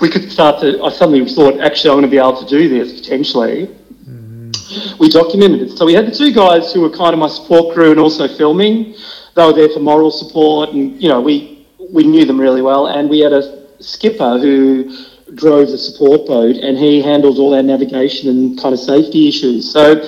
we 0.00 0.10
could 0.10 0.30
start 0.30 0.60
to. 0.60 0.82
I 0.82 0.90
suddenly 0.90 1.24
thought, 1.32 1.60
actually, 1.60 1.90
I'm 1.90 1.96
going 1.96 2.02
to 2.02 2.08
be 2.10 2.18
able 2.18 2.36
to 2.42 2.46
do 2.46 2.68
this 2.68 3.00
potentially. 3.00 3.66
Mm-hmm. 3.66 4.98
We 4.98 5.08
documented 5.08 5.62
it. 5.62 5.78
So 5.78 5.86
we 5.86 5.94
had 5.94 6.06
the 6.06 6.14
two 6.14 6.32
guys 6.32 6.72
who 6.72 6.80
were 6.80 6.90
kind 6.90 7.12
of 7.12 7.20
my 7.20 7.28
support 7.28 7.74
crew 7.74 7.92
and 7.92 8.00
also 8.00 8.26
filming. 8.28 8.94
They 9.34 9.46
were 9.46 9.52
there 9.52 9.68
for 9.68 9.80
moral 9.80 10.10
support, 10.10 10.70
and 10.70 11.00
you 11.00 11.08
know, 11.08 11.20
we 11.20 11.66
we 11.90 12.04
knew 12.04 12.24
them 12.24 12.40
really 12.40 12.62
well. 12.62 12.88
And 12.88 13.08
we 13.08 13.20
had 13.20 13.32
a 13.32 13.66
skipper 13.80 14.38
who 14.38 14.96
drove 15.34 15.68
the 15.68 15.78
support 15.78 16.26
boat, 16.26 16.56
and 16.56 16.76
he 16.76 17.02
handled 17.02 17.38
all 17.38 17.54
our 17.54 17.62
navigation 17.62 18.28
and 18.28 18.60
kind 18.60 18.72
of 18.72 18.80
safety 18.80 19.28
issues. 19.28 19.72
So 19.72 20.06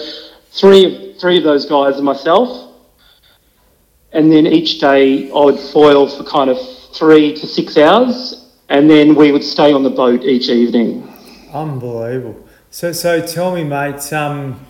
three 0.50 0.84
of 0.84 1.20
three 1.20 1.38
of 1.38 1.44
those 1.44 1.66
guys 1.66 1.96
and 1.96 2.04
myself. 2.04 2.64
And 4.12 4.32
then 4.32 4.46
each 4.46 4.80
day 4.80 5.30
I 5.30 5.44
would 5.44 5.58
foil 5.58 6.08
for 6.08 6.24
kind 6.24 6.48
of 6.48 6.58
three 6.94 7.34
to 7.36 7.46
six 7.46 7.76
hours 7.76 8.45
and 8.68 8.90
then 8.90 9.14
we 9.14 9.32
would 9.32 9.44
stay 9.44 9.72
on 9.72 9.82
the 9.82 9.90
boat 9.90 10.22
each 10.22 10.48
evening. 10.48 11.08
Unbelievable. 11.52 12.46
So, 12.70 12.92
so 12.92 13.24
tell 13.24 13.54
me, 13.54 13.64
mate. 13.64 14.12
Um, 14.12 14.60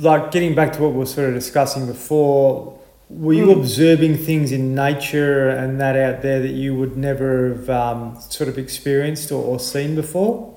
like 0.00 0.30
getting 0.30 0.54
back 0.54 0.72
to 0.74 0.82
what 0.82 0.92
we 0.92 0.98
were 0.98 1.06
sort 1.06 1.28
of 1.28 1.34
discussing 1.34 1.86
before, 1.86 2.78
were 3.08 3.32
you 3.32 3.46
mm. 3.46 3.58
observing 3.58 4.16
things 4.16 4.52
in 4.52 4.74
nature 4.74 5.48
and 5.50 5.80
that 5.80 5.96
out 5.96 6.22
there 6.22 6.40
that 6.40 6.52
you 6.52 6.74
would 6.74 6.96
never 6.96 7.48
have 7.54 7.70
um, 7.70 8.20
sort 8.20 8.48
of 8.48 8.58
experienced 8.58 9.32
or, 9.32 9.42
or, 9.42 9.58
seen 9.58 9.94
before? 9.94 10.54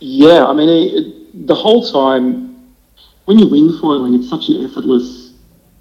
Yeah, 0.00 0.44
I 0.44 0.52
mean, 0.52 0.68
it, 0.68 1.46
the 1.46 1.54
whole 1.54 1.90
time 1.90 2.74
when 3.24 3.38
you're 3.38 3.48
wing 3.48 3.78
foiling, 3.80 4.14
it's 4.14 4.28
such 4.28 4.48
an 4.48 4.64
effortless 4.64 5.32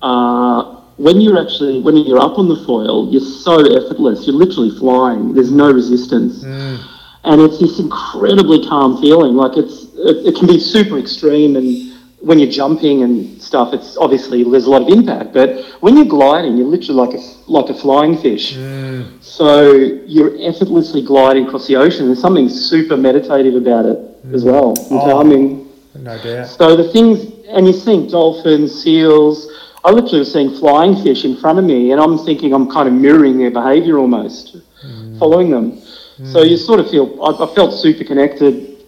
uh, 0.01 0.81
when 0.97 1.21
you're 1.21 1.39
actually 1.39 1.81
when 1.81 1.97
you're 1.97 2.19
up 2.19 2.37
on 2.37 2.47
the 2.47 2.63
foil, 2.65 3.11
you're 3.11 3.21
so 3.21 3.59
effortless. 3.59 4.27
You're 4.27 4.35
literally 4.35 4.71
flying. 4.77 5.33
There's 5.33 5.51
no 5.51 5.71
resistance, 5.71 6.43
mm. 6.43 6.83
and 7.23 7.41
it's 7.41 7.59
this 7.59 7.79
incredibly 7.79 8.65
calm 8.67 9.01
feeling. 9.01 9.33
Like 9.33 9.57
it's 9.57 9.83
it, 9.95 10.27
it, 10.27 10.35
can 10.35 10.47
be 10.47 10.59
super 10.59 10.99
extreme, 10.99 11.55
and 11.55 11.93
when 12.19 12.37
you're 12.37 12.51
jumping 12.51 13.01
and 13.01 13.41
stuff, 13.41 13.73
it's 13.73 13.97
obviously 13.97 14.43
there's 14.43 14.65
a 14.65 14.69
lot 14.69 14.83
of 14.83 14.89
impact. 14.89 15.33
But 15.33 15.65
when 15.81 15.97
you're 15.97 16.05
gliding, 16.05 16.57
you're 16.57 16.67
literally 16.67 17.07
like 17.07 17.15
a 17.15 17.51
like 17.51 17.69
a 17.69 17.73
flying 17.73 18.17
fish. 18.17 18.53
Mm. 18.53 19.23
So 19.23 19.71
you're 19.71 20.37
effortlessly 20.41 21.01
gliding 21.03 21.47
across 21.47 21.67
the 21.67 21.75
ocean. 21.75 22.05
There's 22.05 22.21
something 22.21 22.49
super 22.49 22.97
meditative 22.97 23.55
about 23.55 23.85
it 23.85 23.97
mm. 24.27 24.33
as 24.33 24.43
well, 24.43 24.69
and 24.69 24.99
oh, 24.99 25.05
calming. 25.05 25.69
No 25.95 26.21
doubt. 26.21 26.47
So 26.47 26.75
the 26.75 26.91
things, 26.91 27.19
and 27.47 27.65
you're 27.65 27.73
seeing 27.73 28.07
dolphins, 28.07 28.83
seals 28.83 29.52
I 29.85 29.91
literally 29.91 30.19
was 30.19 30.31
seeing 30.31 30.55
flying 30.57 30.95
fish 31.03 31.25
in 31.25 31.35
front 31.37 31.59
of 31.59 31.65
me, 31.65 31.91
and 31.91 31.99
I'm 31.99 32.17
thinking 32.17 32.53
I'm 32.53 32.69
kind 32.69 32.87
of 32.87 32.93
mirroring 32.93 33.37
their 33.37 33.51
behaviour 33.51 33.97
almost, 33.97 34.55
mm. 34.85 35.19
following 35.19 35.51
them. 35.51 35.73
Mm. 35.73 36.31
So 36.31 36.43
you 36.43 36.55
sort 36.55 36.79
of 36.79 36.89
feel 36.89 37.21
I, 37.21 37.43
I 37.43 37.53
felt 37.53 37.73
super 37.73 38.05
connected, 38.05 38.85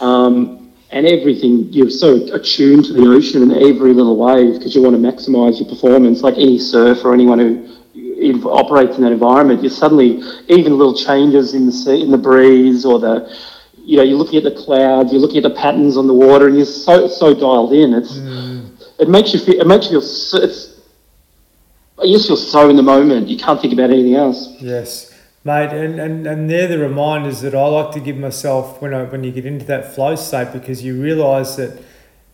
um, 0.00 0.72
and 0.90 1.06
everything. 1.06 1.72
You're 1.72 1.90
so 1.90 2.16
attuned 2.34 2.86
to 2.86 2.92
the 2.94 3.06
ocean 3.08 3.42
and 3.42 3.52
every 3.52 3.92
little 3.92 4.16
wave 4.16 4.54
because 4.54 4.74
you 4.74 4.82
want 4.82 4.96
to 4.96 5.02
maximise 5.02 5.60
your 5.60 5.68
performance. 5.68 6.22
Like 6.22 6.34
any 6.34 6.58
surfer 6.58 7.10
or 7.10 7.14
anyone 7.14 7.38
who 7.38 8.50
operates 8.50 8.96
in 8.96 9.04
that 9.04 9.12
environment, 9.12 9.62
you 9.62 9.68
suddenly 9.68 10.20
even 10.48 10.76
little 10.76 10.96
changes 10.96 11.54
in 11.54 11.66
the 11.66 11.72
sea, 11.72 12.02
in 12.02 12.10
the 12.10 12.18
breeze 12.18 12.84
or 12.84 12.98
the 12.98 13.32
you 13.76 13.98
know, 13.98 14.02
you're 14.02 14.16
looking 14.16 14.38
at 14.38 14.44
the 14.44 14.62
clouds, 14.64 15.12
you're 15.12 15.20
looking 15.20 15.36
at 15.36 15.42
the 15.42 15.54
patterns 15.54 15.98
on 15.98 16.06
the 16.06 16.14
water, 16.14 16.48
and 16.48 16.56
you're 16.56 16.64
so 16.64 17.06
so 17.06 17.34
dialed 17.34 17.72
in. 17.72 17.94
It's 17.94 18.14
mm 18.14 18.53
it 18.98 19.08
makes 19.08 19.32
you 19.32 19.40
feel. 19.40 19.60
It 19.60 19.66
makes 19.66 19.86
you 19.86 20.00
feel. 20.00 20.02
So, 20.02 20.38
it's, 20.38 20.80
you 22.02 22.16
just 22.16 22.26
feel 22.26 22.36
so 22.36 22.68
in 22.68 22.76
the 22.76 22.82
moment. 22.82 23.28
You 23.28 23.36
can't 23.36 23.60
think 23.60 23.72
about 23.72 23.90
anything 23.90 24.14
else. 24.14 24.54
Yes, 24.60 25.12
mate, 25.44 25.70
and, 25.70 26.00
and, 26.00 26.26
and 26.26 26.50
they're 26.50 26.68
the 26.68 26.78
reminders 26.78 27.40
that 27.42 27.54
I 27.54 27.66
like 27.66 27.92
to 27.94 28.00
give 28.00 28.16
myself 28.16 28.80
when 28.82 28.92
I 28.92 29.04
when 29.04 29.24
you 29.24 29.32
get 29.32 29.46
into 29.46 29.64
that 29.66 29.94
flow 29.94 30.16
state 30.16 30.52
because 30.52 30.84
you 30.84 31.00
realise 31.00 31.56
that. 31.56 31.82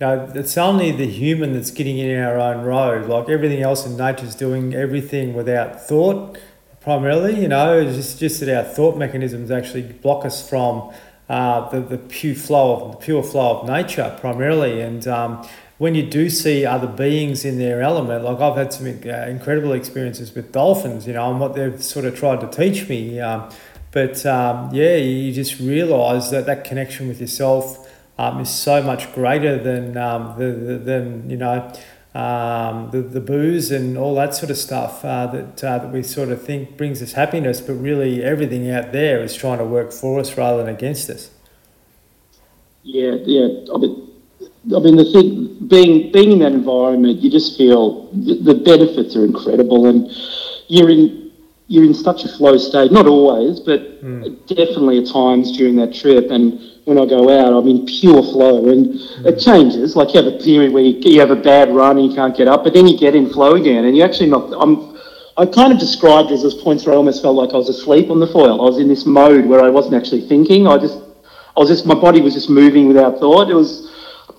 Know, 0.00 0.32
it's 0.34 0.56
only 0.56 0.92
the 0.92 1.06
human 1.06 1.52
that's 1.52 1.70
getting 1.70 1.98
in 1.98 2.18
our 2.18 2.38
own 2.38 2.64
road. 2.64 3.06
Like 3.06 3.28
everything 3.28 3.60
else 3.60 3.84
in 3.84 3.98
nature 3.98 4.24
is 4.24 4.34
doing 4.34 4.72
everything 4.72 5.34
without 5.34 5.78
thought, 5.86 6.38
primarily. 6.80 7.38
You 7.38 7.48
know, 7.48 7.78
it's 7.78 7.96
just, 7.96 8.18
just 8.18 8.40
that 8.40 8.48
our 8.48 8.64
thought 8.64 8.96
mechanisms 8.96 9.50
actually 9.50 9.82
block 9.82 10.24
us 10.24 10.48
from 10.48 10.90
uh, 11.28 11.68
the, 11.68 11.80
the 11.80 11.98
pure 11.98 12.34
flow 12.34 12.76
of 12.76 12.92
the 12.92 12.96
pure 12.96 13.22
flow 13.22 13.60
of 13.60 13.68
nature, 13.68 14.16
primarily. 14.20 14.80
And 14.80 15.06
um, 15.06 15.46
when 15.80 15.94
you 15.94 16.02
do 16.02 16.28
see 16.28 16.66
other 16.66 16.86
beings 16.86 17.42
in 17.42 17.58
their 17.58 17.80
element, 17.80 18.22
like 18.22 18.38
I've 18.38 18.54
had 18.54 18.70
some 18.70 18.86
uh, 18.86 19.08
incredible 19.26 19.72
experiences 19.72 20.34
with 20.34 20.52
dolphins, 20.52 21.06
you 21.06 21.14
know, 21.14 21.30
and 21.30 21.40
what 21.40 21.54
they've 21.54 21.82
sort 21.82 22.04
of 22.04 22.14
tried 22.14 22.42
to 22.42 22.48
teach 22.48 22.86
me. 22.86 23.18
Um, 23.18 23.48
but 23.90 24.26
um, 24.26 24.68
yeah, 24.74 24.96
you 24.96 25.32
just 25.32 25.58
realise 25.58 26.28
that 26.28 26.44
that 26.44 26.64
connection 26.64 27.08
with 27.08 27.18
yourself 27.18 27.90
um, 28.18 28.40
is 28.40 28.50
so 28.50 28.82
much 28.82 29.10
greater 29.14 29.56
than 29.56 29.96
um, 29.96 30.38
the, 30.38 30.48
the, 30.48 30.78
than 30.78 31.30
you 31.30 31.38
know 31.38 31.72
um, 32.14 32.90
the, 32.90 33.00
the 33.00 33.20
booze 33.20 33.70
and 33.70 33.96
all 33.96 34.14
that 34.16 34.34
sort 34.34 34.50
of 34.50 34.58
stuff 34.58 35.02
uh, 35.02 35.28
that, 35.28 35.64
uh, 35.64 35.78
that 35.78 35.90
we 35.90 36.02
sort 36.02 36.28
of 36.28 36.42
think 36.42 36.76
brings 36.76 37.00
us 37.00 37.12
happiness, 37.12 37.62
but 37.62 37.72
really 37.72 38.22
everything 38.22 38.70
out 38.70 38.92
there 38.92 39.22
is 39.22 39.34
trying 39.34 39.56
to 39.56 39.64
work 39.64 39.92
for 39.92 40.20
us 40.20 40.36
rather 40.36 40.58
than 40.62 40.68
against 40.68 41.08
us. 41.08 41.30
Yeah, 42.82 43.16
yeah. 43.24 43.74
I 43.74 43.78
I 44.74 44.80
mean, 44.80 44.96
the 44.96 45.10
thing 45.12 45.68
being 45.68 46.12
being 46.12 46.32
in 46.32 46.38
that 46.40 46.52
environment, 46.52 47.20
you 47.20 47.30
just 47.30 47.56
feel 47.56 48.10
the, 48.12 48.34
the 48.34 48.54
benefits 48.54 49.16
are 49.16 49.24
incredible, 49.24 49.86
and 49.86 50.10
you're 50.68 50.90
in 50.90 51.32
you're 51.68 51.84
in 51.84 51.94
such 51.94 52.24
a 52.24 52.28
flow 52.28 52.56
state. 52.56 52.90
Not 52.90 53.06
always, 53.06 53.60
but 53.60 54.02
mm. 54.02 54.46
definitely 54.46 54.98
at 54.98 55.06
times 55.06 55.56
during 55.56 55.76
that 55.76 55.94
trip. 55.94 56.30
And 56.30 56.60
when 56.84 56.98
I 56.98 57.06
go 57.06 57.30
out, 57.30 57.52
I'm 57.52 57.68
in 57.68 57.86
pure 57.86 58.22
flow, 58.22 58.68
and 58.68 58.86
mm. 58.86 59.26
it 59.26 59.38
changes. 59.38 59.96
Like 59.96 60.14
you 60.14 60.22
have 60.22 60.32
a 60.32 60.38
period 60.38 60.72
where 60.72 60.82
you, 60.82 60.98
you 61.04 61.20
have 61.20 61.30
a 61.30 61.36
bad 61.36 61.70
run 61.74 61.98
and 61.98 62.10
you 62.10 62.14
can't 62.14 62.36
get 62.36 62.48
up, 62.48 62.64
but 62.64 62.74
then 62.74 62.86
you 62.86 62.98
get 62.98 63.14
in 63.14 63.30
flow 63.30 63.54
again, 63.54 63.84
and 63.84 63.96
you 63.96 64.02
actually 64.02 64.30
not. 64.30 64.52
I'm 64.60 64.90
I 65.36 65.46
kind 65.46 65.72
of 65.72 65.78
described 65.78 66.32
as 66.32 66.42
those 66.42 66.60
points 66.60 66.84
where 66.84 66.94
I 66.94 66.98
almost 66.98 67.22
felt 67.22 67.34
like 67.34 67.54
I 67.54 67.56
was 67.56 67.70
asleep 67.70 68.10
on 68.10 68.20
the 68.20 68.26
foil. 68.26 68.60
I 68.60 68.64
was 68.64 68.78
in 68.78 68.88
this 68.88 69.06
mode 69.06 69.46
where 69.46 69.62
I 69.62 69.70
wasn't 69.70 69.94
actually 69.94 70.28
thinking. 70.28 70.66
I 70.66 70.76
just, 70.76 70.98
I 71.56 71.60
was 71.60 71.70
just, 71.70 71.86
my 71.86 71.94
body 71.94 72.20
was 72.20 72.34
just 72.34 72.50
moving 72.50 72.88
without 72.88 73.18
thought. 73.18 73.48
It 73.48 73.54
was, 73.54 73.89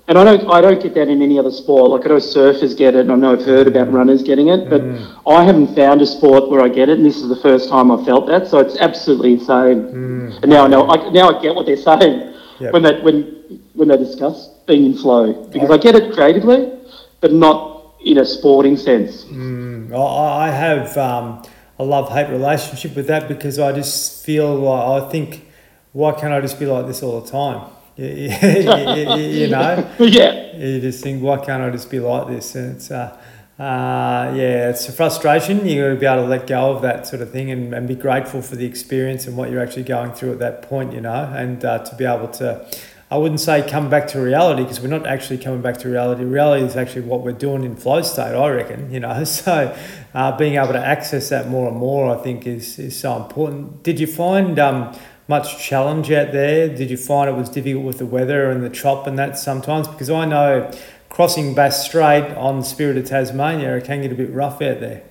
and 0.07 0.17
I 0.17 0.23
don't, 0.23 0.49
I 0.49 0.61
don't 0.61 0.81
get 0.81 0.93
that 0.95 1.07
in 1.07 1.21
any 1.21 1.37
other 1.39 1.51
sport. 1.51 1.91
Like 1.91 2.05
I 2.05 2.09
know 2.09 2.17
surfers 2.17 2.77
get 2.77 2.95
it, 2.95 3.01
and 3.01 3.11
I 3.11 3.15
know 3.15 3.33
I've 3.33 3.45
heard 3.45 3.67
about 3.67 3.91
runners 3.91 4.23
getting 4.23 4.49
it, 4.49 4.69
but 4.69 4.81
mm. 4.81 5.21
I 5.27 5.43
haven't 5.43 5.75
found 5.75 6.01
a 6.01 6.05
sport 6.05 6.49
where 6.49 6.61
I 6.61 6.67
get 6.67 6.89
it, 6.89 6.97
and 6.97 7.05
this 7.05 7.17
is 7.17 7.29
the 7.29 7.35
first 7.37 7.69
time 7.69 7.91
I've 7.91 8.05
felt 8.05 8.27
that. 8.27 8.47
So 8.47 8.59
it's 8.59 8.77
absolutely 8.77 9.33
insane. 9.33 9.83
Mm. 9.83 10.41
And 10.41 10.51
now 10.51 10.65
I 10.65 10.67
know, 10.67 10.89
I, 10.89 11.09
now 11.11 11.29
I 11.29 11.41
get 11.41 11.55
what 11.55 11.65
they're 11.65 11.77
saying 11.77 12.33
yep. 12.59 12.73
when 12.73 12.83
they 12.83 12.99
when 13.01 13.61
when 13.73 13.87
they 13.87 13.97
discuss 13.97 14.49
being 14.67 14.85
in 14.85 14.97
flow, 14.97 15.45
because 15.47 15.69
I, 15.69 15.75
I 15.75 15.77
get 15.77 15.95
it 15.95 16.13
creatively, 16.13 16.73
but 17.19 17.31
not 17.31 17.95
in 18.03 18.17
a 18.17 18.25
sporting 18.25 18.77
sense. 18.77 19.25
Mm. 19.25 19.93
I 19.93 20.49
have 20.49 20.97
um, 20.97 21.43
a 21.77 21.83
love 21.83 22.09
hate 22.09 22.29
relationship 22.29 22.95
with 22.95 23.07
that 23.07 23.27
because 23.27 23.59
I 23.59 23.71
just 23.71 24.25
feel 24.25 24.55
like 24.55 25.03
I 25.03 25.09
think, 25.09 25.47
why 25.93 26.13
can't 26.13 26.33
I 26.33 26.41
just 26.41 26.59
be 26.59 26.65
like 26.65 26.87
this 26.87 27.03
all 27.03 27.21
the 27.21 27.29
time? 27.29 27.69
You, 27.95 28.05
you, 28.05 29.47
know, 29.47 29.95
yeah. 29.99 30.55
You 30.55 30.79
just 30.79 31.03
think, 31.03 31.21
why 31.21 31.37
can't 31.37 31.61
I 31.61 31.69
just 31.69 31.89
be 31.89 31.99
like 31.99 32.27
this? 32.27 32.55
And 32.55 32.75
it's, 32.75 32.89
uh, 32.89 33.17
uh, 33.59 34.33
yeah, 34.35 34.69
it's 34.69 34.87
a 34.89 34.91
frustration. 34.91 35.67
You 35.67 35.83
got 35.83 35.89
to 35.89 35.95
be 35.99 36.05
able 36.05 36.23
to 36.23 36.27
let 36.27 36.47
go 36.47 36.71
of 36.71 36.81
that 36.81 37.05
sort 37.05 37.21
of 37.21 37.31
thing 37.31 37.51
and, 37.51 37.73
and 37.73 37.87
be 37.87 37.95
grateful 37.95 38.41
for 38.41 38.55
the 38.55 38.65
experience 38.65 39.27
and 39.27 39.37
what 39.37 39.51
you're 39.51 39.61
actually 39.61 39.83
going 39.83 40.13
through 40.13 40.31
at 40.31 40.39
that 40.39 40.63
point, 40.63 40.93
you 40.93 41.01
know, 41.01 41.31
and 41.35 41.63
uh, 41.63 41.79
to 41.79 41.95
be 41.95 42.05
able 42.05 42.27
to. 42.29 42.65
I 43.11 43.17
wouldn't 43.17 43.41
say 43.41 43.61
come 43.69 43.89
back 43.89 44.07
to 44.09 44.21
reality 44.21 44.63
because 44.63 44.79
we're 44.79 44.87
not 44.87 45.05
actually 45.05 45.37
coming 45.37 45.61
back 45.61 45.77
to 45.79 45.89
reality. 45.89 46.23
Reality 46.23 46.65
is 46.65 46.77
actually 46.77 47.01
what 47.01 47.23
we're 47.23 47.33
doing 47.33 47.65
in 47.65 47.75
flow 47.75 48.01
state, 48.03 48.33
I 48.33 48.49
reckon. 48.49 48.89
You 48.89 49.01
know, 49.01 49.23
so 49.25 49.77
uh, 50.13 50.37
being 50.37 50.55
able 50.55 50.73
to 50.73 50.83
access 50.83 51.29
that 51.29 51.49
more 51.49 51.67
and 51.67 51.77
more, 51.77 52.17
I 52.17 52.23
think, 52.23 52.47
is 52.47 52.79
is 52.79 52.97
so 52.97 53.21
important. 53.21 53.83
Did 53.83 53.99
you 53.99 54.07
find 54.07 54.57
um, 54.57 54.97
much 55.27 55.63
challenge 55.63 56.11
out 56.11 56.31
there? 56.31 56.67
Did 56.67 56.89
you 56.89 56.97
find 56.97 57.29
it 57.29 57.35
was 57.35 57.49
difficult 57.49 57.85
with 57.85 57.97
the 57.97 58.05
weather 58.05 58.49
and 58.49 58.63
the 58.63 58.69
chop 58.69 59.07
and 59.07 59.17
that 59.19 59.37
sometimes? 59.37 59.87
Because 59.87 60.09
I 60.09 60.25
know 60.25 60.71
crossing 61.09 61.53
Bass 61.53 61.85
Strait 61.85 62.25
on 62.37 62.63
Spirit 62.63 62.97
of 62.97 63.05
Tasmania, 63.05 63.77
it 63.77 63.85
can 63.85 64.01
get 64.01 64.11
a 64.11 64.15
bit 64.15 64.31
rough 64.31 64.61
out 64.61 64.79
there. 64.79 65.03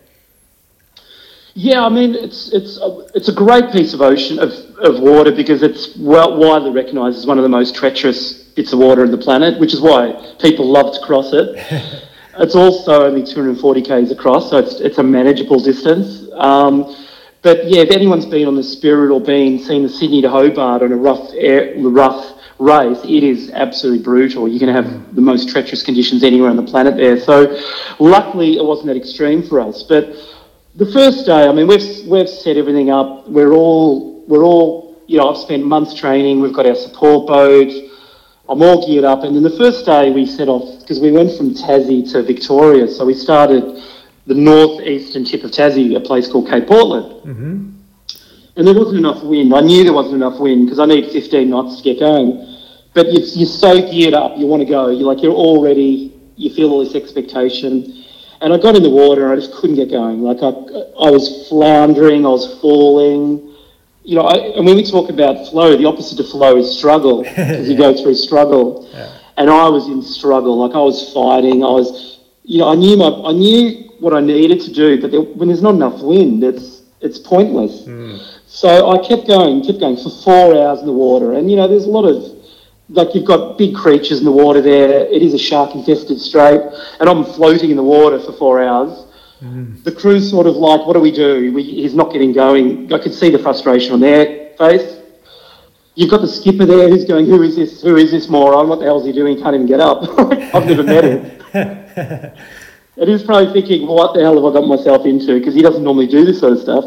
Yeah, 1.55 1.85
I 1.85 1.89
mean 1.89 2.15
it's 2.15 2.53
it's 2.53 2.79
a, 2.79 3.07
it's 3.15 3.29
a 3.29 3.33
great 3.33 3.73
piece 3.73 3.93
of 3.93 4.01
ocean 4.01 4.39
of, 4.39 4.53
of 4.79 5.01
water 5.01 5.33
because 5.33 5.63
it's 5.63 5.97
well 5.97 6.37
widely 6.37 6.71
recognised 6.71 7.19
as 7.19 7.27
one 7.27 7.39
of 7.39 7.43
the 7.43 7.49
most 7.49 7.75
treacherous 7.75 8.45
bits 8.55 8.73
of 8.73 8.79
water 8.79 9.03
on 9.03 9.11
the 9.11 9.19
planet, 9.19 9.59
which 9.59 9.75
is 9.75 9.81
why 9.81 10.35
people 10.41 10.67
love 10.67 10.95
to 10.95 11.01
cross 11.01 11.33
it. 11.33 11.57
it's 12.39 12.55
also 12.55 13.05
only 13.05 13.25
240 13.25 13.83
k's 13.83 14.13
across, 14.13 14.51
so 14.51 14.59
it's 14.59 14.81
it's 14.81 14.99
a 14.99 15.03
manageable 15.03 15.59
distance. 15.59 16.29
Um, 16.35 16.95
but 17.43 17.69
yeah, 17.69 17.83
if 17.83 17.91
anyone's 17.91 18.27
been 18.27 18.47
on 18.47 18.55
the 18.55 18.63
Spirit 18.63 19.13
or 19.13 19.21
been 19.21 19.59
seen 19.59 19.83
the 19.83 19.89
Sydney 19.89 20.21
to 20.23 20.29
Hobart 20.29 20.83
on 20.83 20.93
a 20.93 20.97
rough 20.97 21.31
air, 21.35 21.75
rough 21.79 22.39
race, 22.59 22.99
it 23.05 23.25
is 23.25 23.51
absolutely 23.51 24.03
brutal. 24.05 24.47
You 24.47 24.59
can 24.59 24.69
have 24.69 25.15
the 25.15 25.23
most 25.23 25.49
treacherous 25.49 25.83
conditions 25.83 26.23
anywhere 26.23 26.51
on 26.51 26.57
the 26.57 26.63
planet 26.63 26.97
there. 26.97 27.19
So, 27.19 27.59
luckily, 27.99 28.59
it 28.59 28.65
wasn't 28.65 28.89
that 28.89 28.97
extreme 28.97 29.43
for 29.43 29.61
us. 29.61 29.83
But 29.83 30.15
the 30.75 30.91
first 30.93 31.25
day, 31.25 31.47
I 31.47 31.53
mean, 31.53 31.67
we've 31.67 32.07
we've 32.07 32.29
set 32.29 32.57
everything 32.57 32.91
up. 32.91 33.29
We're 33.29 33.53
all 33.53 34.23
we're 34.27 34.45
all 34.45 35.03
you 35.07 35.19
know. 35.19 35.31
I've 35.31 35.39
spent 35.39 35.65
months 35.65 35.95
training. 35.95 36.41
We've 36.41 36.53
got 36.53 36.67
our 36.67 36.75
support 36.75 37.27
boat. 37.27 37.73
I'm 38.51 38.63
all 38.63 38.87
geared 38.87 39.05
up. 39.05 39.23
And 39.23 39.35
then 39.35 39.45
the 39.45 39.57
first 39.57 39.87
day 39.87 40.11
we 40.11 40.27
set 40.27 40.49
off 40.49 40.81
because 40.81 41.01
we 41.01 41.13
went 41.13 41.37
from 41.39 41.55
Tassie 41.55 42.11
to 42.13 42.23
Victoria. 42.23 42.89
So 42.89 43.07
we 43.07 43.15
started 43.15 43.81
the 44.31 44.37
northeastern 44.37 45.25
tip 45.25 45.43
of 45.43 45.51
Tassie, 45.51 45.97
a 45.97 46.01
place 46.01 46.31
called 46.31 46.49
Cape 46.49 46.69
Portland. 46.69 47.27
Mm-hmm. 47.27 47.71
And 48.55 48.67
there 48.67 48.75
wasn't 48.75 48.99
enough 48.99 49.25
wind. 49.25 49.53
I 49.53 49.61
knew 49.61 49.83
there 49.83 49.93
wasn't 49.93 50.15
enough 50.15 50.39
wind 50.39 50.67
because 50.67 50.79
I 50.79 50.87
need 50.87 51.11
15 51.11 51.51
knots 51.51 51.79
to 51.79 51.83
get 51.83 51.99
going. 51.99 52.47
But 52.95 53.13
you're, 53.13 53.25
you're 53.25 53.49
so 53.49 53.91
geared 53.91 54.15
up, 54.15 54.39
you 54.39 54.47
want 54.47 54.63
to 54.63 54.69
go. 54.69 54.89
You're 54.89 55.13
like, 55.13 55.21
you're 55.21 55.35
already, 55.35 56.15
you 56.37 56.55
feel 56.55 56.71
all 56.71 56.85
this 56.85 56.95
expectation. 56.95 58.05
And 58.41 58.55
I 58.55 58.59
got 58.59 58.77
in 58.77 58.85
the 58.85 58.91
water 58.91 59.25
and 59.25 59.33
I 59.33 59.45
just 59.45 59.53
couldn't 59.53 59.75
get 59.75 59.91
going. 59.91 60.23
Like, 60.23 60.45
I, 60.45 60.51
I 60.51 61.11
was 61.11 61.49
floundering, 61.49 62.25
I 62.25 62.29
was 62.29 62.57
falling. 62.61 63.53
You 64.05 64.15
know, 64.15 64.23
I, 64.23 64.35
and 64.55 64.65
when 64.65 64.77
we 64.77 64.89
talk 64.89 65.11
about 65.11 65.51
flow, 65.51 65.77
the 65.77 65.87
opposite 65.87 66.21
of 66.21 66.29
flow 66.29 66.57
is 66.57 66.79
struggle 66.79 67.23
because 67.25 67.69
you 67.69 67.77
go 67.77 68.01
through 68.01 68.15
struggle. 68.15 68.89
Yeah. 68.93 69.13
And 69.39 69.51
I 69.51 69.69
was 69.69 69.89
in 69.89 70.03
struggle. 70.03 70.57
Like, 70.65 70.77
I 70.77 70.83
was 70.83 71.13
fighting. 71.13 71.65
I 71.65 71.71
was, 71.71 72.21
you 72.45 72.59
know, 72.59 72.69
I 72.69 72.77
knew 72.77 72.97
my, 72.97 73.11
I 73.27 73.33
knew 73.33 73.90
what 74.01 74.15
I 74.15 74.21
needed 74.21 74.61
to 74.63 74.73
do, 74.73 75.01
but 75.01 75.11
there, 75.11 75.21
when 75.21 75.49
there's 75.49 75.63
not 75.63 75.75
enough 75.75 76.01
wind, 76.03 76.43
it's 76.43 76.83
it's 77.01 77.19
pointless. 77.19 77.83
Mm. 77.83 78.21
So 78.47 78.91
I 78.91 78.99
kept 79.07 79.27
going, 79.27 79.65
kept 79.65 79.81
going 79.81 79.97
for 79.97 80.11
four 80.11 80.57
hours 80.57 80.81
in 80.81 80.87
the 80.87 80.93
water, 80.93 81.35
and 81.35 81.51
you 81.51 81.57
know, 81.57 81.69
there's 81.69 81.85
a 81.85 81.91
lot 81.91 82.05
of 82.05 82.41
like 82.91 83.15
you've 83.15 83.27
got 83.27 83.57
big 83.57 83.75
creatures 83.75 84.19
in 84.19 84.25
the 84.25 84.33
water 84.33 84.61
there. 84.61 85.07
It 85.07 85.23
is 85.23 85.35
a 85.35 85.39
shark 85.39 85.75
infested 85.75 86.21
strait, 86.21 86.61
and 86.99 87.09
I'm 87.09 87.25
floating 87.25 87.71
in 87.71 87.77
the 87.77 87.85
water 87.85 88.19
for 88.19 88.33
four 88.33 88.63
hours. 88.63 89.07
Mm. 89.43 89.83
The 89.85 89.93
crew's 89.93 90.29
sort 90.29 90.47
of 90.47 90.57
like, 90.57 90.87
"What 90.87 90.95
do 90.95 91.01
we 91.01 91.13
do?" 91.13 91.53
We, 91.53 91.63
he's 91.63 91.95
not 91.95 92.13
getting 92.13 92.33
going. 92.33 92.93
I 92.93 92.99
could 92.99 93.15
see 93.15 93.31
the 93.31 93.39
frustration 93.39 93.93
on 93.93 94.01
their 94.01 94.51
face. 94.59 94.99
You've 95.95 96.11
got 96.11 96.21
the 96.21 96.29
skipper 96.29 96.67
there 96.67 96.89
who's 96.89 97.05
going, 97.05 97.27
"Who 97.27 97.43
is 97.43 97.57
this? 97.57 97.83
Who 97.83 97.97
is 97.97 98.11
this 98.11 98.29
moron? 98.29 98.69
What 98.69 98.81
the 98.81 98.85
hell 98.85 99.01
is 99.01 99.07
he 99.07 99.13
doing? 99.13 99.37
He 99.37 99.43
can't 99.43 99.55
even 99.55 99.67
get 99.67 99.81
up." 99.81 100.03
I've 100.55 100.67
never 100.67 100.83
met 100.83 101.05
him. 101.05 102.33
And 102.97 103.09
he's 103.09 103.23
probably 103.23 103.53
thinking, 103.53 103.87
well, 103.87 103.97
what 103.97 104.15
the 104.15 104.21
hell 104.21 104.35
have 104.35 104.45
I 104.45 104.61
got 104.61 104.67
myself 104.67 105.07
into? 105.07 105.39
Because 105.39 105.55
he 105.55 105.63
doesn't 105.63 105.83
normally 105.83 106.07
do 106.07 106.25
this 106.25 106.41
sort 106.41 106.53
of 106.53 106.61
stuff. 106.61 106.85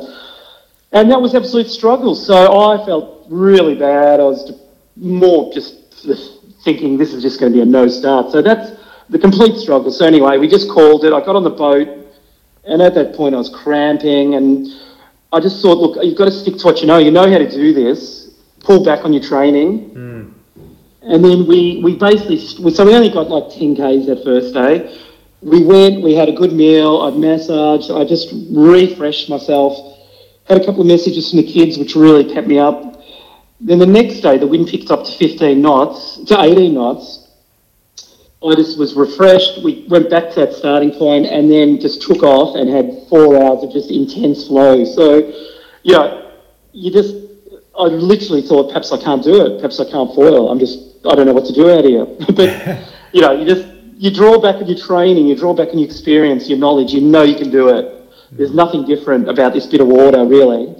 And 0.91 1.09
that 1.09 1.19
was 1.19 1.33
absolute 1.33 1.67
struggle. 1.67 2.13
So 2.13 2.35
I 2.71 2.85
felt 2.85 3.25
really 3.29 3.75
bad. 3.75 4.19
I 4.19 4.23
was 4.23 4.51
more 4.95 5.51
just 5.53 5.75
thinking 6.63 6.97
this 6.97 7.13
is 7.13 7.23
just 7.23 7.39
going 7.39 7.51
to 7.51 7.57
be 7.57 7.61
a 7.61 7.65
no 7.65 7.87
start. 7.87 8.31
So 8.31 8.41
that's 8.41 8.79
the 9.09 9.17
complete 9.17 9.57
struggle. 9.57 9.91
So 9.91 10.05
anyway, 10.05 10.37
we 10.37 10.47
just 10.47 10.69
called 10.69 11.03
it. 11.03 11.13
I 11.13 11.19
got 11.19 11.35
on 11.35 11.43
the 11.43 11.49
boat, 11.49 11.87
and 12.65 12.81
at 12.81 12.93
that 12.95 13.15
point 13.15 13.33
I 13.33 13.37
was 13.37 13.49
cramping, 13.49 14.35
and 14.35 14.67
I 15.31 15.39
just 15.39 15.61
thought, 15.61 15.79
look, 15.79 16.03
you've 16.03 16.17
got 16.17 16.25
to 16.25 16.31
stick 16.31 16.57
to 16.57 16.65
what 16.65 16.81
you 16.81 16.87
know. 16.87 16.99
You 16.99 17.11
know 17.11 17.29
how 17.29 17.39
to 17.39 17.49
do 17.49 17.73
this. 17.73 18.35
Pull 18.59 18.85
back 18.85 19.03
on 19.03 19.13
your 19.13 19.23
training. 19.23 19.89
Mm. 19.89 20.33
And 21.01 21.25
then 21.25 21.47
we, 21.47 21.81
we 21.83 21.97
basically, 21.97 22.37
so 22.37 22.85
we 22.85 22.95
only 22.95 23.09
got 23.09 23.29
like 23.29 23.53
10 23.53 23.75
Ks 23.75 24.05
that 24.05 24.21
first 24.23 24.53
day 24.53 25.02
we 25.43 25.63
went, 25.63 26.01
we 26.01 26.13
had 26.15 26.29
a 26.29 26.31
good 26.31 26.53
meal, 26.53 27.01
I 27.01 27.11
massaged, 27.11 27.91
I 27.91 28.05
just 28.05 28.29
refreshed 28.51 29.29
myself, 29.29 29.99
had 30.47 30.61
a 30.61 30.65
couple 30.65 30.81
of 30.81 30.87
messages 30.87 31.29
from 31.29 31.37
the 31.37 31.51
kids 31.51 31.77
which 31.77 31.95
really 31.95 32.33
kept 32.33 32.47
me 32.47 32.59
up. 32.59 33.01
Then 33.59 33.79
the 33.79 33.85
next 33.85 34.21
day, 34.21 34.37
the 34.37 34.47
wind 34.47 34.67
picked 34.67 34.89
up 34.89 35.05
to 35.05 35.11
15 35.11 35.61
knots, 35.61 36.23
to 36.25 36.41
18 36.41 36.73
knots. 36.73 37.27
I 38.45 38.55
just 38.55 38.77
was 38.77 38.93
refreshed. 38.93 39.63
We 39.63 39.85
went 39.89 40.09
back 40.09 40.29
to 40.31 40.41
that 40.41 40.53
starting 40.53 40.91
point 40.91 41.27
and 41.27 41.49
then 41.49 41.79
just 41.79 42.01
took 42.01 42.23
off 42.23 42.57
and 42.57 42.69
had 42.69 43.07
four 43.09 43.41
hours 43.41 43.63
of 43.63 43.71
just 43.71 43.89
intense 43.89 44.47
flow. 44.47 44.83
So, 44.83 45.31
yeah, 45.83 46.31
you 46.73 46.91
just, 46.91 47.15
I 47.77 47.83
literally 47.83 48.41
thought 48.41 48.67
perhaps 48.67 48.91
I 48.91 49.01
can't 49.01 49.23
do 49.23 49.45
it. 49.45 49.57
Perhaps 49.57 49.79
I 49.79 49.89
can't 49.89 50.13
foil. 50.13 50.49
I'm 50.49 50.59
just, 50.59 51.05
I 51.05 51.15
don't 51.15 51.25
know 51.25 51.33
what 51.33 51.45
to 51.45 51.53
do 51.53 51.71
out 51.71 51.85
here. 51.85 52.05
but, 52.35 52.85
you 53.13 53.21
know, 53.21 53.31
you 53.31 53.45
just, 53.45 53.72
you 54.03 54.11
draw 54.11 54.37
back 54.37 54.55
on 54.55 54.67
your 54.67 54.77
training, 54.77 55.27
you 55.27 55.33
draw 55.33 55.53
back 55.53 55.69
on 55.69 55.79
your 55.79 55.87
experience, 55.87 56.49
your 56.49 56.57
knowledge, 56.57 56.91
you 56.91 56.99
know 56.99 57.23
you 57.23 57.37
can 57.37 57.49
do 57.49 57.69
it. 57.69 58.03
There's 58.33 58.53
nothing 58.53 58.85
different 58.85 59.29
about 59.29 59.53
this 59.53 59.65
bit 59.65 59.79
of 59.79 59.87
water, 59.87 60.25
really. 60.25 60.75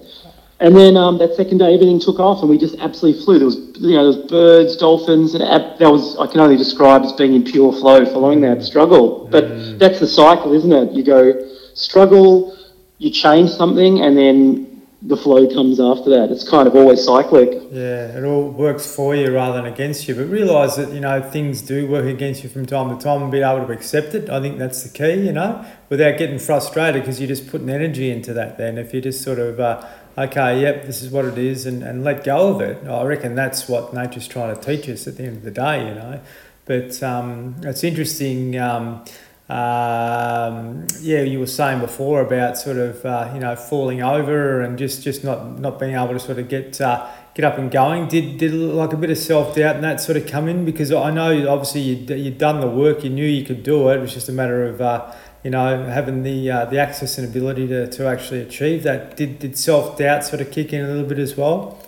And 0.60 0.76
then 0.76 0.98
um, 0.98 1.18
that 1.20 1.34
second 1.36 1.60
day, 1.60 1.74
everything 1.74 2.02
took 2.02 2.20
off, 2.20 2.42
and 2.42 2.50
we 2.50 2.58
just 2.58 2.78
absolutely 2.80 3.24
flew. 3.24 3.40
There 3.40 3.46
was, 3.46 3.56
you 3.80 3.96
know, 3.96 4.12
there 4.12 4.22
was 4.22 4.30
birds, 4.30 4.76
dolphins, 4.76 5.36
and 5.36 5.44
ab- 5.44 5.80
that 5.80 5.90
was 5.90 6.18
I 6.20 6.28
can 6.28 6.42
only 6.42 6.58
describe 6.58 7.04
as 7.04 7.14
being 7.14 7.34
in 7.34 7.46
pure 7.46 7.72
flow 7.72 8.04
following 8.06 8.42
that 8.42 8.62
struggle. 8.62 9.30
But 9.32 9.46
mm. 9.46 9.80
that's 9.80 10.02
the 10.02 10.08
cycle, 10.08 10.52
isn't 10.52 10.74
it? 10.74 10.92
You 10.92 11.04
go 11.06 11.50
struggle, 11.76 12.58
you 12.98 13.10
change 13.10 13.52
something, 13.52 14.02
and 14.02 14.18
then 14.18 14.73
the 15.06 15.18
flow 15.18 15.46
comes 15.54 15.82
after 15.82 16.10
that. 16.12 16.32
It's 16.32 16.48
kind 16.48 16.66
of 16.66 16.76
always 16.76 17.04
cyclic. 17.04 17.62
Yeah, 17.72 18.18
it 18.18 18.24
all 18.24 18.50
works 18.50 18.96
for 18.96 19.14
you 19.16 19.34
rather 19.34 19.62
than 19.62 19.72
against 19.72 20.08
you. 20.08 20.16
But 20.16 20.30
realise 20.30 20.76
that 20.76 20.94
you 20.94 21.02
know 21.02 21.22
things 21.22 21.62
do 21.62 21.88
work 21.88 22.06
against 22.06 22.44
you 22.44 22.50
from 22.50 22.66
time 22.66 22.96
to 22.96 23.04
time, 23.04 23.22
and 23.22 23.32
be 23.32 23.42
able 23.42 23.66
to 23.66 23.74
accept 23.74 24.16
it. 24.16 24.30
I 24.30 24.40
think 24.40 24.58
that's 24.58 24.84
the 24.84 24.90
key. 24.90 25.26
You 25.26 25.34
know, 25.34 25.66
without 25.90 26.18
getting 26.18 26.40
frustrated 26.40 27.02
because 27.02 27.20
you're 27.20 27.28
just 27.28 27.50
putting 27.50 27.70
energy 27.70 28.12
into 28.12 28.34
that. 28.34 28.58
Then 28.58 28.78
if 28.78 28.94
you 28.94 29.02
just 29.02 29.22
sort 29.22 29.40
of 29.40 29.60
uh, 29.60 29.86
okay, 30.18 30.62
yep, 30.62 30.86
this 30.86 31.02
is 31.02 31.12
what 31.12 31.26
it 31.26 31.38
is, 31.38 31.66
and, 31.66 31.84
and 31.84 32.04
let 32.06 32.24
go 32.24 32.56
of 32.56 32.62
it. 32.62 32.88
I 32.88 33.04
reckon 33.04 33.36
that's 33.36 33.68
what 33.68 33.94
nature's 33.94 34.28
trying 34.28 34.56
to 34.56 34.62
teach 34.62 34.88
us 34.88 35.06
at 35.06 35.18
the 35.18 35.24
end 35.24 35.38
of 35.38 35.44
the 35.44 35.52
day. 35.52 35.86
You 35.86 35.96
know, 35.96 36.22
but 36.66 37.04
um, 37.04 37.56
it's 37.64 37.84
interesting. 37.84 38.58
Um, 38.58 39.04
um, 39.50 40.88
yeah, 41.02 41.22
you 41.22 41.40
were 41.40 41.48
saying 41.48 41.82
before 41.82 42.22
about 42.22 42.58
sort 42.58 42.78
of 42.78 43.06
uh, 43.06 43.32
you 43.34 43.42
know 43.42 43.56
falling 43.56 44.02
over 44.02 44.62
and 44.62 44.78
just, 44.78 45.04
just 45.04 45.24
not, 45.24 45.60
not 45.60 45.80
being 45.80 45.96
able 45.96 46.14
to 46.14 46.20
sort 46.20 46.40
of 46.40 46.48
get 46.48 46.80
uh, 46.80 47.10
get 47.34 47.44
up 47.44 47.58
and 47.58 47.70
going. 47.70 48.08
Did 48.08 48.38
did 48.38 48.54
like 48.54 48.94
a 48.94 48.98
bit 48.98 49.10
of 49.10 49.18
self 49.18 49.56
doubt 49.56 49.76
and 49.76 49.84
that 49.84 50.00
sort 50.00 50.18
of 50.18 50.28
come 50.28 50.48
in 50.48 50.64
because 50.64 50.92
I 50.94 51.12
know 51.12 51.50
obviously 51.50 51.82
you'd, 51.82 52.10
you'd 52.10 52.38
done 52.38 52.62
the 52.62 52.70
work, 52.70 53.04
you 53.04 53.10
knew 53.10 53.26
you 53.26 53.46
could 53.46 53.64
do 53.64 53.90
it. 53.90 53.98
It 53.98 54.00
was 54.00 54.14
just 54.14 54.30
a 54.30 54.32
matter 54.32 54.66
of 54.66 54.80
uh, 54.80 55.14
you 55.44 55.52
know 55.52 55.84
having 55.86 56.24
the 56.24 56.50
uh, 56.50 56.66
the 56.66 56.80
access 56.80 57.18
and 57.18 57.28
ability 57.28 57.68
to, 57.68 57.88
to 57.92 58.08
actually 58.08 58.42
achieve 58.42 58.84
that. 58.84 59.18
Did 59.18 59.40
did 59.40 59.58
self 59.58 59.98
doubt 59.98 60.24
sort 60.24 60.42
of 60.42 60.52
kick 60.52 60.72
in 60.72 60.86
a 60.86 60.88
little 60.88 61.08
bit 61.08 61.20
as 61.20 61.36
well? 61.36 61.80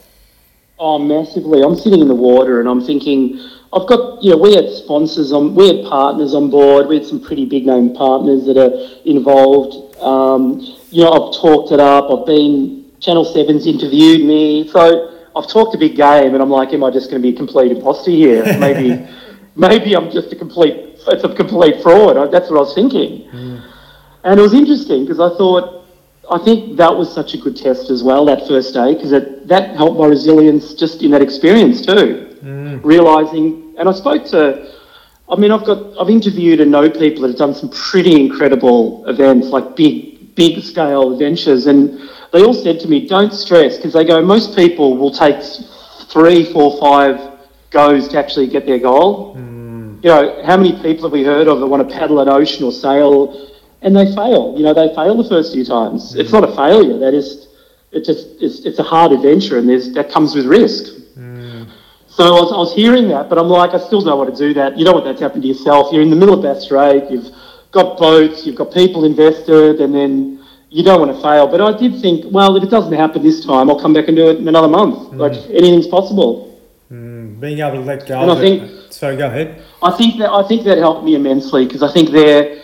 Oh, 0.77 0.99
massively. 0.99 1.61
I'm 1.61 1.75
sitting 1.75 2.01
in 2.01 2.07
the 2.07 2.15
water 2.15 2.59
and 2.59 2.67
I'm 2.67 2.83
thinking 2.83 3.39
I've 3.71 3.87
got, 3.87 4.23
you 4.23 4.31
know, 4.31 4.37
we 4.37 4.55
had 4.55 4.69
sponsors 4.69 5.31
on, 5.31 5.55
we 5.55 5.67
had 5.67 5.85
partners 5.85 6.33
on 6.33 6.49
board. 6.49 6.87
We 6.87 6.97
had 6.97 7.05
some 7.05 7.21
pretty 7.21 7.45
big 7.45 7.65
name 7.65 7.93
partners 7.93 8.45
that 8.45 8.57
are 8.57 8.71
involved. 9.05 9.97
Um, 10.01 10.59
you 10.91 11.03
know, 11.03 11.11
I've 11.11 11.41
talked 11.41 11.71
it 11.71 11.79
up. 11.79 12.09
I've 12.09 12.25
been, 12.25 12.91
Channel 12.99 13.25
7's 13.25 13.67
interviewed 13.67 14.25
me. 14.25 14.67
So 14.67 15.25
I've 15.35 15.47
talked 15.49 15.75
a 15.75 15.77
big 15.77 15.95
game 15.95 16.33
and 16.33 16.41
I'm 16.41 16.49
like, 16.49 16.73
am 16.73 16.83
I 16.83 16.91
just 16.91 17.09
going 17.09 17.21
to 17.21 17.27
be 17.27 17.33
a 17.33 17.37
complete 17.37 17.71
imposter 17.71 18.11
here? 18.11 18.43
Maybe, 18.59 19.07
maybe 19.55 19.95
I'm 19.95 20.11
just 20.11 20.33
a 20.33 20.35
complete, 20.35 20.99
it's 21.07 21.23
a 21.23 21.33
complete 21.33 21.81
fraud. 21.81 22.31
That's 22.31 22.49
what 22.49 22.57
I 22.57 22.61
was 22.61 22.75
thinking. 22.75 23.29
Mm. 23.31 23.71
And 24.25 24.39
it 24.39 24.43
was 24.43 24.53
interesting 24.53 25.05
because 25.05 25.19
I 25.19 25.35
thought, 25.37 25.84
I 26.29 26.39
think 26.39 26.77
that 26.77 26.95
was 26.95 27.13
such 27.13 27.33
a 27.33 27.37
good 27.37 27.55
test 27.55 27.89
as 27.89 28.03
well, 28.03 28.25
that 28.25 28.47
first 28.47 28.73
day, 28.73 28.93
because 28.93 29.11
that 29.11 29.75
helped 29.75 29.99
my 29.99 30.07
resilience 30.07 30.73
just 30.73 31.01
in 31.03 31.11
that 31.11 31.21
experience 31.21 31.85
too. 31.85 32.37
Mm. 32.43 32.83
Realizing 32.83 33.75
and 33.77 33.89
I 33.89 33.91
spoke 33.91 34.25
to, 34.27 34.73
I 35.29 35.35
mean, 35.35 35.51
I've 35.51 35.65
got, 35.65 35.99
I've 35.99 36.09
interviewed 36.09 36.61
and 36.61 36.71
know 36.71 36.89
people 36.89 37.23
that 37.23 37.29
have 37.29 37.37
done 37.37 37.53
some 37.53 37.69
pretty 37.69 38.19
incredible 38.19 39.05
events, 39.07 39.47
like 39.47 39.75
big, 39.75 40.35
big 40.35 40.63
scale 40.63 41.13
adventures, 41.13 41.67
and 41.67 42.09
they 42.31 42.41
all 42.41 42.53
said 42.53 42.79
to 42.81 42.87
me, 42.87 43.07
"Don't 43.07 43.33
stress," 43.33 43.77
because 43.77 43.93
they 43.93 44.05
go, 44.05 44.21
most 44.21 44.55
people 44.55 44.97
will 44.97 45.11
take 45.11 45.41
three, 46.09 46.51
four, 46.53 46.79
five 46.79 47.19
goes 47.71 48.07
to 48.09 48.17
actually 48.17 48.47
get 48.47 48.65
their 48.65 48.79
goal. 48.79 49.35
Mm. 49.35 50.03
You 50.03 50.09
know, 50.09 50.43
how 50.45 50.57
many 50.57 50.73
people 50.81 51.03
have 51.03 51.11
we 51.11 51.23
heard 51.23 51.47
of 51.47 51.59
that 51.59 51.67
want 51.67 51.87
to 51.87 51.95
paddle 51.95 52.19
an 52.19 52.29
ocean 52.29 52.63
or 52.63 52.71
sail, 52.71 53.49
and 53.85 53.95
they 53.95 54.07
fail? 54.13 54.53
You 54.57 54.63
know, 54.63 54.73
they 54.73 54.93
fail 54.93 55.15
the 55.15 55.29
first 55.29 55.53
few 55.53 55.63
times. 55.63 56.13
Mm. 56.13 56.19
It's 56.19 56.33
not 56.33 56.43
a 56.43 56.53
failure. 56.53 56.97
That 56.97 57.13
is, 57.13 57.47
it's 57.91 58.07
just, 58.07 58.27
it's, 58.41 58.65
it's 58.65 58.79
a 58.79 58.83
hard 58.83 59.13
adventure, 59.13 59.57
and 59.59 59.69
there's 59.69 59.93
that 59.93 60.11
comes 60.11 60.35
with 60.35 60.45
risk. 60.45 60.91
So 62.07 62.23
I 62.23 62.31
was, 62.31 62.53
I 62.53 62.57
was 62.57 62.73
hearing 62.73 63.09
that, 63.09 63.27
but 63.27 63.37
I'm 63.37 63.49
like, 63.49 63.71
I 63.73 63.77
still 63.77 63.99
don't 63.99 64.17
want 64.17 64.33
to 64.33 64.39
do 64.47 64.53
that. 64.53 64.77
You 64.77 64.85
know 64.85 64.93
what 64.93 65.03
that's 65.03 65.19
happened 65.19 65.43
to 65.43 65.49
happen 65.49 65.57
to 65.57 65.59
yourself. 65.59 65.91
You're 65.91 66.01
in 66.01 66.09
the 66.09 66.15
middle 66.15 66.35
of 66.35 66.41
Bass 66.41 66.63
Strait, 66.63 67.11
you've 67.11 67.27
got 67.71 67.97
boats, 67.97 68.45
you've 68.45 68.55
got 68.55 68.71
people 68.73 69.03
invested, 69.03 69.81
and 69.81 69.93
then 69.93 70.41
you 70.69 70.81
don't 70.81 71.01
want 71.01 71.13
to 71.13 71.21
fail. 71.21 71.45
But 71.45 71.59
I 71.59 71.77
did 71.77 71.99
think, 71.99 72.31
well, 72.31 72.55
if 72.55 72.63
it 72.63 72.69
doesn't 72.69 72.93
happen 72.93 73.21
this 73.21 73.43
time, 73.45 73.69
I'll 73.69 73.81
come 73.81 73.91
back 73.91 74.07
and 74.07 74.15
do 74.15 74.29
it 74.29 74.37
in 74.37 74.47
another 74.47 74.69
month. 74.69 75.11
Mm. 75.11 75.17
Like 75.17 75.33
anything's 75.51 75.87
possible. 75.87 76.57
Mm. 76.89 77.37
Being 77.41 77.59
able 77.59 77.79
to 77.79 77.81
let 77.81 78.07
go. 78.07 78.21
And 78.21 78.31
I 78.31 78.39
think. 78.39 78.63
It. 78.63 78.93
Sorry, 78.93 79.17
go 79.17 79.27
ahead. 79.27 79.61
I 79.83 79.91
think 79.91 80.17
that 80.19 80.31
I 80.31 80.47
think 80.47 80.63
that 80.63 80.77
helped 80.77 81.03
me 81.03 81.15
immensely 81.15 81.65
because 81.65 81.83
I 81.83 81.91
think 81.91 82.11
there, 82.11 82.63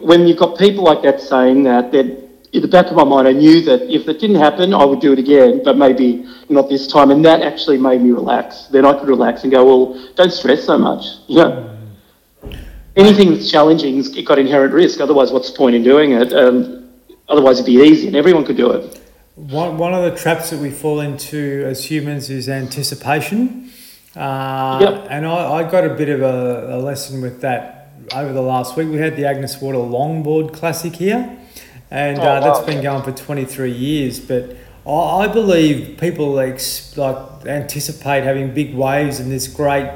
when 0.00 0.26
you've 0.26 0.38
got 0.38 0.58
people 0.58 0.84
like 0.84 1.02
that 1.02 1.20
saying 1.20 1.64
that, 1.64 1.92
that 1.92 2.28
in 2.52 2.62
the 2.62 2.68
back 2.68 2.86
of 2.86 2.94
my 2.94 3.04
mind, 3.04 3.28
I 3.28 3.32
knew 3.32 3.60
that 3.62 3.82
if 3.82 4.08
it 4.08 4.20
didn't 4.20 4.36
happen, 4.36 4.72
I 4.72 4.84
would 4.84 5.00
do 5.00 5.12
it 5.12 5.18
again, 5.18 5.62
but 5.64 5.76
maybe 5.76 6.26
not 6.48 6.68
this 6.68 6.86
time. 6.86 7.10
And 7.10 7.24
that 7.24 7.42
actually 7.42 7.78
made 7.78 8.00
me 8.00 8.10
relax. 8.10 8.66
Then 8.68 8.86
I 8.86 8.98
could 8.98 9.08
relax 9.08 9.42
and 9.42 9.52
go, 9.52 9.64
well, 9.64 10.12
don't 10.14 10.32
stress 10.32 10.64
so 10.64 10.78
much. 10.78 11.04
You 11.26 11.36
know, 11.36 11.78
anything 12.96 13.32
that's 13.32 13.50
challenging, 13.50 13.98
it's 13.98 14.08
got 14.22 14.38
inherent 14.38 14.72
risk. 14.72 15.00
Otherwise, 15.00 15.30
what's 15.30 15.50
the 15.50 15.56
point 15.56 15.76
in 15.76 15.82
doing 15.82 16.12
it? 16.12 16.32
Um, 16.32 16.88
otherwise, 17.28 17.60
it'd 17.60 17.66
be 17.66 17.82
easy 17.82 18.06
and 18.06 18.16
everyone 18.16 18.44
could 18.44 18.56
do 18.56 18.70
it. 18.70 19.00
One, 19.34 19.78
one 19.78 19.94
of 19.94 20.10
the 20.10 20.18
traps 20.18 20.50
that 20.50 20.58
we 20.58 20.70
fall 20.70 21.00
into 21.00 21.62
as 21.66 21.84
humans 21.84 22.28
is 22.30 22.48
anticipation. 22.48 23.70
Uh, 24.16 24.78
yep. 24.80 25.06
And 25.10 25.26
I, 25.26 25.52
I 25.52 25.70
got 25.70 25.84
a 25.84 25.94
bit 25.94 26.08
of 26.08 26.22
a, 26.22 26.76
a 26.76 26.78
lesson 26.78 27.20
with 27.20 27.42
that 27.42 27.77
over 28.12 28.32
the 28.32 28.42
last 28.42 28.76
week. 28.76 28.88
We 28.88 28.98
had 28.98 29.16
the 29.16 29.26
Agnes 29.26 29.60
Water 29.60 29.78
Longboard 29.78 30.52
Classic 30.52 30.94
here 30.94 31.38
and 31.90 32.18
oh, 32.18 32.22
uh, 32.22 32.40
that's 32.40 32.66
been 32.66 32.82
going 32.82 33.02
for 33.02 33.12
23 33.12 33.70
years. 33.70 34.20
But 34.20 34.56
I, 34.86 34.90
I 34.90 35.28
believe 35.28 35.98
people 35.98 36.38
ex- 36.38 36.96
like 36.96 37.46
anticipate 37.46 38.24
having 38.24 38.52
big 38.52 38.74
waves 38.74 39.20
and 39.20 39.30
this 39.30 39.46
great 39.48 39.90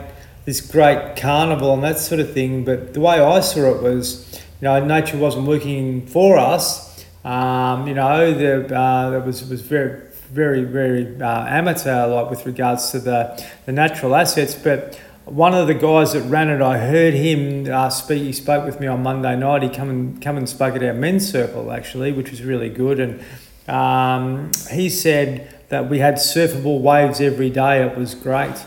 this 0.45 0.61
great 0.61 1.15
carnival 1.15 1.73
and 1.73 1.85
that 1.85 1.99
sort 1.99 2.21
of 2.21 2.33
thing. 2.33 2.65
But 2.65 2.95
the 2.95 3.01
way 3.01 3.21
I 3.21 3.41
saw 3.41 3.75
it 3.77 3.83
was, 3.83 4.43
you 4.61 4.65
know, 4.65 4.85
nature 4.85 5.17
wasn't 5.17 5.47
working 5.47 6.07
for 6.07 6.37
us. 6.37 7.05
Um, 7.25 7.87
you 7.87 7.95
know, 7.95 8.33
the 8.33 8.77
uh, 8.77 9.11
that 9.11 9.27
was 9.27 9.49
was 9.49 9.61
very 9.61 10.09
very 10.33 10.65
very 10.65 11.21
uh, 11.21 11.47
amateur 11.47 12.07
like 12.07 12.31
with 12.31 12.47
regards 12.47 12.91
to 12.91 12.99
the 12.99 13.45
the 13.67 13.73
natural 13.73 14.17
assets, 14.17 14.55
but 14.55 14.99
one 15.25 15.55
of 15.55 15.69
the 15.69 15.75
guys 15.75 16.15
that 16.15 16.23
ran 16.23 16.51
it, 16.51 16.61
I 16.61 16.79
heard 16.79 17.15
him 17.15 17.73
uh, 17.73 17.91
speak. 17.91 18.23
He 18.23 18.33
spoke 18.33 18.65
with 18.65 18.81
me 18.81 18.89
on 18.89 19.03
Monday 19.03 19.37
night. 19.37 19.63
He 19.63 19.69
come 19.69 19.89
and 19.89 20.21
come 20.21 20.37
and 20.37 20.49
spoke 20.49 20.75
at 20.75 20.83
our 20.83 20.95
men's 20.95 21.31
circle 21.31 21.71
actually, 21.71 22.13
which 22.13 22.31
was 22.31 22.43
really 22.43 22.69
good. 22.69 22.99
And 22.99 23.21
um, 23.69 24.51
he 24.71 24.89
said 24.89 25.69
that 25.69 25.89
we 25.89 26.01
had 26.01 26.15
surfable 26.15 26.81
waves 26.81 27.21
every 27.21 27.51
day. 27.51 27.87
It 27.87 27.97
was 27.97 28.15
great, 28.15 28.65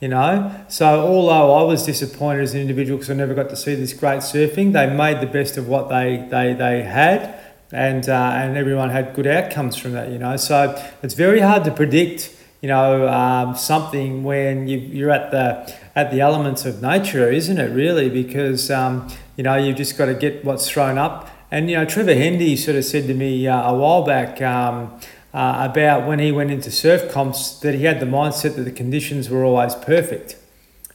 you 0.00 0.08
know. 0.08 0.54
So 0.68 1.06
although 1.06 1.54
I 1.54 1.62
was 1.62 1.86
disappointed 1.86 2.42
as 2.42 2.54
an 2.54 2.60
individual 2.60 2.98
because 2.98 3.10
I 3.10 3.14
never 3.14 3.34
got 3.34 3.48
to 3.48 3.56
see 3.56 3.74
this 3.74 3.94
great 3.94 4.20
surfing, 4.20 4.72
they 4.72 4.94
made 4.94 5.20
the 5.20 5.26
best 5.26 5.56
of 5.56 5.68
what 5.68 5.88
they 5.88 6.26
they 6.30 6.52
they 6.52 6.82
had. 6.82 7.40
And, 7.72 8.08
uh, 8.08 8.12
and 8.12 8.56
everyone 8.56 8.90
had 8.90 9.14
good 9.14 9.26
outcomes 9.26 9.74
from 9.74 9.92
that, 9.92 10.10
you 10.10 10.18
know. 10.18 10.36
So 10.36 10.80
it's 11.02 11.14
very 11.14 11.40
hard 11.40 11.64
to 11.64 11.72
predict 11.72 12.30
you 12.64 12.68
know, 12.68 13.06
um, 13.08 13.54
something 13.54 14.24
when 14.24 14.66
you, 14.68 14.78
you're 14.78 15.10
at 15.10 15.30
the 15.30 15.70
at 15.96 16.10
the 16.10 16.20
elements 16.20 16.64
of 16.64 16.82
nature, 16.82 17.30
isn't 17.30 17.58
it? 17.58 17.72
Really, 17.74 18.08
because 18.08 18.70
um, 18.70 19.08
you 19.36 19.44
know 19.44 19.56
you've 19.56 19.76
just 19.76 19.96
got 19.96 20.06
to 20.06 20.14
get 20.14 20.44
what's 20.44 20.68
thrown 20.68 20.98
up. 20.98 21.30
And 21.50 21.70
you 21.70 21.76
know, 21.76 21.84
Trevor 21.84 22.14
Hendy 22.14 22.56
sort 22.56 22.76
of 22.76 22.84
said 22.84 23.06
to 23.06 23.14
me 23.14 23.46
uh, 23.46 23.70
a 23.70 23.74
while 23.74 24.02
back 24.02 24.42
um, 24.42 24.98
uh, 25.32 25.68
about 25.70 26.06
when 26.06 26.18
he 26.18 26.32
went 26.32 26.50
into 26.50 26.70
surf 26.70 27.12
comps 27.12 27.58
that 27.60 27.74
he 27.74 27.84
had 27.84 28.00
the 28.00 28.06
mindset 28.06 28.56
that 28.56 28.62
the 28.62 28.72
conditions 28.72 29.30
were 29.30 29.44
always 29.44 29.74
perfect. 29.74 30.36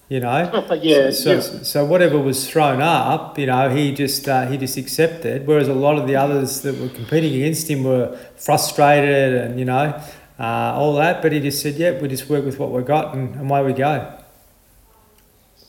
You 0.10 0.20
know, 0.20 0.66
yeah, 0.82 1.12
so, 1.12 1.34
yeah. 1.34 1.40
so 1.40 1.86
whatever 1.86 2.18
was 2.18 2.50
thrown 2.50 2.82
up, 2.82 3.38
you 3.38 3.46
know, 3.46 3.70
he 3.70 3.94
just 3.94 4.28
uh, 4.28 4.48
he 4.48 4.58
just 4.58 4.76
accepted. 4.76 5.46
Whereas 5.46 5.68
a 5.68 5.74
lot 5.74 6.00
of 6.00 6.08
the 6.08 6.16
others 6.16 6.62
that 6.64 6.80
were 6.80 6.90
competing 6.90 7.36
against 7.36 7.70
him 7.70 7.84
were 7.84 8.18
frustrated 8.36 9.36
and 9.36 9.60
you 9.60 9.66
know 9.66 10.02
uh, 10.40 10.74
all 10.76 10.96
that. 10.96 11.22
But 11.22 11.32
he 11.32 11.40
just 11.40 11.62
said, 11.62 11.76
"Yep, 11.76 11.96
yeah, 11.96 12.02
we 12.02 12.08
just 12.08 12.28
work 12.28 12.44
with 12.44 12.58
what 12.58 12.72
we've 12.72 12.86
got, 12.86 13.14
and, 13.14 13.36
and 13.36 13.52
away 13.52 13.64
we 13.64 13.74
go." 13.74 14.19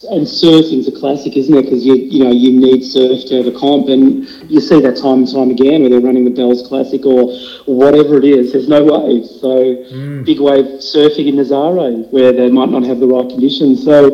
And 0.09 0.27
surfing's 0.27 0.89
a 0.89 0.93
classic, 0.93 1.37
isn't 1.37 1.53
it? 1.53 1.63
Because 1.63 1.85
you 1.85 1.95
you 1.95 2.25
know 2.25 2.31
you 2.31 2.53
need 2.59 2.83
surf 2.83 3.21
to 3.27 3.37
have 3.37 3.47
a 3.47 3.53
comp, 3.53 3.89
and 3.89 4.27
you 4.51 4.59
see 4.59 4.81
that 4.81 4.97
time 4.97 5.25
and 5.25 5.31
time 5.31 5.51
again 5.51 5.83
where 5.83 5.91
they're 5.91 6.01
running 6.01 6.25
the 6.25 6.31
Bells 6.31 6.67
Classic 6.67 7.05
or 7.05 7.29
whatever 7.67 8.17
it 8.17 8.25
is. 8.25 8.53
There's 8.53 8.67
no 8.67 8.83
waves, 8.83 9.29
so 9.41 9.61
mm. 9.93 10.25
big 10.25 10.41
wave 10.41 10.81
surfing 10.81 11.29
in 11.29 11.37
Nazare 11.37 12.11
where 12.13 12.33
they 12.33 12.49
might 12.49 12.71
not 12.71 12.83
have 12.85 12.99
the 12.99 13.07
right 13.07 13.29
conditions. 13.29 13.85
So 13.85 14.09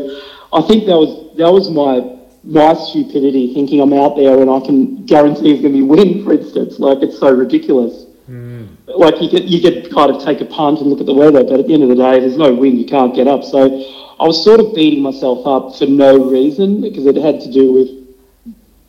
I 0.52 0.60
think 0.62 0.86
that 0.86 0.98
was 0.98 1.36
that 1.36 1.52
was 1.52 1.70
my 1.70 2.18
my 2.42 2.74
stupidity 2.74 3.54
thinking 3.54 3.80
I'm 3.80 3.92
out 3.92 4.16
there 4.16 4.40
and 4.40 4.50
I 4.50 4.58
can 4.60 5.04
guarantee 5.06 5.52
it's 5.52 5.62
going 5.62 5.74
to 5.74 5.78
be 5.78 5.82
wind, 5.82 6.24
for 6.24 6.32
instance. 6.32 6.80
Like 6.80 6.98
it's 7.02 7.18
so 7.18 7.30
ridiculous. 7.30 8.06
Mm. 8.28 8.68
Like 8.86 9.22
you 9.22 9.30
get 9.30 9.44
you 9.44 9.60
get 9.60 9.92
kind 9.92 10.10
of 10.10 10.22
take 10.22 10.40
a 10.40 10.46
punt 10.46 10.80
and 10.80 10.90
look 10.90 10.98
at 10.98 11.06
the 11.06 11.14
weather, 11.14 11.44
but 11.44 11.60
at 11.60 11.66
the 11.68 11.74
end 11.74 11.84
of 11.84 11.90
the 11.90 11.96
day, 11.96 12.18
there's 12.18 12.36
no 12.36 12.52
wind, 12.52 12.78
you 12.78 12.86
can't 12.86 13.14
get 13.14 13.28
up. 13.28 13.44
So 13.44 13.70
I 14.18 14.24
was 14.24 14.42
sort 14.42 14.60
of 14.60 14.74
beating 14.74 15.02
myself 15.02 15.46
up 15.46 15.76
for 15.76 15.86
no 15.86 16.30
reason 16.30 16.80
because 16.80 17.06
it 17.06 17.16
had 17.16 17.40
to 17.40 17.52
do 17.52 17.72
with 17.72 17.88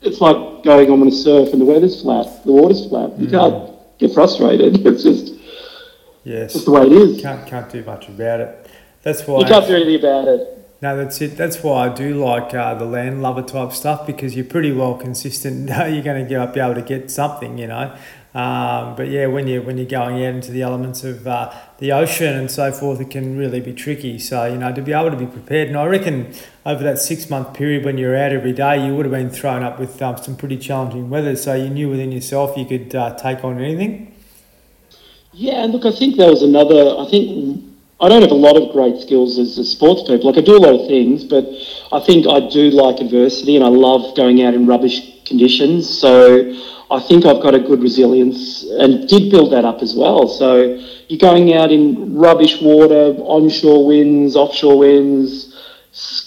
it's 0.00 0.20
like 0.20 0.62
going 0.62 0.90
on 0.90 1.06
a 1.06 1.10
surf 1.10 1.52
and 1.52 1.60
the 1.60 1.64
weather's 1.64 2.02
flat, 2.02 2.44
the 2.44 2.52
water's 2.52 2.86
flat. 2.88 3.18
You 3.18 3.26
mm. 3.26 3.30
can't 3.30 3.98
get 3.98 4.14
frustrated. 4.14 4.86
It's 4.86 5.02
just 5.02 5.34
yes, 6.24 6.52
just 6.52 6.64
the 6.64 6.70
way 6.70 6.82
it 6.82 6.92
is. 6.92 7.20
Can't 7.20 7.46
can't 7.46 7.70
do 7.70 7.82
much 7.84 8.08
about 8.08 8.40
it. 8.40 8.70
That's 9.02 9.26
why 9.26 9.40
you 9.40 9.46
can't 9.46 9.66
do 9.66 9.74
anything 9.74 9.96
about 9.96 10.28
it. 10.28 10.54
No, 10.80 10.96
that's 10.96 11.20
it. 11.20 11.36
That's 11.36 11.62
why 11.64 11.88
I 11.88 11.94
do 11.94 12.24
like 12.24 12.54
uh, 12.54 12.74
the 12.74 12.84
land 12.84 13.20
lover 13.20 13.42
type 13.42 13.72
stuff 13.72 14.06
because 14.06 14.36
you're 14.36 14.44
pretty 14.44 14.70
well 14.70 14.94
consistent. 14.94 15.68
you're 15.92 16.02
going 16.02 16.24
to 16.24 16.50
be 16.52 16.60
able 16.60 16.74
to 16.74 16.82
get 16.82 17.10
something, 17.10 17.58
you 17.58 17.66
know. 17.66 17.96
Um, 18.34 18.94
but 18.94 19.08
yeah, 19.08 19.26
when 19.26 19.46
you 19.46 19.62
when 19.62 19.78
you're 19.78 19.86
going 19.86 20.16
out 20.16 20.34
into 20.34 20.52
the 20.52 20.60
elements 20.60 21.02
of 21.02 21.26
uh, 21.26 21.54
the 21.78 21.92
ocean 21.92 22.36
and 22.36 22.50
so 22.50 22.70
forth, 22.72 23.00
it 23.00 23.10
can 23.10 23.38
really 23.38 23.60
be 23.60 23.72
tricky. 23.72 24.18
So 24.18 24.44
you 24.44 24.58
know 24.58 24.72
to 24.72 24.82
be 24.82 24.92
able 24.92 25.10
to 25.10 25.16
be 25.16 25.26
prepared, 25.26 25.68
and 25.68 25.76
I 25.78 25.86
reckon 25.86 26.34
over 26.66 26.84
that 26.84 26.98
six 26.98 27.30
month 27.30 27.54
period 27.54 27.86
when 27.86 27.96
you're 27.96 28.16
out 28.16 28.32
every 28.32 28.52
day, 28.52 28.84
you 28.84 28.94
would 28.94 29.06
have 29.06 29.12
been 29.12 29.30
thrown 29.30 29.62
up 29.62 29.78
with 29.78 30.00
um, 30.02 30.18
some 30.18 30.36
pretty 30.36 30.58
challenging 30.58 31.08
weather. 31.08 31.36
So 31.36 31.54
you 31.54 31.70
knew 31.70 31.88
within 31.88 32.12
yourself 32.12 32.56
you 32.56 32.66
could 32.66 32.94
uh, 32.94 33.14
take 33.14 33.42
on 33.44 33.58
anything. 33.58 34.14
Yeah, 35.32 35.64
and 35.64 35.72
look, 35.72 35.86
I 35.86 35.96
think 35.96 36.16
there 36.16 36.30
was 36.30 36.42
another. 36.42 36.98
I 36.98 37.08
think 37.08 37.64
I 38.00 38.10
don't 38.10 38.22
have 38.22 38.30
a 38.30 38.34
lot 38.34 38.56
of 38.56 38.72
great 38.72 39.00
skills 39.00 39.38
as 39.38 39.56
a 39.56 39.64
sports 39.64 40.02
people. 40.02 40.30
Like 40.30 40.38
I 40.38 40.44
do 40.44 40.56
a 40.56 40.60
lot 40.60 40.78
of 40.78 40.86
things, 40.86 41.24
but 41.24 41.44
I 41.92 42.04
think 42.04 42.26
I 42.26 42.46
do 42.48 42.70
like 42.70 43.00
adversity, 43.00 43.56
and 43.56 43.64
I 43.64 43.68
love 43.68 44.14
going 44.16 44.42
out 44.42 44.52
in 44.52 44.66
rubbish 44.66 45.17
conditions. 45.28 45.88
So 45.88 46.52
I 46.90 47.00
think 47.00 47.26
I've 47.26 47.42
got 47.42 47.54
a 47.54 47.60
good 47.60 47.82
resilience, 47.82 48.64
and 48.64 49.08
did 49.08 49.30
build 49.30 49.52
that 49.52 49.64
up 49.64 49.82
as 49.82 49.94
well. 49.94 50.26
So 50.26 50.80
you're 51.08 51.18
going 51.18 51.52
out 51.52 51.70
in 51.70 52.14
rubbish 52.14 52.60
water, 52.62 53.14
onshore 53.20 53.86
winds, 53.86 54.36
offshore 54.36 54.78
winds, 54.78 55.54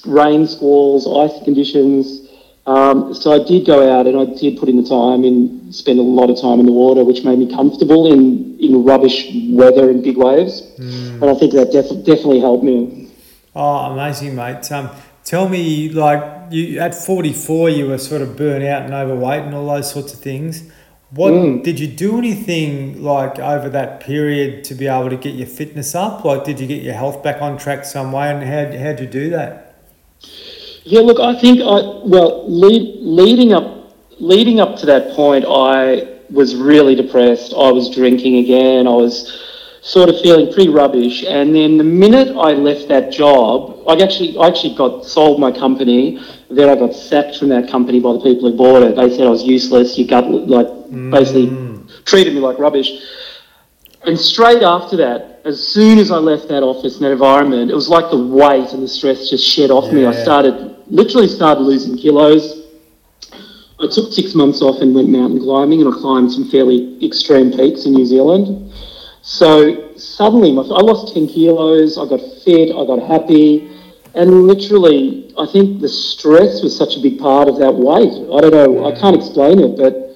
rain 0.06 0.46
squalls, 0.48 1.08
ice 1.08 1.44
conditions. 1.44 2.30
Um, 2.68 3.14
so 3.14 3.34
I 3.34 3.44
did 3.44 3.66
go 3.66 3.92
out 3.92 4.06
and 4.06 4.16
I 4.18 4.26
did 4.40 4.60
put 4.60 4.70
in 4.70 4.78
the 4.78 4.88
time 4.88 5.24
and 5.24 5.74
spend 5.74 5.98
a 5.98 6.04
lot 6.04 6.30
of 6.30 6.40
time 6.40 6.60
in 6.60 6.68
the 6.68 6.72
water, 6.72 7.04
which 7.04 7.24
made 7.24 7.40
me 7.40 7.52
comfortable 7.52 8.12
in, 8.12 8.58
in 8.60 8.84
rubbish 8.84 9.28
weather 9.50 9.90
and 9.90 10.04
big 10.04 10.18
waves. 10.18 10.62
Mm. 10.78 11.22
And 11.22 11.26
I 11.26 11.34
think 11.36 11.54
that 11.54 11.72
def- 11.72 12.06
definitely 12.06 12.40
helped 12.40 12.64
me. 12.64 13.10
Oh, 13.56 13.92
amazing, 13.92 14.36
mate. 14.36 14.72
Um, 14.72 14.92
tell 15.32 15.48
me, 15.48 15.88
like, 15.88 16.52
you 16.52 16.78
at 16.80 16.94
44, 16.94 17.70
you 17.70 17.88
were 17.88 17.98
sort 17.98 18.22
of 18.22 18.36
burnt 18.36 18.66
out 18.66 18.82
and 18.82 18.94
overweight 18.94 19.44
and 19.44 19.56
all 19.56 19.66
those 19.66 19.90
sorts 19.90 20.14
of 20.14 20.20
things. 20.20 20.70
What 21.12 21.32
mm. 21.32 21.64
did 21.64 21.80
you 21.80 21.88
do 21.88 22.18
anything 22.18 23.02
like 23.02 23.40
over 23.40 23.70
that 23.70 24.02
period 24.02 24.66
to 24.66 24.76
be 24.76 24.88
able 24.88 25.10
to 25.10 25.16
get 25.16 25.36
your 25.36 25.48
fitness 25.48 25.96
up? 25.96 26.26
Like, 26.26 26.44
did 26.44 26.60
you 26.60 26.68
get 26.68 26.84
your 26.84 26.96
health 26.96 27.24
back 27.24 27.42
on 27.42 27.58
track 27.58 27.86
some 27.86 28.12
way, 28.12 28.30
and 28.30 28.44
how 28.44 28.78
how'd 28.84 29.00
you 29.00 29.08
do 29.08 29.30
that? 29.30 29.76
Yeah, 30.84 31.00
look, 31.00 31.22
I 31.22 31.40
think 31.40 31.60
I 31.60 31.80
well 32.14 32.44
lead, 32.50 32.98
leading 33.00 33.54
up 33.54 33.68
leading 34.20 34.60
up 34.60 34.76
to 34.80 34.86
that 34.88 35.16
point, 35.16 35.46
I 35.48 36.10
was 36.30 36.56
really 36.56 36.96
depressed. 36.96 37.54
I 37.54 37.72
was 37.72 37.90
drinking 37.90 38.36
again. 38.36 38.86
I 38.86 38.98
was 39.06 39.16
sort 39.82 40.10
of 40.10 40.22
feeling 40.22 40.54
pretty 40.54 40.70
rubbish. 40.70 41.24
And 41.24 41.54
then 41.56 41.78
the 41.78 41.84
minute 41.84 42.30
I 42.38 42.54
left 42.54 42.88
that 42.88 43.12
job, 43.12 43.84
I 43.88 43.96
actually 43.96 44.38
I 44.38 44.48
actually 44.48 44.76
got 44.76 45.06
sold 45.06 45.40
my 45.40 45.52
company. 45.52 46.24
Then 46.50 46.70
I 46.70 46.76
got 46.76 46.94
sacked 46.94 47.38
from 47.38 47.50
that 47.50 47.70
company 47.70 48.00
by 48.00 48.14
the 48.14 48.20
people 48.20 48.50
who 48.50 48.58
bought 48.58 48.84
it. 48.84 48.96
They 48.96 49.10
said 49.10 49.26
I 49.28 49.30
was 49.30 49.44
useless. 49.44 49.98
You 49.98 50.08
got 50.08 50.30
like 50.30 50.68
mm. 50.68 51.12
basically 51.12 51.50
treated 52.06 52.34
me 52.34 52.40
like 52.40 52.58
rubbish. 52.60 52.90
And 54.04 54.18
straight 54.18 54.64
after 54.64 54.98
that, 54.98 55.42
as 55.46 55.66
soon 55.68 56.00
as 56.00 56.10
I 56.10 56.18
left 56.18 56.48
that 56.48 56.64
office 56.64 56.96
and 56.96 57.06
that 57.06 57.12
environment, 57.12 57.70
it 57.70 57.76
was 57.76 57.88
like 57.88 58.10
the 58.10 58.18
weight 58.18 58.74
and 58.74 58.82
the 58.82 58.88
stress 58.88 59.30
just 59.30 59.48
shed 59.48 59.70
off 59.70 59.86
yeah. 59.86 59.94
me. 59.94 60.06
I 60.06 60.14
started 60.14 60.78
literally 60.88 61.28
started 61.28 61.62
losing 61.62 61.98
kilos. 61.98 62.68
I 63.80 63.88
took 63.92 64.14
six 64.14 64.36
months 64.36 64.62
off 64.62 64.82
and 64.82 64.94
went 64.94 65.10
mountain 65.10 65.40
climbing, 65.40 65.82
and 65.82 65.92
I 65.92 65.98
climbed 65.98 66.32
some 66.32 66.48
fairly 66.50 67.04
extreme 67.04 67.52
peaks 67.52 67.86
in 67.86 67.94
New 67.94 68.06
Zealand. 68.06 68.72
So 69.22 69.96
suddenly, 69.98 70.52
my, 70.52 70.64
I 70.64 70.82
lost 70.82 71.14
10 71.14 71.28
kilos, 71.28 71.98
I 71.98 72.08
got 72.08 72.22
fit, 72.44 72.70
I 72.70 72.86
got 72.86 73.02
happy, 73.08 73.70
and 74.14 74.44
literally, 74.48 75.34
I 75.38 75.46
think 75.46 75.80
the 75.80 75.88
stress 75.88 76.62
was 76.62 76.76
such 76.76 76.98
a 76.98 77.00
big 77.00 77.20
part 77.20 77.48
of 77.48 77.58
that 77.60 77.74
weight. 77.74 78.12
I 78.12 78.42
don't 78.42 78.52
know, 78.52 78.86
I 78.86 79.00
can't 79.00 79.16
explain 79.16 79.60
it, 79.60 79.78
but 79.78 80.12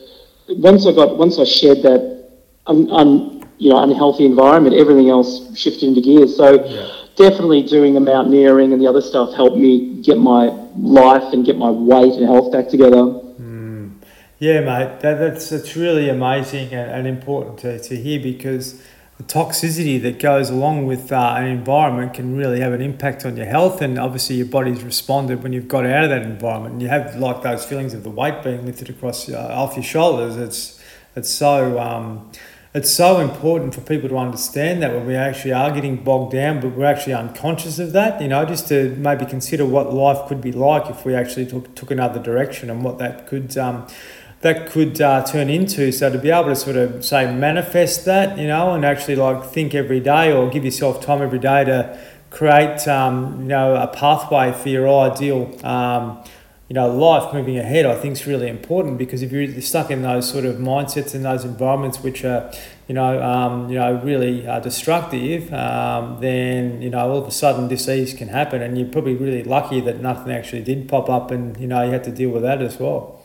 once 0.57 0.85
I 0.85 0.91
got, 0.91 1.17
once 1.17 1.39
I 1.39 1.43
shed 1.43 1.81
that 1.83 2.29
un, 2.67 2.89
un, 2.91 3.47
you 3.57 3.69
know, 3.69 3.81
unhealthy 3.81 4.25
environment, 4.25 4.75
everything 4.75 5.09
else 5.09 5.55
shifted 5.57 5.83
into 5.83 6.01
gear. 6.01 6.27
So 6.27 6.65
yeah. 6.65 6.89
definitely 7.15 7.63
doing 7.63 7.93
the 7.93 7.99
mountaineering 7.99 8.73
and 8.73 8.81
the 8.81 8.87
other 8.87 9.01
stuff 9.01 9.33
helped 9.33 9.57
me 9.57 10.01
get 10.01 10.17
my 10.17 10.47
life 10.77 11.31
and 11.31 11.45
get 11.45 11.57
my 11.57 11.69
weight 11.69 12.13
and 12.13 12.25
health 12.25 12.51
back 12.51 12.67
together. 12.67 12.97
Mm. 12.97 13.93
Yeah, 14.39 14.59
mate, 14.59 14.99
that, 14.99 15.19
that's 15.19 15.49
that's 15.49 15.75
really 15.75 16.09
amazing 16.09 16.73
and, 16.73 16.91
and 16.91 17.07
important 17.07 17.59
to, 17.59 17.79
to 17.79 17.95
hear 17.95 18.19
because 18.21 18.81
the 19.17 19.23
toxicity 19.23 20.01
that 20.01 20.19
goes 20.19 20.49
along 20.49 20.87
with 20.87 21.11
uh, 21.11 21.35
an 21.37 21.45
environment 21.45 22.13
can 22.13 22.35
really 22.35 22.59
have 22.59 22.73
an 22.73 22.81
impact 22.81 23.25
on 23.25 23.37
your 23.37 23.45
health 23.45 23.81
and 23.81 23.97
obviously 23.97 24.35
your 24.35 24.45
body's 24.45 24.83
responded 24.83 25.41
when 25.41 25.53
you've 25.53 25.69
got 25.69 25.85
out 25.85 26.03
of 26.03 26.09
that 26.09 26.23
environment. 26.23 26.73
And 26.73 26.81
you 26.81 26.89
have 26.89 27.15
like 27.15 27.41
those 27.41 27.63
feelings 27.63 27.93
of 27.93 28.03
the 28.03 28.09
weight 28.09 28.43
being 28.43 28.65
lifted 28.65 28.89
across 28.89 29.29
uh, 29.29 29.37
off 29.37 29.75
your 29.75 29.83
shoulders. 29.83 30.35
It's 30.35 30.81
it's 31.15 31.29
so 31.29 31.79
um, 31.79 32.29
it's 32.73 32.91
so 32.91 33.21
important 33.21 33.73
for 33.73 33.79
people 33.79 34.09
to 34.09 34.17
understand 34.17 34.83
that 34.83 34.91
when 34.91 35.07
we 35.07 35.15
actually 35.15 35.53
are 35.53 35.71
getting 35.71 36.03
bogged 36.03 36.33
down, 36.33 36.59
but 36.59 36.71
we're 36.71 36.83
actually 36.83 37.13
unconscious 37.13 37.79
of 37.79 37.93
that, 37.93 38.21
you 38.21 38.27
know, 38.27 38.43
just 38.43 38.67
to 38.67 38.93
maybe 38.97 39.25
consider 39.25 39.65
what 39.65 39.93
life 39.93 40.27
could 40.27 40.41
be 40.41 40.51
like 40.51 40.89
if 40.89 41.05
we 41.05 41.15
actually 41.15 41.45
took, 41.45 41.73
took 41.73 41.89
another 41.89 42.21
direction 42.21 42.69
and 42.69 42.83
what 42.83 42.97
that 42.97 43.27
could 43.27 43.57
um, 43.57 43.87
that 44.45 44.69
could 44.69 45.01
uh, 45.01 45.23
turn 45.23 45.49
into. 45.49 45.91
So 45.91 46.11
to 46.11 46.19
be 46.19 46.29
able 46.29 46.49
to 46.49 46.55
sort 46.55 46.75
of 46.75 47.03
say 47.03 47.33
manifest 47.33 48.05
that, 48.05 48.37
you 48.37 48.45
know, 48.45 48.75
and 48.75 48.85
actually 48.85 49.15
like 49.15 49.43
think 49.43 49.73
every 49.73 49.99
day 49.99 50.31
or 50.31 50.51
give 50.51 50.63
yourself 50.63 51.01
time 51.01 51.23
every 51.23 51.39
day 51.39 51.63
to 51.63 51.99
create, 52.29 52.87
um, 52.87 53.41
you 53.41 53.47
know, 53.47 53.75
a 53.75 53.87
pathway 53.87 54.51
for 54.51 54.69
your 54.69 54.87
ideal. 54.87 55.41
Um, 55.65 56.23
you 56.69 56.75
know, 56.75 56.87
life 56.87 57.33
moving 57.33 57.57
ahead, 57.57 57.87
I 57.87 57.95
think 57.95 58.13
is 58.13 58.27
really 58.27 58.47
important 58.47 58.99
because 58.99 59.23
if 59.23 59.31
you're 59.31 59.61
stuck 59.61 59.89
in 59.89 60.03
those 60.03 60.29
sort 60.29 60.45
of 60.45 60.57
mindsets 60.57 61.15
and 61.15 61.25
those 61.25 61.43
environments 61.43 62.03
which 62.03 62.23
are, 62.23 62.51
you 62.87 62.93
know, 62.93 63.21
um, 63.23 63.69
you 63.69 63.79
know, 63.79 63.99
really 64.03 64.45
uh, 64.45 64.59
destructive, 64.59 65.51
um, 65.53 66.19
then 66.21 66.83
you 66.83 66.91
know, 66.91 67.09
all 67.09 67.17
of 67.17 67.27
a 67.27 67.31
sudden 67.31 67.67
disease 67.67 68.13
can 68.13 68.27
happen, 68.27 68.61
and 68.61 68.77
you're 68.77 68.89
probably 68.89 69.15
really 69.15 69.43
lucky 69.43 69.79
that 69.81 70.01
nothing 70.01 70.31
actually 70.31 70.63
did 70.63 70.87
pop 70.87 71.09
up, 71.09 71.31
and 71.31 71.59
you 71.59 71.67
know, 71.67 71.83
you 71.83 71.91
had 71.91 72.03
to 72.03 72.11
deal 72.11 72.29
with 72.29 72.43
that 72.43 72.61
as 72.61 72.79
well. 72.79 73.24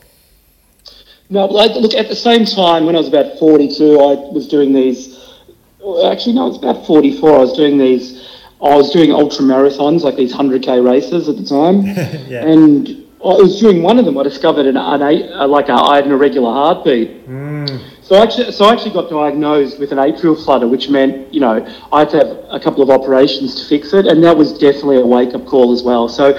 No, 1.30 1.46
like, 1.46 1.70
look, 1.76 1.94
at 1.94 2.08
the 2.08 2.16
same 2.16 2.44
time, 2.44 2.86
when 2.86 2.96
I 2.96 2.98
was 2.98 3.06
about 3.06 3.38
42, 3.38 4.00
I 4.00 4.14
was 4.32 4.48
doing 4.48 4.72
these. 4.72 5.16
Actually, 6.04 6.34
no, 6.34 6.48
it's 6.48 6.58
about 6.58 6.84
44. 6.86 7.30
I 7.30 7.38
was 7.38 7.52
doing 7.52 7.78
these. 7.78 8.28
I 8.60 8.74
was 8.74 8.90
doing 8.90 9.12
ultra 9.12 9.44
marathons, 9.44 10.02
like 10.02 10.16
these 10.16 10.34
100k 10.34 10.84
races 10.84 11.28
at 11.28 11.36
the 11.36 11.44
time, 11.44 11.82
yeah. 12.28 12.44
and 12.44 12.88
I 13.22 13.34
was 13.34 13.58
doing 13.58 13.82
one 13.82 13.98
of 13.98 14.04
them 14.04 14.18
I 14.18 14.22
discovered 14.22 14.66
an, 14.66 14.76
an, 14.76 15.02
a, 15.02 15.46
like 15.46 15.68
a, 15.68 15.72
I 15.72 15.96
had 15.96 16.04
an 16.04 16.12
irregular 16.12 16.52
heartbeat. 16.52 17.26
Mm. 17.26 17.80
So 18.02 18.16
I 18.16 18.22
actually, 18.22 18.50
so 18.52 18.64
I 18.64 18.72
actually 18.72 18.92
got 18.92 19.08
diagnosed 19.08 19.78
with 19.78 19.92
an 19.92 19.98
atrial 19.98 20.42
flutter, 20.42 20.66
which 20.66 20.90
meant 20.90 21.32
you 21.32 21.40
know 21.40 21.64
I 21.92 22.00
had 22.00 22.10
to 22.10 22.16
have 22.18 22.44
a 22.50 22.58
couple 22.58 22.82
of 22.82 22.90
operations 22.90 23.62
to 23.62 23.68
fix 23.68 23.92
it, 23.92 24.06
and 24.06 24.22
that 24.24 24.36
was 24.36 24.58
definitely 24.58 25.00
a 25.00 25.06
wake 25.06 25.32
up 25.32 25.46
call 25.46 25.72
as 25.72 25.82
well. 25.82 26.08
So 26.08 26.36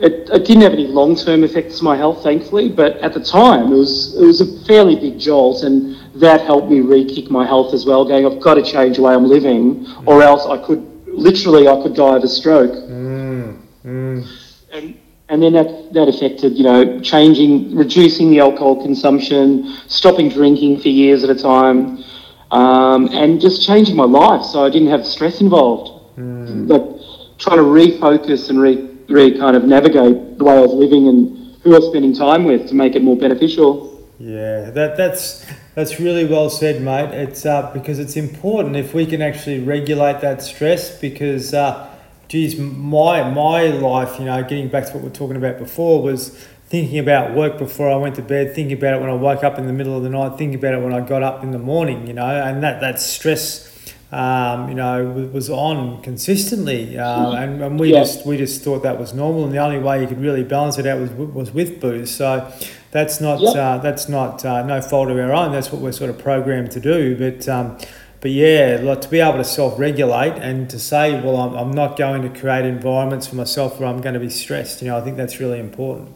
it, 0.00 0.30
it 0.30 0.44
didn't 0.44 0.62
have 0.62 0.72
any 0.72 0.86
long 0.86 1.16
term 1.16 1.42
effects 1.42 1.78
to 1.78 1.84
my 1.84 1.96
health, 1.96 2.22
thankfully, 2.22 2.68
but 2.68 2.96
at 2.98 3.14
the 3.14 3.20
time 3.20 3.72
it 3.72 3.76
was 3.76 4.16
it 4.16 4.24
was 4.24 4.40
a 4.40 4.64
fairly 4.66 4.96
big 4.96 5.18
jolt, 5.18 5.64
and 5.64 5.96
that 6.20 6.40
helped 6.42 6.70
me 6.70 6.80
re-kick 6.80 7.30
my 7.30 7.44
health 7.44 7.74
as 7.74 7.84
well. 7.84 8.04
Going, 8.04 8.24
I've 8.24 8.40
got 8.40 8.54
to 8.54 8.62
change 8.62 8.96
the 8.96 9.02
way 9.02 9.14
I'm 9.14 9.26
living, 9.26 9.86
or 10.06 10.22
else 10.22 10.46
I 10.46 10.64
could 10.64 10.86
literally 11.06 11.66
I 11.68 11.82
could 11.82 11.94
die 11.94 12.16
of 12.16 12.22
a 12.22 12.28
stroke. 12.28 12.72
Mm. 12.72 13.60
Mm. 13.84 14.26
And 14.72 14.98
and 15.30 15.42
then 15.42 15.52
that, 15.52 15.92
that 15.92 16.08
affected, 16.08 16.56
you 16.56 16.64
know, 16.64 17.00
changing, 17.00 17.76
reducing 17.76 18.30
the 18.30 18.40
alcohol 18.40 18.82
consumption, 18.82 19.76
stopping 19.86 20.30
drinking 20.30 20.80
for 20.80 20.88
years 20.88 21.22
at 21.22 21.28
a 21.28 21.34
time, 21.34 22.02
um, 22.50 23.08
and 23.12 23.38
just 23.38 23.66
changing 23.66 23.94
my 23.94 24.04
life 24.04 24.42
so 24.42 24.64
I 24.64 24.70
didn't 24.70 24.88
have 24.88 25.06
stress 25.06 25.42
involved. 25.42 26.16
Mm. 26.16 26.70
Like 26.70 27.38
trying 27.38 27.58
to 27.58 27.62
refocus 27.62 28.48
and 28.48 28.60
re, 28.60 28.87
re 29.08 29.36
kind 29.38 29.56
of 29.56 29.64
navigate 29.64 30.38
the 30.38 30.44
way 30.44 30.56
I 30.56 30.60
was 30.60 30.72
living 30.72 31.08
and 31.08 31.56
who 31.62 31.74
I 31.74 31.78
was 31.78 31.88
spending 31.88 32.14
time 32.14 32.44
with 32.44 32.68
to 32.68 32.74
make 32.74 32.94
it 32.94 33.02
more 33.02 33.16
beneficial. 33.16 34.06
Yeah, 34.18 34.70
that 34.70 34.96
that's 34.96 35.46
that's 35.74 36.00
really 36.00 36.24
well 36.24 36.50
said, 36.50 36.82
mate. 36.82 37.10
It's 37.14 37.46
uh, 37.46 37.70
because 37.72 37.98
it's 37.98 38.16
important 38.16 38.76
if 38.76 38.94
we 38.94 39.06
can 39.06 39.22
actually 39.22 39.60
regulate 39.60 40.20
that 40.20 40.42
stress 40.42 40.98
because. 40.98 41.54
Uh, 41.54 41.88
geez, 42.28 42.58
my 42.58 43.28
my 43.28 43.66
life, 43.66 44.18
you 44.18 44.26
know, 44.26 44.42
getting 44.42 44.68
back 44.68 44.86
to 44.86 44.92
what 44.92 45.02
we 45.02 45.08
are 45.08 45.12
talking 45.12 45.36
about 45.36 45.58
before, 45.58 46.02
was 46.02 46.28
thinking 46.66 46.98
about 46.98 47.34
work 47.34 47.58
before 47.58 47.90
I 47.90 47.96
went 47.96 48.14
to 48.16 48.22
bed, 48.22 48.54
thinking 48.54 48.76
about 48.76 48.94
it 48.94 49.00
when 49.00 49.10
I 49.10 49.14
woke 49.14 49.42
up 49.42 49.58
in 49.58 49.66
the 49.66 49.72
middle 49.72 49.96
of 49.96 50.02
the 50.02 50.10
night, 50.10 50.36
thinking 50.36 50.58
about 50.58 50.74
it 50.74 50.82
when 50.82 50.92
I 50.92 51.00
got 51.00 51.22
up 51.22 51.42
in 51.42 51.50
the 51.50 51.58
morning, 51.58 52.06
you 52.06 52.12
know, 52.12 52.26
and 52.26 52.62
that 52.62 52.80
that 52.80 53.00
stress. 53.00 53.67
Um, 54.10 54.70
you 54.70 54.74
know, 54.74 55.18
it 55.18 55.32
was 55.34 55.50
on 55.50 56.00
consistently, 56.00 56.98
uh, 56.98 57.32
and, 57.32 57.62
and 57.62 57.78
we 57.78 57.92
yeah. 57.92 58.00
just 58.00 58.24
we 58.24 58.38
just 58.38 58.64
thought 58.64 58.82
that 58.82 58.98
was 58.98 59.12
normal, 59.12 59.44
and 59.44 59.52
the 59.52 59.58
only 59.58 59.78
way 59.78 60.00
you 60.00 60.08
could 60.08 60.20
really 60.20 60.44
balance 60.44 60.78
it 60.78 60.86
out 60.86 60.98
was 60.98 61.10
was 61.10 61.50
with 61.50 61.78
booze. 61.78 62.10
So 62.10 62.50
that's 62.90 63.20
not 63.20 63.38
yep. 63.40 63.54
uh, 63.54 63.78
that's 63.78 64.08
not 64.08 64.42
uh, 64.46 64.62
no 64.62 64.80
fault 64.80 65.10
of 65.10 65.18
our 65.18 65.32
own. 65.34 65.52
That's 65.52 65.70
what 65.70 65.82
we're 65.82 65.92
sort 65.92 66.08
of 66.08 66.18
programmed 66.18 66.70
to 66.70 66.80
do. 66.80 67.16
But 67.18 67.46
um, 67.50 67.76
but 68.22 68.30
yeah, 68.30 68.80
like 68.82 69.02
to 69.02 69.10
be 69.10 69.20
able 69.20 69.36
to 69.36 69.44
self-regulate 69.44 70.42
and 70.42 70.70
to 70.70 70.78
say, 70.78 71.20
well, 71.20 71.36
I'm, 71.36 71.54
I'm 71.54 71.70
not 71.70 71.98
going 71.98 72.22
to 72.22 72.40
create 72.40 72.64
environments 72.64 73.26
for 73.26 73.36
myself 73.36 73.78
where 73.78 73.88
I'm 73.88 74.00
going 74.00 74.14
to 74.14 74.20
be 74.20 74.30
stressed. 74.30 74.80
You 74.80 74.88
know, 74.88 74.96
I 74.96 75.02
think 75.02 75.18
that's 75.18 75.38
really 75.38 75.60
important. 75.60 76.14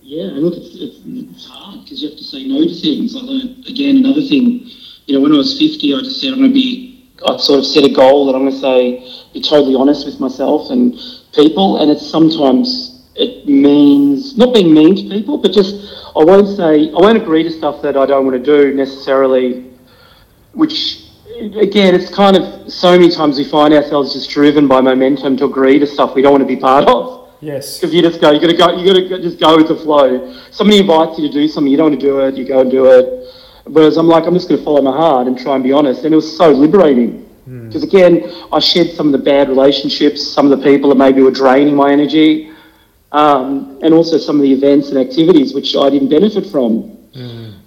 Yeah, 0.00 0.24
and 0.24 0.38
look, 0.38 0.54
it's, 0.56 0.74
it's, 0.74 0.96
it's 1.04 1.46
hard 1.46 1.84
because 1.84 2.02
you 2.02 2.08
have 2.08 2.18
to 2.18 2.24
say 2.24 2.46
no 2.46 2.62
to 2.62 2.74
things. 2.74 3.14
I 3.14 3.20
learned 3.20 3.66
again 3.66 3.98
another 3.98 4.22
thing. 4.22 4.70
You 5.06 5.14
know, 5.14 5.20
when 5.20 5.32
I 5.32 5.36
was 5.36 5.58
fifty, 5.58 5.94
I 5.94 6.00
just 6.00 6.20
said 6.20 6.32
I'm 6.32 6.38
going 6.38 6.50
to 6.50 6.54
be. 6.54 7.10
I 7.26 7.36
sort 7.36 7.60
of 7.60 7.66
set 7.66 7.84
a 7.84 7.92
goal 7.92 8.26
that 8.26 8.34
I'm 8.34 8.42
going 8.42 8.52
to 8.52 8.60
say 8.60 9.30
be 9.32 9.40
totally 9.40 9.74
honest 9.74 10.04
with 10.06 10.20
myself 10.20 10.70
and 10.70 10.94
people, 11.34 11.80
and 11.80 11.90
it's 11.90 12.06
sometimes 12.06 13.08
it 13.14 13.46
means 13.48 14.36
not 14.36 14.52
being 14.52 14.74
mean 14.74 14.96
to 14.96 15.14
people, 15.14 15.38
but 15.38 15.52
just 15.52 15.74
I 16.16 16.24
won't 16.24 16.48
say 16.56 16.90
I 16.90 17.00
won't 17.00 17.16
agree 17.16 17.42
to 17.42 17.50
stuff 17.50 17.82
that 17.82 17.96
I 17.96 18.06
don't 18.06 18.26
want 18.26 18.42
to 18.42 18.44
do 18.44 18.74
necessarily, 18.74 19.70
which 20.52 21.04
again, 21.56 21.94
it's 21.94 22.14
kind 22.14 22.36
of 22.36 22.72
so 22.72 22.92
many 22.92 23.10
times 23.10 23.38
we 23.38 23.44
find 23.44 23.74
ourselves 23.74 24.12
just 24.12 24.30
driven 24.30 24.68
by 24.68 24.80
momentum 24.80 25.36
to 25.38 25.44
agree 25.46 25.78
to 25.78 25.86
stuff 25.86 26.14
we 26.14 26.22
don't 26.22 26.32
want 26.32 26.42
to 26.42 26.46
be 26.48 26.56
part 26.56 26.88
of. 26.88 27.28
Yes. 27.40 27.78
Because 27.78 27.94
you 27.94 28.02
just 28.02 28.20
go, 28.20 28.30
you 28.30 28.40
got 28.40 28.46
to 28.46 28.56
go, 28.56 28.76
you 28.76 29.08
got 29.08 29.16
to 29.16 29.22
just 29.22 29.40
go 29.40 29.56
with 29.56 29.68
the 29.68 29.76
flow. 29.76 30.40
Somebody 30.50 30.80
invites 30.80 31.18
you 31.18 31.28
to 31.28 31.32
do 31.32 31.48
something, 31.48 31.70
you 31.70 31.76
don't 31.76 31.90
want 31.90 32.00
to 32.00 32.06
do 32.06 32.20
it, 32.20 32.36
you 32.36 32.46
go 32.46 32.60
and 32.60 32.70
do 32.70 32.86
it. 32.86 33.28
Whereas 33.66 33.96
I'm 33.96 34.06
like, 34.06 34.26
I'm 34.26 34.34
just 34.34 34.48
going 34.48 34.58
to 34.58 34.64
follow 34.64 34.82
my 34.82 34.92
heart 34.96 35.26
and 35.26 35.38
try 35.38 35.54
and 35.54 35.64
be 35.64 35.72
honest. 35.72 36.04
And 36.04 36.12
it 36.12 36.16
was 36.16 36.36
so 36.36 36.50
liberating. 36.50 37.28
Because 37.66 37.82
again, 37.82 38.22
I 38.52 38.58
shed 38.58 38.90
some 38.90 39.06
of 39.06 39.12
the 39.12 39.18
bad 39.18 39.48
relationships, 39.48 40.26
some 40.26 40.50
of 40.50 40.58
the 40.58 40.64
people 40.64 40.88
that 40.90 40.96
maybe 40.96 41.20
were 41.22 41.30
draining 41.30 41.74
my 41.74 41.92
energy, 41.92 42.50
um, 43.12 43.78
and 43.82 43.92
also 43.92 44.16
some 44.18 44.36
of 44.36 44.42
the 44.42 44.52
events 44.52 44.88
and 44.88 44.98
activities 44.98 45.54
which 45.54 45.76
I 45.76 45.90
didn't 45.90 46.08
benefit 46.08 46.46
from. 46.46 46.96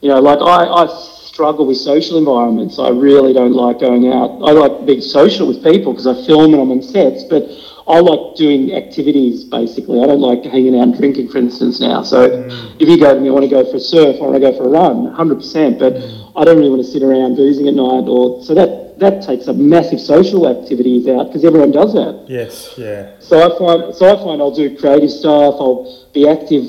You 0.02 0.10
know, 0.10 0.20
like 0.20 0.40
I, 0.40 0.66
I 0.66 0.88
struggle 0.88 1.68
with 1.68 1.78
social 1.78 2.18
environments. 2.18 2.80
I 2.80 2.90
really 2.90 3.34
don't 3.34 3.54
like 3.54 3.80
going 3.80 4.12
out. 4.12 4.42
I 4.44 4.52
like 4.52 4.86
being 4.88 5.02
social 5.02 5.48
with 5.48 5.64
people 5.64 5.94
because 5.94 6.08
I 6.08 6.26
film 6.26 6.54
and 6.54 6.62
I'm 6.62 6.72
on 6.72 6.82
sets, 6.82 7.24
but 7.24 7.44
I 7.88 8.00
like 8.00 8.36
doing 8.36 8.74
activities 8.74 9.46
basically. 9.46 10.02
I 10.04 10.08
don't 10.08 10.20
like 10.20 10.44
hanging 10.44 10.76
out 10.78 10.84
and 10.84 10.98
drinking, 10.98 11.30
for 11.30 11.38
instance, 11.38 11.80
now. 11.80 12.04
So 12.04 12.30
mm. 12.30 12.76
if 12.82 12.88
you 12.88 13.00
go 13.00 13.14
to 13.14 13.20
me, 13.20 13.30
I 13.30 13.32
want 13.32 13.46
to 13.46 13.50
go 13.50 13.64
for 13.70 13.78
a 13.78 13.80
surf, 13.80 14.18
I 14.18 14.26
want 14.26 14.36
to 14.36 14.40
go 14.40 14.56
for 14.58 14.66
a 14.66 14.70
run, 14.70 15.16
100%, 15.16 15.80
but 15.80 15.94
mm. 15.94 16.32
I 16.36 16.44
don't 16.44 16.58
really 16.58 16.70
want 16.70 16.84
to 16.84 16.92
sit 16.92 17.02
around 17.02 17.36
boozing 17.36 17.68
at 17.68 17.74
night 17.74 18.08
or 18.08 18.44
so 18.44 18.54
that 18.54 19.00
that 19.00 19.22
takes 19.22 19.48
up 19.48 19.56
massive 19.56 20.02
social 20.02 20.50
activities 20.50 21.08
out 21.08 21.28
because 21.28 21.46
everyone 21.46 21.72
does 21.72 21.94
that. 21.94 22.26
Yes. 22.28 22.74
Yeah. 22.78 23.12
So 23.20 23.38
I 23.38 23.58
find 23.58 23.96
so 23.96 24.06
I 24.06 24.16
find 24.24 24.42
I'll 24.42 24.56
do 24.56 24.76
creative 24.78 25.12
stuff, 25.12 25.56
I'll 25.60 26.08
be 26.14 26.28
active, 26.28 26.66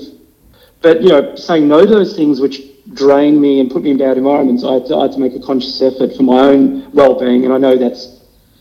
but 0.82 1.02
you 1.02 1.08
know, 1.08 1.34
saying 1.36 1.66
no 1.66 1.84
to 1.84 1.86
those 1.86 2.14
things 2.14 2.40
which 2.40 2.62
drain 2.94 3.40
me 3.40 3.60
and 3.60 3.70
put 3.70 3.82
me 3.82 3.90
in 3.90 3.98
bad 3.98 4.16
environments, 4.16 4.64
I 4.64 4.74
had 4.74 4.86
to, 4.86 4.96
I 4.96 5.02
had 5.02 5.12
to 5.12 5.18
make 5.18 5.34
a 5.34 5.40
conscious 5.40 5.80
effort 5.82 6.14
for 6.16 6.22
my 6.22 6.40
own 6.40 6.90
well-being, 6.92 7.44
and 7.44 7.52
I 7.52 7.58
know 7.58 7.76
that's 7.76 8.17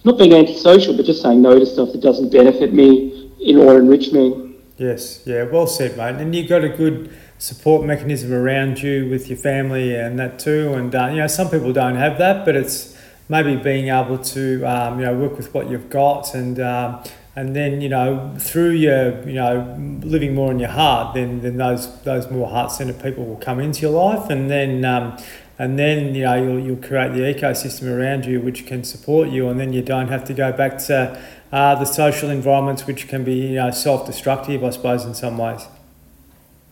not 0.07 0.17
being 0.17 0.33
antisocial, 0.33 0.95
but 0.95 1.05
just 1.05 1.21
saying 1.21 1.41
no 1.41 1.59
to 1.59 1.65
stuff 1.65 1.91
that 1.91 2.01
doesn't 2.01 2.31
benefit 2.31 2.73
me 2.73 3.31
in 3.39 3.57
or 3.57 3.77
enrich 3.77 4.11
me. 4.11 4.55
Yes, 4.77 5.21
yeah, 5.25 5.43
well 5.43 5.67
said, 5.67 5.97
mate. 5.97 6.15
And 6.15 6.35
you've 6.35 6.49
got 6.49 6.63
a 6.63 6.69
good 6.69 7.15
support 7.39 7.85
mechanism 7.85 8.33
around 8.33 8.81
you 8.81 9.09
with 9.09 9.27
your 9.27 9.37
family 9.37 9.95
and 9.95 10.17
that 10.19 10.39
too. 10.39 10.73
And 10.73 10.93
uh, 10.93 11.07
you 11.07 11.17
know, 11.17 11.27
some 11.27 11.49
people 11.49 11.73
don't 11.73 11.95
have 11.95 12.17
that, 12.19 12.45
but 12.45 12.55
it's 12.55 12.97
maybe 13.29 13.55
being 13.55 13.89
able 13.89 14.17
to 14.17 14.63
um, 14.63 14.99
you 14.99 15.05
know 15.05 15.15
work 15.15 15.37
with 15.37 15.53
what 15.53 15.69
you've 15.69 15.89
got 15.89 16.33
and. 16.33 16.59
Um, 16.59 17.03
and 17.35 17.55
then 17.55 17.81
you 17.81 17.87
know 17.87 18.35
through 18.39 18.71
your 18.71 19.21
you 19.27 19.35
know 19.35 19.77
living 20.01 20.33
more 20.33 20.49
in 20.49 20.57
your 20.57 20.69
heart, 20.69 21.13
then 21.13 21.39
then 21.41 21.57
those 21.57 22.01
those 22.01 22.31
more 22.31 22.49
heart 22.49 22.71
centered 22.71 22.99
people 22.99 23.25
will 23.25 23.37
come 23.37 23.59
into 23.59 23.81
your 23.81 23.91
life, 23.91 24.31
and 24.31 24.49
then 24.49 24.83
um, 24.83 25.15
and 25.59 25.77
then 25.77 26.13
you 26.13 26.23
know 26.23 26.35
you'll, 26.35 26.59
you'll 26.59 26.87
create 26.87 27.13
the 27.13 27.21
ecosystem 27.21 27.95
around 27.95 28.25
you 28.25 28.39
which 28.39 28.65
can 28.65 28.83
support 28.83 29.29
you, 29.29 29.49
and 29.49 29.59
then 29.59 29.73
you 29.73 29.81
don't 29.81 30.07
have 30.07 30.23
to 30.25 30.33
go 30.33 30.51
back 30.51 30.77
to 30.77 31.19
uh, 31.51 31.75
the 31.75 31.85
social 31.85 32.29
environments 32.29 32.85
which 32.85 33.07
can 33.07 33.23
be 33.23 33.33
you 33.33 33.55
know 33.55 33.71
self 33.71 34.05
destructive, 34.05 34.63
I 34.63 34.69
suppose, 34.69 35.05
in 35.05 35.13
some 35.13 35.37
ways. 35.37 35.67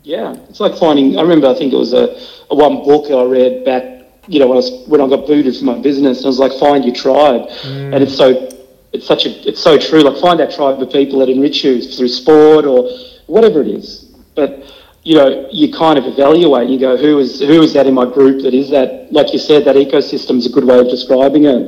Yeah, 0.03 0.35
it's 0.49 0.59
like 0.59 0.77
finding. 0.77 1.17
I 1.17 1.21
remember, 1.21 1.47
I 1.47 1.55
think 1.55 1.73
it 1.73 1.77
was 1.77 1.93
a, 1.93 2.15
a 2.51 2.55
one 2.55 2.83
book 2.83 3.09
I 3.09 3.23
read 3.23 3.65
back. 3.65 3.93
You 4.27 4.39
know, 4.39 4.47
when 4.47 4.57
I 4.57 4.61
was 4.61 4.87
when 4.87 5.01
I 5.01 5.07
got 5.07 5.25
booted 5.25 5.55
from 5.57 5.65
my 5.65 5.79
business, 5.79 6.19
and 6.19 6.25
I 6.25 6.29
was 6.29 6.39
like, 6.39 6.53
find 6.59 6.85
your 6.85 6.93
tribe, 6.93 7.47
and 7.63 7.95
it's 7.95 8.15
so 8.15 8.49
it's 8.93 9.05
such 9.05 9.25
a 9.25 9.49
it's 9.49 9.61
so 9.61 9.77
true. 9.77 10.01
Like 10.01 10.21
find 10.21 10.39
that 10.39 10.53
tribe 10.53 10.81
of 10.81 10.91
people 10.91 11.19
that 11.19 11.29
enrich 11.29 11.63
you 11.63 11.81
through 11.81 12.07
sport 12.07 12.65
or 12.65 12.89
whatever 13.27 13.61
it 13.61 13.67
is. 13.67 14.05
But 14.35 14.63
you 15.05 15.13
know, 15.15 15.47
you 15.51 15.71
kind 15.71 15.97
of 15.99 16.05
evaluate. 16.05 16.67
You 16.69 16.79
go, 16.79 16.97
who 16.97 17.19
is 17.19 17.39
who 17.39 17.61
is 17.61 17.71
that 17.73 17.85
in 17.87 17.93
my 17.93 18.05
group? 18.05 18.41
That 18.43 18.53
is 18.53 18.69
that. 18.71 19.07
Like 19.11 19.31
you 19.33 19.39
said, 19.39 19.63
that 19.65 19.75
ecosystem 19.75 20.37
is 20.37 20.45
a 20.47 20.49
good 20.49 20.65
way 20.65 20.79
of 20.79 20.89
describing 20.89 21.45
it. 21.45 21.61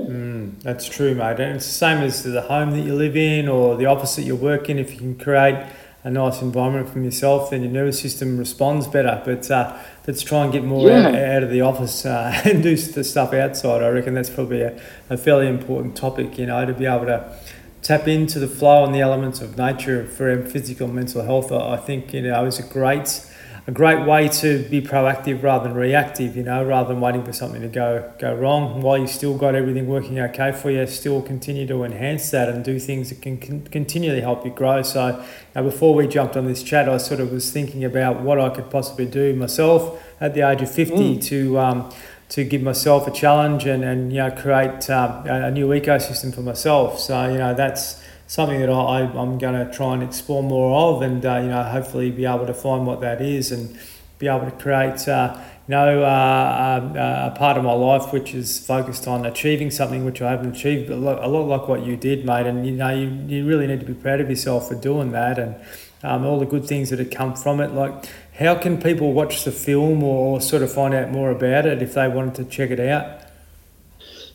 That's 0.64 0.86
true, 0.90 1.14
mate. 1.16 1.40
And 1.40 1.56
it's 1.56 1.66
the 1.68 1.72
same 1.72 2.00
as 2.00 2.24
the 2.24 2.42
home 2.42 2.72
that 2.72 2.82
you 2.82 2.94
live 2.94 3.16
in 3.16 3.48
or 3.48 3.78
the 3.78 3.86
office 3.86 4.16
that 4.18 4.24
you 4.24 4.36
work 4.36 4.70
in. 4.70 4.78
If 4.80 4.92
you 4.92 4.98
can 4.98 5.16
create 5.16 5.56
a 6.04 6.10
nice 6.10 6.42
environment 6.42 6.90
for 6.90 7.00
yourself, 7.00 7.52
then 7.52 7.62
your 7.62 7.72
nervous 7.72 8.02
system 8.02 8.38
responds 8.38 8.86
better. 8.88 9.22
But 9.24 9.50
uh, 9.50 9.78
let's 10.08 10.24
try 10.24 10.44
and 10.44 10.52
get 10.52 10.64
more 10.66 10.92
out, 10.92 11.14
Yeah. 11.14 11.38
out 11.38 11.44
of 11.44 11.52
the 11.52 11.62
office 11.62 12.06
uh, 12.06 12.42
and 12.46 12.62
do 12.64 12.76
the 12.76 13.04
stuff 13.04 13.34
outside. 13.34 13.82
I 13.84 13.90
reckon 13.90 14.14
that's 14.16 14.30
probably 14.32 14.62
a, 14.62 14.78
a 15.10 15.16
fairly 15.18 15.48
important 15.48 15.96
topic, 15.96 16.38
you 16.38 16.48
know, 16.48 16.66
to 16.66 16.74
be 16.74 16.86
able 16.86 17.06
to 17.06 17.34
tap 17.82 18.08
into 18.08 18.40
the 18.40 18.48
flow 18.48 18.84
and 18.84 18.94
the 18.94 19.00
elements 19.00 19.40
of 19.42 19.58
nature 19.58 20.06
for 20.06 20.30
our 20.30 20.42
physical 20.42 20.88
and 20.88 20.96
mental 20.96 21.24
health. 21.24 21.52
I 21.52 21.76
I 21.76 21.78
think, 21.78 22.14
you 22.14 22.24
know, 22.24 22.46
is 22.46 22.60
a 22.60 22.64
great 22.64 23.24
a 23.68 23.72
great 23.72 24.08
way 24.08 24.30
to 24.30 24.64
be 24.70 24.82
proactive 24.82 25.44
rather 25.44 25.68
than 25.68 25.76
reactive, 25.78 26.38
you 26.38 26.44
know, 26.44 26.64
rather 26.64 26.94
than 26.94 27.02
waiting 27.02 27.26
for 27.26 27.34
something 27.34 27.62
to 27.62 27.68
go 27.68 28.14
go 28.18 28.34
wrong. 28.34 28.82
While 28.82 28.98
you 28.98 29.08
still 29.08 29.38
got 29.38 29.56
everything 29.56 29.88
working 29.88 30.18
okay 30.22 30.54
for 30.54 30.72
you, 30.72 30.88
still 30.88 31.22
continue 31.22 31.68
to 31.68 31.84
enhance 31.84 32.32
that 32.32 32.48
and 32.48 32.64
do 32.64 32.80
things 32.80 33.10
that 33.10 33.22
can 33.22 33.38
con- 33.38 33.68
continually 33.70 34.22
help 34.22 34.46
you 34.46 34.52
grow. 34.52 34.84
So, 34.84 35.22
uh, 35.54 35.62
before 35.62 35.94
we 35.94 36.08
jumped 36.08 36.38
on 36.38 36.46
this 36.46 36.64
chat, 36.64 36.88
I 36.88 36.96
sort 36.96 37.20
of 37.20 37.34
was 37.34 37.52
thinking 37.52 37.84
about 37.84 38.22
what 38.22 38.40
I 38.40 38.50
could 38.50 38.70
possibly 38.70 39.06
do 39.06 39.36
myself 39.36 40.02
at 40.22 40.34
the 40.34 40.50
age 40.50 40.62
of 40.62 40.72
fifty 40.72 41.20
to. 41.20 41.60
Um, 41.60 41.92
to 42.30 42.44
give 42.44 42.62
myself 42.62 43.08
a 43.08 43.12
challenge 43.12 43.66
and, 43.66 43.86
and 43.86 44.12
you 44.12 44.18
know 44.18 44.30
create 44.30 44.90
a 44.90 45.46
a 45.46 45.50
new 45.50 45.70
ecosystem 45.70 46.36
for 46.36 46.42
myself. 46.42 47.00
So 47.00 47.32
you 47.32 47.38
know 47.38 47.54
that's 47.54 48.04
something 48.28 48.60
that 48.60 48.70
I, 48.70 49.00
I'm 49.02 49.38
going 49.38 49.66
to 49.66 49.74
try 49.74 49.94
and 49.94 50.04
explore 50.04 50.44
more 50.44 50.94
of, 50.96 51.02
and 51.02 51.26
uh, 51.26 51.40
you 51.42 51.48
know 51.48 51.64
hopefully 51.64 52.12
be 52.12 52.26
able 52.26 52.46
to 52.46 52.54
find 52.54 52.86
what 52.86 53.02
that 53.02 53.22
is 53.22 53.52
and 53.52 53.78
be 54.20 54.28
able 54.28 54.46
to 54.46 54.52
create 54.52 55.08
uh, 55.08 55.40
you 55.68 55.72
know 55.72 56.04
uh, 56.04 56.80
um, 56.82 56.92
uh, 56.92 57.32
a 57.34 57.36
part 57.38 57.58
of 57.58 57.64
my 57.64 57.72
life 57.72 58.12
which 58.12 58.34
is 58.34 58.66
focused 58.66 59.08
on 59.08 59.26
achieving 59.26 59.72
something 59.72 60.06
which 60.06 60.22
I 60.22 60.32
haven't 60.32 60.56
achieved. 60.56 60.90
A 60.90 60.96
lot, 60.96 61.24
a 61.24 61.28
lot 61.28 61.48
like 61.48 61.68
what 61.68 61.86
you 61.86 61.96
did, 61.96 62.26
mate, 62.26 62.46
and 62.46 62.66
you 62.66 62.74
know 62.74 62.90
you, 62.90 63.10
you 63.28 63.48
really 63.48 63.66
need 63.66 63.80
to 63.80 63.86
be 63.86 63.94
proud 63.94 64.20
of 64.20 64.30
yourself 64.30 64.68
for 64.68 64.76
doing 64.76 65.12
that 65.12 65.40
and. 65.40 65.56
Um, 66.04 66.28
all 66.28 66.40
the 66.40 66.46
good 66.46 66.64
things 66.64 66.92
that 66.92 67.00
have 67.00 67.10
come 67.10 67.34
from 67.34 67.60
it. 67.60 67.72
Like, 67.72 68.06
how 68.38 68.54
can 68.54 68.80
people 68.80 69.14
watch 69.14 69.44
the 69.44 69.52
film 69.52 70.04
or 70.04 70.40
sort 70.40 70.62
of 70.62 70.72
find 70.72 70.94
out 70.94 71.10
more 71.10 71.32
about 71.32 71.66
it 71.66 71.82
if 71.82 71.96
they 71.96 72.08
wanted 72.08 72.36
to 72.36 72.46
check 72.46 72.70
it 72.70 72.80
out? 72.80 73.17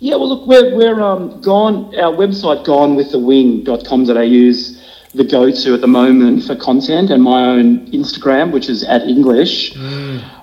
Yeah, 0.03 0.17
well, 0.17 0.31
look, 0.31 0.49
we're, 0.49 0.75
we're 0.75 1.01
um, 1.01 1.41
gone, 1.43 1.95
our 1.97 2.13
website 2.13 2.65
gonewiththewing.com.au 2.67 4.21
is 4.21 4.83
the 5.15 5.23
go 5.23 5.49
to 5.53 5.75
at 5.75 5.81
the 5.81 5.87
moment 5.87 6.43
for 6.43 6.57
content, 6.57 7.11
and 7.11 7.23
my 7.23 7.45
own 7.45 7.87
Instagram, 7.93 8.51
which 8.51 8.69
is 8.69 8.83
at 8.83 9.03
Englisch, 9.03 9.77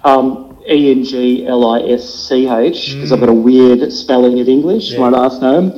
um, 0.06 0.58
E 0.70 0.92
N 0.92 1.04
G 1.04 1.46
L 1.46 1.70
I 1.72 1.82
S 1.82 2.08
C 2.08 2.48
H, 2.48 2.94
because 2.94 3.12
I've 3.12 3.20
got 3.20 3.28
a 3.28 3.34
weird 3.34 3.92
spelling 3.92 4.40
of 4.40 4.48
English, 4.48 4.92
Yeah. 4.92 5.00
my 5.00 5.10
last 5.10 5.42
name. 5.42 5.72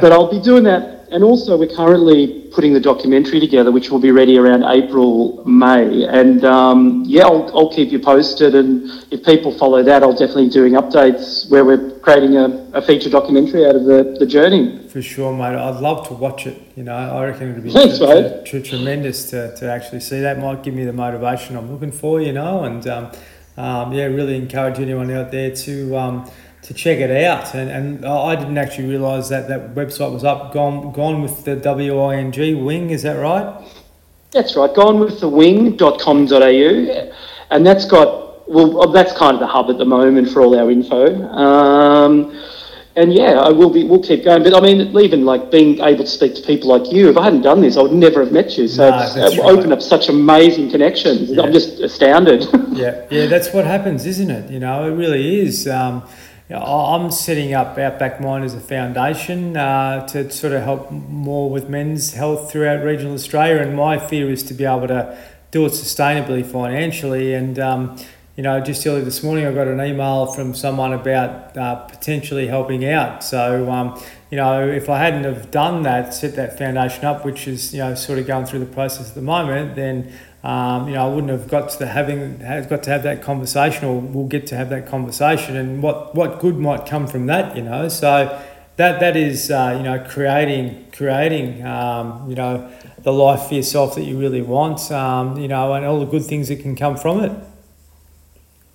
But 0.00 0.12
I'll 0.12 0.30
be 0.30 0.40
doing 0.40 0.64
that. 0.64 0.95
And 1.10 1.22
also, 1.22 1.56
we're 1.56 1.74
currently 1.74 2.48
putting 2.52 2.72
the 2.72 2.80
documentary 2.80 3.38
together, 3.38 3.70
which 3.70 3.90
will 3.90 4.00
be 4.00 4.10
ready 4.10 4.38
around 4.38 4.64
April, 4.64 5.44
May. 5.46 6.04
And 6.04 6.44
um, 6.44 7.04
yeah, 7.06 7.24
I'll, 7.24 7.48
I'll 7.56 7.72
keep 7.72 7.92
you 7.92 7.98
posted. 8.00 8.54
And 8.54 8.90
if 9.12 9.24
people 9.24 9.56
follow 9.56 9.82
that, 9.82 10.02
I'll 10.02 10.12
definitely 10.12 10.46
be 10.46 10.52
doing 10.52 10.72
updates 10.72 11.48
where 11.50 11.64
we're 11.64 11.98
creating 12.00 12.36
a, 12.36 12.46
a 12.74 12.82
feature 12.82 13.08
documentary 13.10 13.66
out 13.66 13.76
of 13.76 13.84
the, 13.84 14.16
the 14.18 14.26
journey. 14.26 14.88
For 14.88 15.00
sure, 15.00 15.32
mate. 15.32 15.54
I'd 15.54 15.80
love 15.80 16.08
to 16.08 16.14
watch 16.14 16.46
it. 16.46 16.60
You 16.74 16.82
know, 16.82 16.94
I 16.94 17.24
reckon 17.26 17.50
it'd 17.52 17.62
be 17.62 17.70
Thanks, 17.70 17.98
tr- 17.98 18.04
mate. 18.04 18.44
tr- 18.44 18.58
tr- 18.58 18.64
tremendous 18.64 19.30
to, 19.30 19.54
to 19.56 19.70
actually 19.70 20.00
see 20.00 20.20
that. 20.20 20.38
Might 20.38 20.62
give 20.62 20.74
me 20.74 20.84
the 20.84 20.92
motivation 20.92 21.56
I'm 21.56 21.70
looking 21.70 21.92
for. 21.92 22.20
You 22.20 22.32
know, 22.32 22.64
and 22.64 22.86
um, 22.88 23.12
um, 23.56 23.92
yeah, 23.92 24.04
really 24.06 24.36
encourage 24.36 24.78
anyone 24.80 25.10
out 25.12 25.30
there 25.30 25.54
to 25.54 25.96
um, 25.96 26.30
to 26.66 26.74
check 26.74 26.98
it 26.98 27.24
out. 27.24 27.54
And, 27.54 27.70
and 27.70 28.04
I 28.04 28.34
didn't 28.34 28.58
actually 28.58 28.88
realise 28.88 29.28
that 29.28 29.48
that 29.48 29.74
website 29.74 30.12
was 30.12 30.24
up. 30.24 30.52
Gone 30.52 30.92
gone 30.92 31.22
with 31.22 31.44
the 31.44 31.56
W 31.56 32.00
I 32.00 32.16
N 32.16 32.32
G 32.32 32.54
wing. 32.54 32.90
Is 32.90 33.02
that 33.02 33.14
right? 33.14 33.64
That's 34.32 34.56
right, 34.56 34.74
Gone 34.74 35.00
with 35.00 35.20
the 35.20 35.30
gonewiththewing.com.au. 35.30 37.12
And 37.50 37.64
that's 37.64 37.86
got, 37.86 38.48
well, 38.50 38.90
that's 38.92 39.16
kind 39.16 39.34
of 39.34 39.40
the 39.40 39.46
hub 39.46 39.70
at 39.70 39.78
the 39.78 39.84
moment 39.84 40.28
for 40.28 40.42
all 40.42 40.58
our 40.58 40.70
info. 40.70 41.22
Um, 41.30 42.38
and 42.96 43.14
yeah, 43.14 43.38
I 43.40 43.50
will 43.50 43.70
be. 43.70 43.84
We'll 43.84 44.02
keep 44.02 44.24
going. 44.24 44.42
But 44.42 44.54
I 44.54 44.60
mean, 44.60 44.96
even 44.98 45.24
like 45.24 45.50
being 45.50 45.80
able 45.80 46.04
to 46.04 46.10
speak 46.10 46.34
to 46.34 46.42
people 46.42 46.70
like 46.70 46.90
you. 46.90 47.10
If 47.10 47.16
I 47.18 47.24
hadn't 47.24 47.42
done 47.42 47.60
this, 47.60 47.76
I 47.76 47.82
would 47.82 47.92
never 47.92 48.20
have 48.20 48.32
met 48.32 48.56
you. 48.56 48.66
So 48.68 48.88
No, 48.88 49.02
it's 49.02 49.16
uh, 49.16 49.42
right. 49.42 49.50
opened 49.50 49.72
up 49.72 49.82
such 49.82 50.08
amazing 50.08 50.70
connections. 50.70 51.30
Yeah. 51.30 51.42
I'm 51.42 51.52
just 51.52 51.80
astounded. 51.80 52.46
Yeah, 52.76 53.06
yeah, 53.10 53.24
that's 53.24 53.54
what 53.54 53.64
happens, 53.64 54.04
isn't 54.04 54.28
it? 54.30 54.50
You 54.50 54.60
know, 54.60 54.86
it 54.86 54.94
really 54.94 55.40
is. 55.40 55.66
Um, 55.66 56.06
you 56.48 56.54
know, 56.54 56.62
I'm 56.62 57.10
setting 57.10 57.54
up 57.54 57.76
Outback 57.76 58.20
Mind 58.20 58.44
as 58.44 58.54
a 58.54 58.60
foundation 58.60 59.56
uh, 59.56 60.06
to 60.08 60.30
sort 60.30 60.52
of 60.52 60.62
help 60.62 60.92
more 60.92 61.50
with 61.50 61.68
men's 61.68 62.12
health 62.12 62.52
throughout 62.52 62.84
regional 62.84 63.14
Australia, 63.14 63.60
and 63.60 63.76
my 63.76 63.98
fear 63.98 64.30
is 64.30 64.44
to 64.44 64.54
be 64.54 64.64
able 64.64 64.86
to 64.86 65.18
do 65.50 65.66
it 65.66 65.72
sustainably 65.72 66.46
financially. 66.46 67.34
And 67.34 67.58
um, 67.58 67.98
you 68.36 68.44
know, 68.44 68.60
just 68.60 68.86
early 68.86 69.00
this 69.00 69.24
morning, 69.24 69.44
I 69.44 69.52
got 69.52 69.66
an 69.66 69.80
email 69.80 70.26
from 70.26 70.54
someone 70.54 70.92
about 70.92 71.56
uh, 71.56 71.76
potentially 71.86 72.46
helping 72.46 72.84
out. 72.84 73.24
So, 73.24 73.68
um, 73.70 74.00
you 74.30 74.36
know, 74.36 74.68
if 74.68 74.88
I 74.88 74.98
hadn't 74.98 75.24
have 75.24 75.50
done 75.50 75.82
that, 75.82 76.14
set 76.14 76.36
that 76.36 76.58
foundation 76.58 77.06
up, 77.06 77.24
which 77.24 77.48
is 77.48 77.72
you 77.72 77.80
know 77.80 77.96
sort 77.96 78.20
of 78.20 78.26
going 78.26 78.46
through 78.46 78.60
the 78.60 78.66
process 78.66 79.08
at 79.08 79.14
the 79.16 79.22
moment, 79.22 79.74
then 79.74 80.12
um, 80.46 80.86
you 80.86 80.94
know 80.94 81.10
I 81.10 81.12
wouldn't 81.12 81.32
have 81.32 81.48
got 81.48 81.70
to 81.70 81.86
having 81.86 82.38
got 82.38 82.84
to 82.84 82.90
have 82.90 83.02
that 83.02 83.20
conversation, 83.20 83.84
or 83.84 84.00
we'll 84.00 84.28
get 84.28 84.46
to 84.48 84.56
have 84.56 84.70
that 84.70 84.86
conversation, 84.86 85.56
and 85.56 85.82
what 85.82 86.14
what 86.14 86.38
good 86.38 86.56
might 86.56 86.86
come 86.86 87.08
from 87.08 87.26
that, 87.26 87.56
you 87.56 87.62
know. 87.62 87.88
So 87.88 88.40
that 88.76 89.00
that 89.00 89.16
is 89.16 89.50
uh, 89.50 89.74
you 89.76 89.82
know 89.82 89.98
creating 90.08 90.86
creating 90.92 91.66
um, 91.66 92.28
you 92.28 92.36
know 92.36 92.70
the 93.02 93.12
life 93.12 93.48
for 93.48 93.54
yourself 93.54 93.96
that 93.96 94.04
you 94.04 94.18
really 94.18 94.42
want, 94.42 94.90
um, 94.92 95.36
you 95.36 95.48
know, 95.48 95.74
and 95.74 95.84
all 95.84 95.98
the 95.98 96.06
good 96.06 96.24
things 96.24 96.48
that 96.48 96.60
can 96.60 96.76
come 96.76 96.96
from 96.96 97.24
it. 97.24 97.32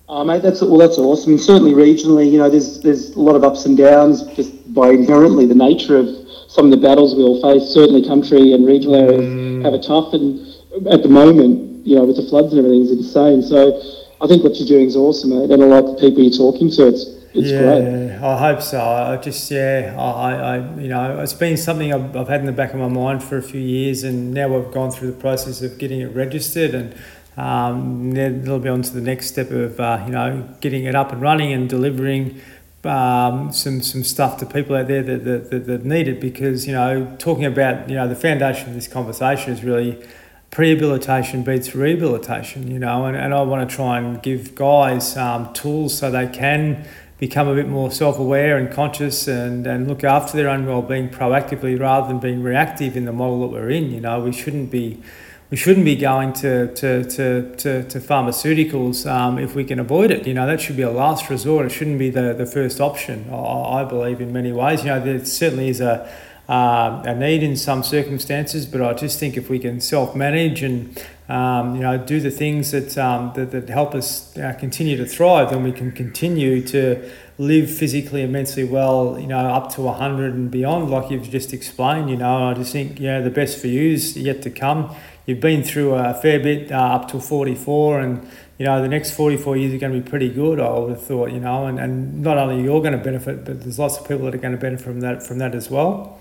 Oh, 0.08 0.24
mate, 0.24 0.42
that's 0.42 0.60
well, 0.60 0.76
that's 0.76 0.98
awesome. 0.98 1.32
And 1.32 1.40
certainly 1.40 1.72
regionally, 1.72 2.30
you 2.30 2.36
know, 2.36 2.50
there's 2.50 2.80
there's 2.80 3.10
a 3.16 3.20
lot 3.20 3.34
of 3.34 3.44
ups 3.44 3.64
and 3.64 3.78
downs 3.78 4.24
just 4.34 4.74
by 4.74 4.90
inherently 4.90 5.46
the 5.46 5.54
nature 5.54 5.96
of 5.96 6.06
some 6.48 6.66
of 6.66 6.70
the 6.70 6.86
battles 6.86 7.14
we 7.14 7.22
all 7.22 7.40
face. 7.40 7.62
Certainly, 7.72 8.06
country 8.06 8.52
and 8.52 8.66
regional 8.66 8.96
areas 8.96 9.24
mm. 9.24 9.64
have 9.64 9.72
it 9.72 9.82
tough, 9.82 10.12
and 10.12 10.51
at 10.90 11.02
the 11.02 11.08
moment, 11.08 11.86
you 11.86 11.96
know, 11.96 12.04
with 12.04 12.16
the 12.16 12.22
floods 12.28 12.52
and 12.52 12.58
everything, 12.58 12.82
is 12.82 12.90
insane. 12.90 13.42
So, 13.42 13.80
I 14.20 14.26
think 14.26 14.44
what 14.44 14.54
you're 14.56 14.68
doing 14.68 14.86
is 14.86 14.96
awesome, 14.96 15.30
mate, 15.30 15.50
and 15.50 15.62
I 15.62 15.66
like 15.66 15.84
the 15.84 15.94
people 15.94 16.22
you're 16.22 16.32
talking 16.32 16.70
to. 16.70 16.88
It's 16.88 17.04
it's 17.34 17.50
yeah, 17.50 17.60
great. 17.60 18.18
I 18.22 18.38
hope 18.38 18.62
so. 18.62 18.80
I 18.80 19.16
just 19.16 19.50
yeah, 19.50 19.96
I, 19.98 20.32
I 20.32 20.56
you 20.78 20.88
know 20.88 21.20
it's 21.20 21.32
been 21.32 21.56
something 21.56 21.92
I've, 21.92 22.14
I've 22.16 22.28
had 22.28 22.40
in 22.40 22.46
the 22.46 22.52
back 22.52 22.72
of 22.72 22.78
my 22.78 22.88
mind 22.88 23.24
for 23.24 23.38
a 23.38 23.42
few 23.42 23.60
years, 23.60 24.04
and 24.04 24.32
now 24.32 24.48
we've 24.48 24.72
gone 24.72 24.90
through 24.90 25.12
the 25.12 25.20
process 25.20 25.62
of 25.62 25.78
getting 25.78 26.00
it 26.00 26.14
registered 26.14 26.74
and 26.74 26.94
um, 27.36 28.12
then 28.12 28.44
they'll 28.44 28.58
be 28.58 28.68
on 28.68 28.82
to 28.82 28.92
the 28.92 29.00
next 29.00 29.28
step 29.28 29.50
of 29.50 29.80
uh, 29.80 30.02
you 30.04 30.12
know 30.12 30.48
getting 30.60 30.84
it 30.84 30.94
up 30.94 31.12
and 31.12 31.22
running 31.22 31.52
and 31.52 31.68
delivering 31.68 32.40
um, 32.84 33.52
some 33.52 33.80
some 33.80 34.04
stuff 34.04 34.38
to 34.38 34.46
people 34.46 34.76
out 34.76 34.88
there 34.88 35.02
that, 35.02 35.24
that, 35.24 35.50
that, 35.50 35.66
that 35.66 35.84
need 35.84 36.08
it 36.08 36.20
because 36.20 36.66
you 36.66 36.74
know 36.74 37.16
talking 37.18 37.46
about 37.46 37.88
you 37.88 37.94
know 37.94 38.06
the 38.06 38.16
foundation 38.16 38.68
of 38.68 38.74
this 38.74 38.88
conversation 38.88 39.52
is 39.52 39.64
really 39.64 40.04
prehabilitation 40.52 41.42
beats 41.42 41.74
rehabilitation 41.74 42.70
you 42.70 42.78
know 42.78 43.06
and, 43.06 43.16
and 43.16 43.32
I 43.32 43.40
want 43.40 43.68
to 43.68 43.74
try 43.74 43.98
and 43.98 44.22
give 44.22 44.54
guys 44.54 45.16
um, 45.16 45.50
tools 45.54 45.96
so 45.96 46.10
they 46.10 46.28
can 46.28 46.86
become 47.18 47.48
a 47.48 47.54
bit 47.54 47.68
more 47.68 47.90
self-aware 47.90 48.58
and 48.58 48.70
conscious 48.70 49.26
and, 49.26 49.66
and 49.66 49.88
look 49.88 50.04
after 50.04 50.36
their 50.36 50.50
own 50.50 50.66
well-being 50.66 51.08
proactively 51.08 51.80
rather 51.80 52.06
than 52.06 52.18
being 52.18 52.42
reactive 52.42 52.98
in 52.98 53.06
the 53.06 53.12
model 53.12 53.40
that 53.40 53.48
we're 53.48 53.70
in 53.70 53.90
you 53.90 54.00
know 54.00 54.20
we 54.20 54.30
shouldn't 54.30 54.70
be 54.70 55.02
we 55.48 55.58
shouldn't 55.58 55.84
be 55.84 55.96
going 55.96 56.32
to, 56.32 56.74
to, 56.74 57.04
to, 57.04 57.54
to, 57.56 57.82
to 57.84 58.00
pharmaceuticals 58.00 59.06
um, 59.06 59.38
if 59.38 59.54
we 59.54 59.64
can 59.64 59.78
avoid 59.78 60.10
it. 60.10 60.26
You 60.26 60.32
know, 60.32 60.46
that 60.46 60.62
should 60.62 60.78
be 60.78 60.82
a 60.82 60.90
last 60.90 61.28
resort. 61.28 61.66
It 61.66 61.68
shouldn't 61.68 61.98
be 61.98 62.08
the, 62.08 62.32
the 62.32 62.46
first 62.46 62.80
option, 62.80 63.28
I, 63.30 63.82
I 63.82 63.84
believe, 63.84 64.22
in 64.22 64.32
many 64.32 64.50
ways. 64.50 64.80
You 64.80 64.86
know, 64.86 65.00
there 65.00 65.22
certainly 65.26 65.68
is 65.68 65.82
a, 65.82 66.10
uh, 66.48 67.02
a 67.04 67.14
need 67.14 67.42
in 67.42 67.56
some 67.56 67.82
circumstances, 67.82 68.66
but 68.66 68.82
I 68.82 68.94
just 68.94 69.18
think 69.18 69.36
if 69.36 69.48
we 69.48 69.58
can 69.58 69.80
self 69.80 70.14
manage 70.16 70.62
and 70.62 71.02
um, 71.28 71.76
you 71.76 71.82
know 71.82 71.96
do 71.96 72.20
the 72.20 72.30
things 72.30 72.72
that, 72.72 72.98
um, 72.98 73.32
that, 73.34 73.52
that 73.52 73.68
help 73.68 73.94
us 73.94 74.36
uh, 74.36 74.52
continue 74.58 74.96
to 74.96 75.06
thrive, 75.06 75.50
then 75.50 75.62
we 75.62 75.72
can 75.72 75.92
continue 75.92 76.62
to 76.68 77.10
live 77.38 77.70
physically 77.70 78.26
mentally 78.26 78.64
well, 78.64 79.18
you 79.18 79.26
know, 79.26 79.38
up 79.38 79.72
to 79.74 79.80
100 79.80 80.34
and 80.34 80.50
beyond, 80.50 80.90
like 80.90 81.10
you've 81.10 81.30
just 81.30 81.52
explained. 81.52 82.10
You 82.10 82.16
know, 82.16 82.50
I 82.50 82.54
just 82.54 82.72
think, 82.72 83.00
you 83.00 83.06
know, 83.06 83.22
the 83.22 83.30
best 83.30 83.58
for 83.58 83.66
you 83.66 83.92
is 83.92 84.16
yet 84.16 84.42
to 84.42 84.50
come. 84.50 84.94
You've 85.26 85.40
been 85.40 85.62
through 85.62 85.94
a 85.94 86.14
fair 86.14 86.40
bit 86.40 86.72
uh, 86.72 86.76
up 86.76 87.08
to 87.08 87.20
44 87.20 88.00
and 88.00 88.28
you 88.58 88.66
know 88.66 88.82
the 88.82 88.88
next 88.88 89.12
44 89.12 89.56
years 89.56 89.74
are 89.74 89.78
going 89.78 89.92
to 89.92 90.00
be 90.00 90.08
pretty 90.08 90.28
good 90.28 90.60
i 90.60 90.68
would 90.68 90.90
have 90.90 91.02
thought 91.02 91.32
you 91.32 91.40
know. 91.40 91.66
And, 91.66 91.78
and 91.78 92.22
not 92.22 92.38
only 92.38 92.62
you're 92.62 92.80
going 92.80 92.92
to 92.92 93.02
benefit 93.02 93.44
but 93.44 93.62
there's 93.62 93.78
lots 93.78 93.98
of 93.98 94.06
people 94.06 94.24
that 94.26 94.34
are 94.34 94.38
going 94.38 94.52
to 94.52 94.60
benefit 94.60 94.84
from 94.84 95.00
that 95.00 95.24
from 95.24 95.38
that 95.38 95.54
as 95.54 95.70
well 95.70 96.20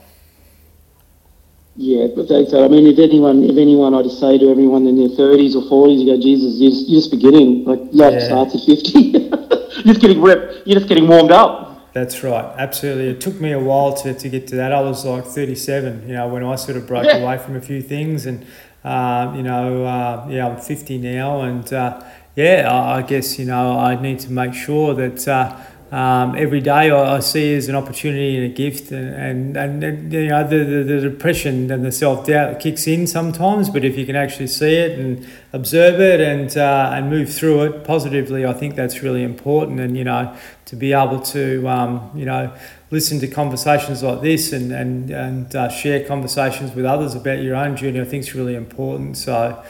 yeah, 1.76 2.08
but 2.16 2.28
thanks. 2.28 2.54
I 2.54 2.68
mean, 2.68 2.88
if 2.88 3.00
anyone, 3.00 3.44
if 3.44 3.58
anyone, 3.58 3.94
I'd 3.94 4.10
say 4.12 4.38
to 4.38 4.50
everyone 4.50 4.88
in 4.88 4.98
their 4.98 5.16
thirties 5.16 5.56
or 5.56 5.68
forties, 5.70 6.02
you 6.02 6.16
go, 6.16 6.22
Jesus, 6.22 6.60
you're 6.60 6.72
just, 6.72 6.90
you're 6.90 7.00
just 7.00 7.12
beginning. 7.12 7.66
Like 7.66 7.80
life 7.92 8.14
yeah. 8.14 8.26
starts 8.26 8.56
at 8.56 8.62
fifty. 8.66 9.00
you're 9.84 9.94
just 9.94 10.02
getting 10.02 10.22
ripped. 10.22 10.68
You're 10.68 10.80
just 10.80 10.90
getting 10.90 11.08
warmed 11.08 11.32
up. 11.32 11.94
That's 11.94 12.24
right. 12.24 12.46
Absolutely. 12.58 13.10
It 13.10 13.20
took 13.20 13.42
me 13.42 13.52
a 13.52 13.60
while 13.60 13.94
to, 13.96 14.14
to 14.14 14.30
get 14.30 14.48
to 14.48 14.56
that. 14.56 14.72
I 14.72 14.80
was 14.80 15.04
like 15.04 15.26
37, 15.26 16.08
you 16.08 16.14
know, 16.14 16.26
when 16.30 16.42
I 16.42 16.56
sort 16.56 16.78
of 16.78 16.88
broke 16.88 17.04
yeah. 17.04 17.18
away 17.18 17.38
from 17.38 17.58
a 17.58 17.62
few 17.62 17.82
things 17.82 18.26
and 18.26 18.46
um, 18.84 19.36
you 19.36 19.44
know, 19.44 19.86
uh, 19.86 20.26
yeah, 20.30 20.48
I'm 20.48 20.60
50 20.60 20.98
now, 20.98 21.42
and 21.42 21.72
uh, 21.72 22.04
yeah, 22.36 22.68
I, 22.68 22.98
I, 22.98 23.02
guess 23.04 23.38
you 23.38 23.46
know 23.46 23.78
I 23.78 24.00
need 24.02 24.20
to 24.22 24.32
make 24.32 24.56
sure 24.56 24.96
that 24.96 25.28
uh, 25.28 25.56
um, 25.92 26.36
every 26.38 26.62
day 26.62 26.90
I, 26.90 27.18
I, 27.18 27.20
see 27.20 27.54
as 27.54 27.68
an 27.68 27.76
opportunity 27.76 28.38
and 28.38 28.46
a 28.46 28.56
gift, 28.56 28.92
and 28.92 29.58
and, 29.58 29.84
and 29.84 30.14
you 30.14 30.28
know 30.28 30.48
the, 30.48 30.64
the, 30.64 30.84
the 30.84 31.02
depression 31.02 31.70
and 31.70 31.84
the 31.84 31.92
self 31.92 32.26
doubt 32.26 32.62
kicks 32.62 32.88
in 32.88 33.06
sometimes, 33.08 33.70
but 33.70 33.84
if 33.84 33.98
you 33.98 34.06
can 34.06 34.16
actually 34.16 34.48
see 34.48 34.74
it 34.74 34.98
and 34.98 35.28
observe 35.52 36.00
it 36.00 36.22
and 36.22 36.56
uh, 36.56 36.92
and 36.94 37.10
move 37.10 37.34
through 37.34 37.64
it 37.64 37.84
positively, 37.84 38.46
I 38.46 38.54
think 38.54 38.76
that's 38.76 39.04
really 39.04 39.22
important, 39.22 39.82
and 39.82 39.98
you 39.98 40.06
know 40.06 40.34
to 40.64 40.78
be 40.78 40.94
able 40.94 41.20
to 41.20 41.68
um, 41.68 42.10
you 42.16 42.24
know 42.24 42.56
listen 42.90 43.20
to 43.20 43.28
conversations 43.28 44.02
like 44.02 44.22
this 44.22 44.54
and 44.54 44.72
and 44.72 45.10
and 45.10 45.54
uh, 45.54 45.68
share 45.68 46.06
conversations 46.08 46.74
with 46.74 46.86
others 46.86 47.16
about 47.16 47.42
your 47.42 47.56
own 47.56 47.76
journey, 47.76 48.00
I 48.00 48.06
think 48.06 48.22
is 48.22 48.34
really 48.34 48.56
important. 48.56 49.18
So, 49.18 49.62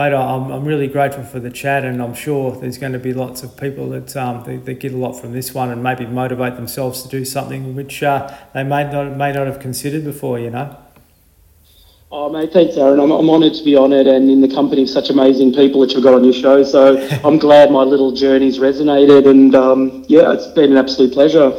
mate, 0.00 0.14
I'm 0.14 0.50
I'm 0.50 0.64
really 0.64 0.88
grateful 0.88 1.24
for 1.24 1.40
the 1.40 1.50
chat, 1.50 1.84
and 1.84 2.02
I'm 2.02 2.14
sure 2.14 2.52
there's 2.56 2.78
going 2.78 2.94
to 2.94 2.98
be 2.98 3.12
lots 3.12 3.42
of 3.42 3.56
people 3.56 3.90
that 3.90 4.16
um 4.16 4.44
that, 4.44 4.64
that 4.64 4.80
get 4.80 4.92
a 4.92 4.96
lot 4.96 5.12
from 5.12 5.32
this 5.32 5.52
one 5.54 5.70
and 5.70 5.82
maybe 5.82 6.06
motivate 6.06 6.56
themselves 6.56 7.02
to 7.02 7.08
do 7.08 7.24
something 7.24 7.74
which 7.76 8.02
uh, 8.02 8.34
they 8.54 8.64
may 8.64 8.84
not 8.84 9.16
may 9.16 9.32
not 9.32 9.46
have 9.46 9.60
considered 9.60 10.04
before. 10.04 10.38
You 10.38 10.50
know. 10.50 10.76
Oh, 12.12 12.28
mate, 12.28 12.52
thanks, 12.52 12.76
Aaron. 12.76 12.98
I'm, 12.98 13.12
I'm 13.12 13.30
honoured 13.30 13.54
to 13.54 13.62
be 13.62 13.76
on 13.76 13.92
it 13.92 14.08
and 14.08 14.28
in 14.28 14.40
the 14.40 14.52
company 14.52 14.82
of 14.82 14.88
such 14.88 15.10
amazing 15.10 15.52
people 15.52 15.80
that 15.82 15.92
you've 15.92 16.02
got 16.02 16.14
on 16.14 16.24
your 16.24 16.32
show. 16.32 16.64
So 16.64 16.98
I'm 17.24 17.38
glad 17.38 17.70
my 17.70 17.84
little 17.84 18.10
journey's 18.10 18.58
resonated. 18.58 19.28
And 19.30 19.54
um, 19.54 20.04
yeah, 20.08 20.32
it's 20.32 20.48
been 20.48 20.72
an 20.72 20.76
absolute 20.76 21.12
pleasure. 21.12 21.52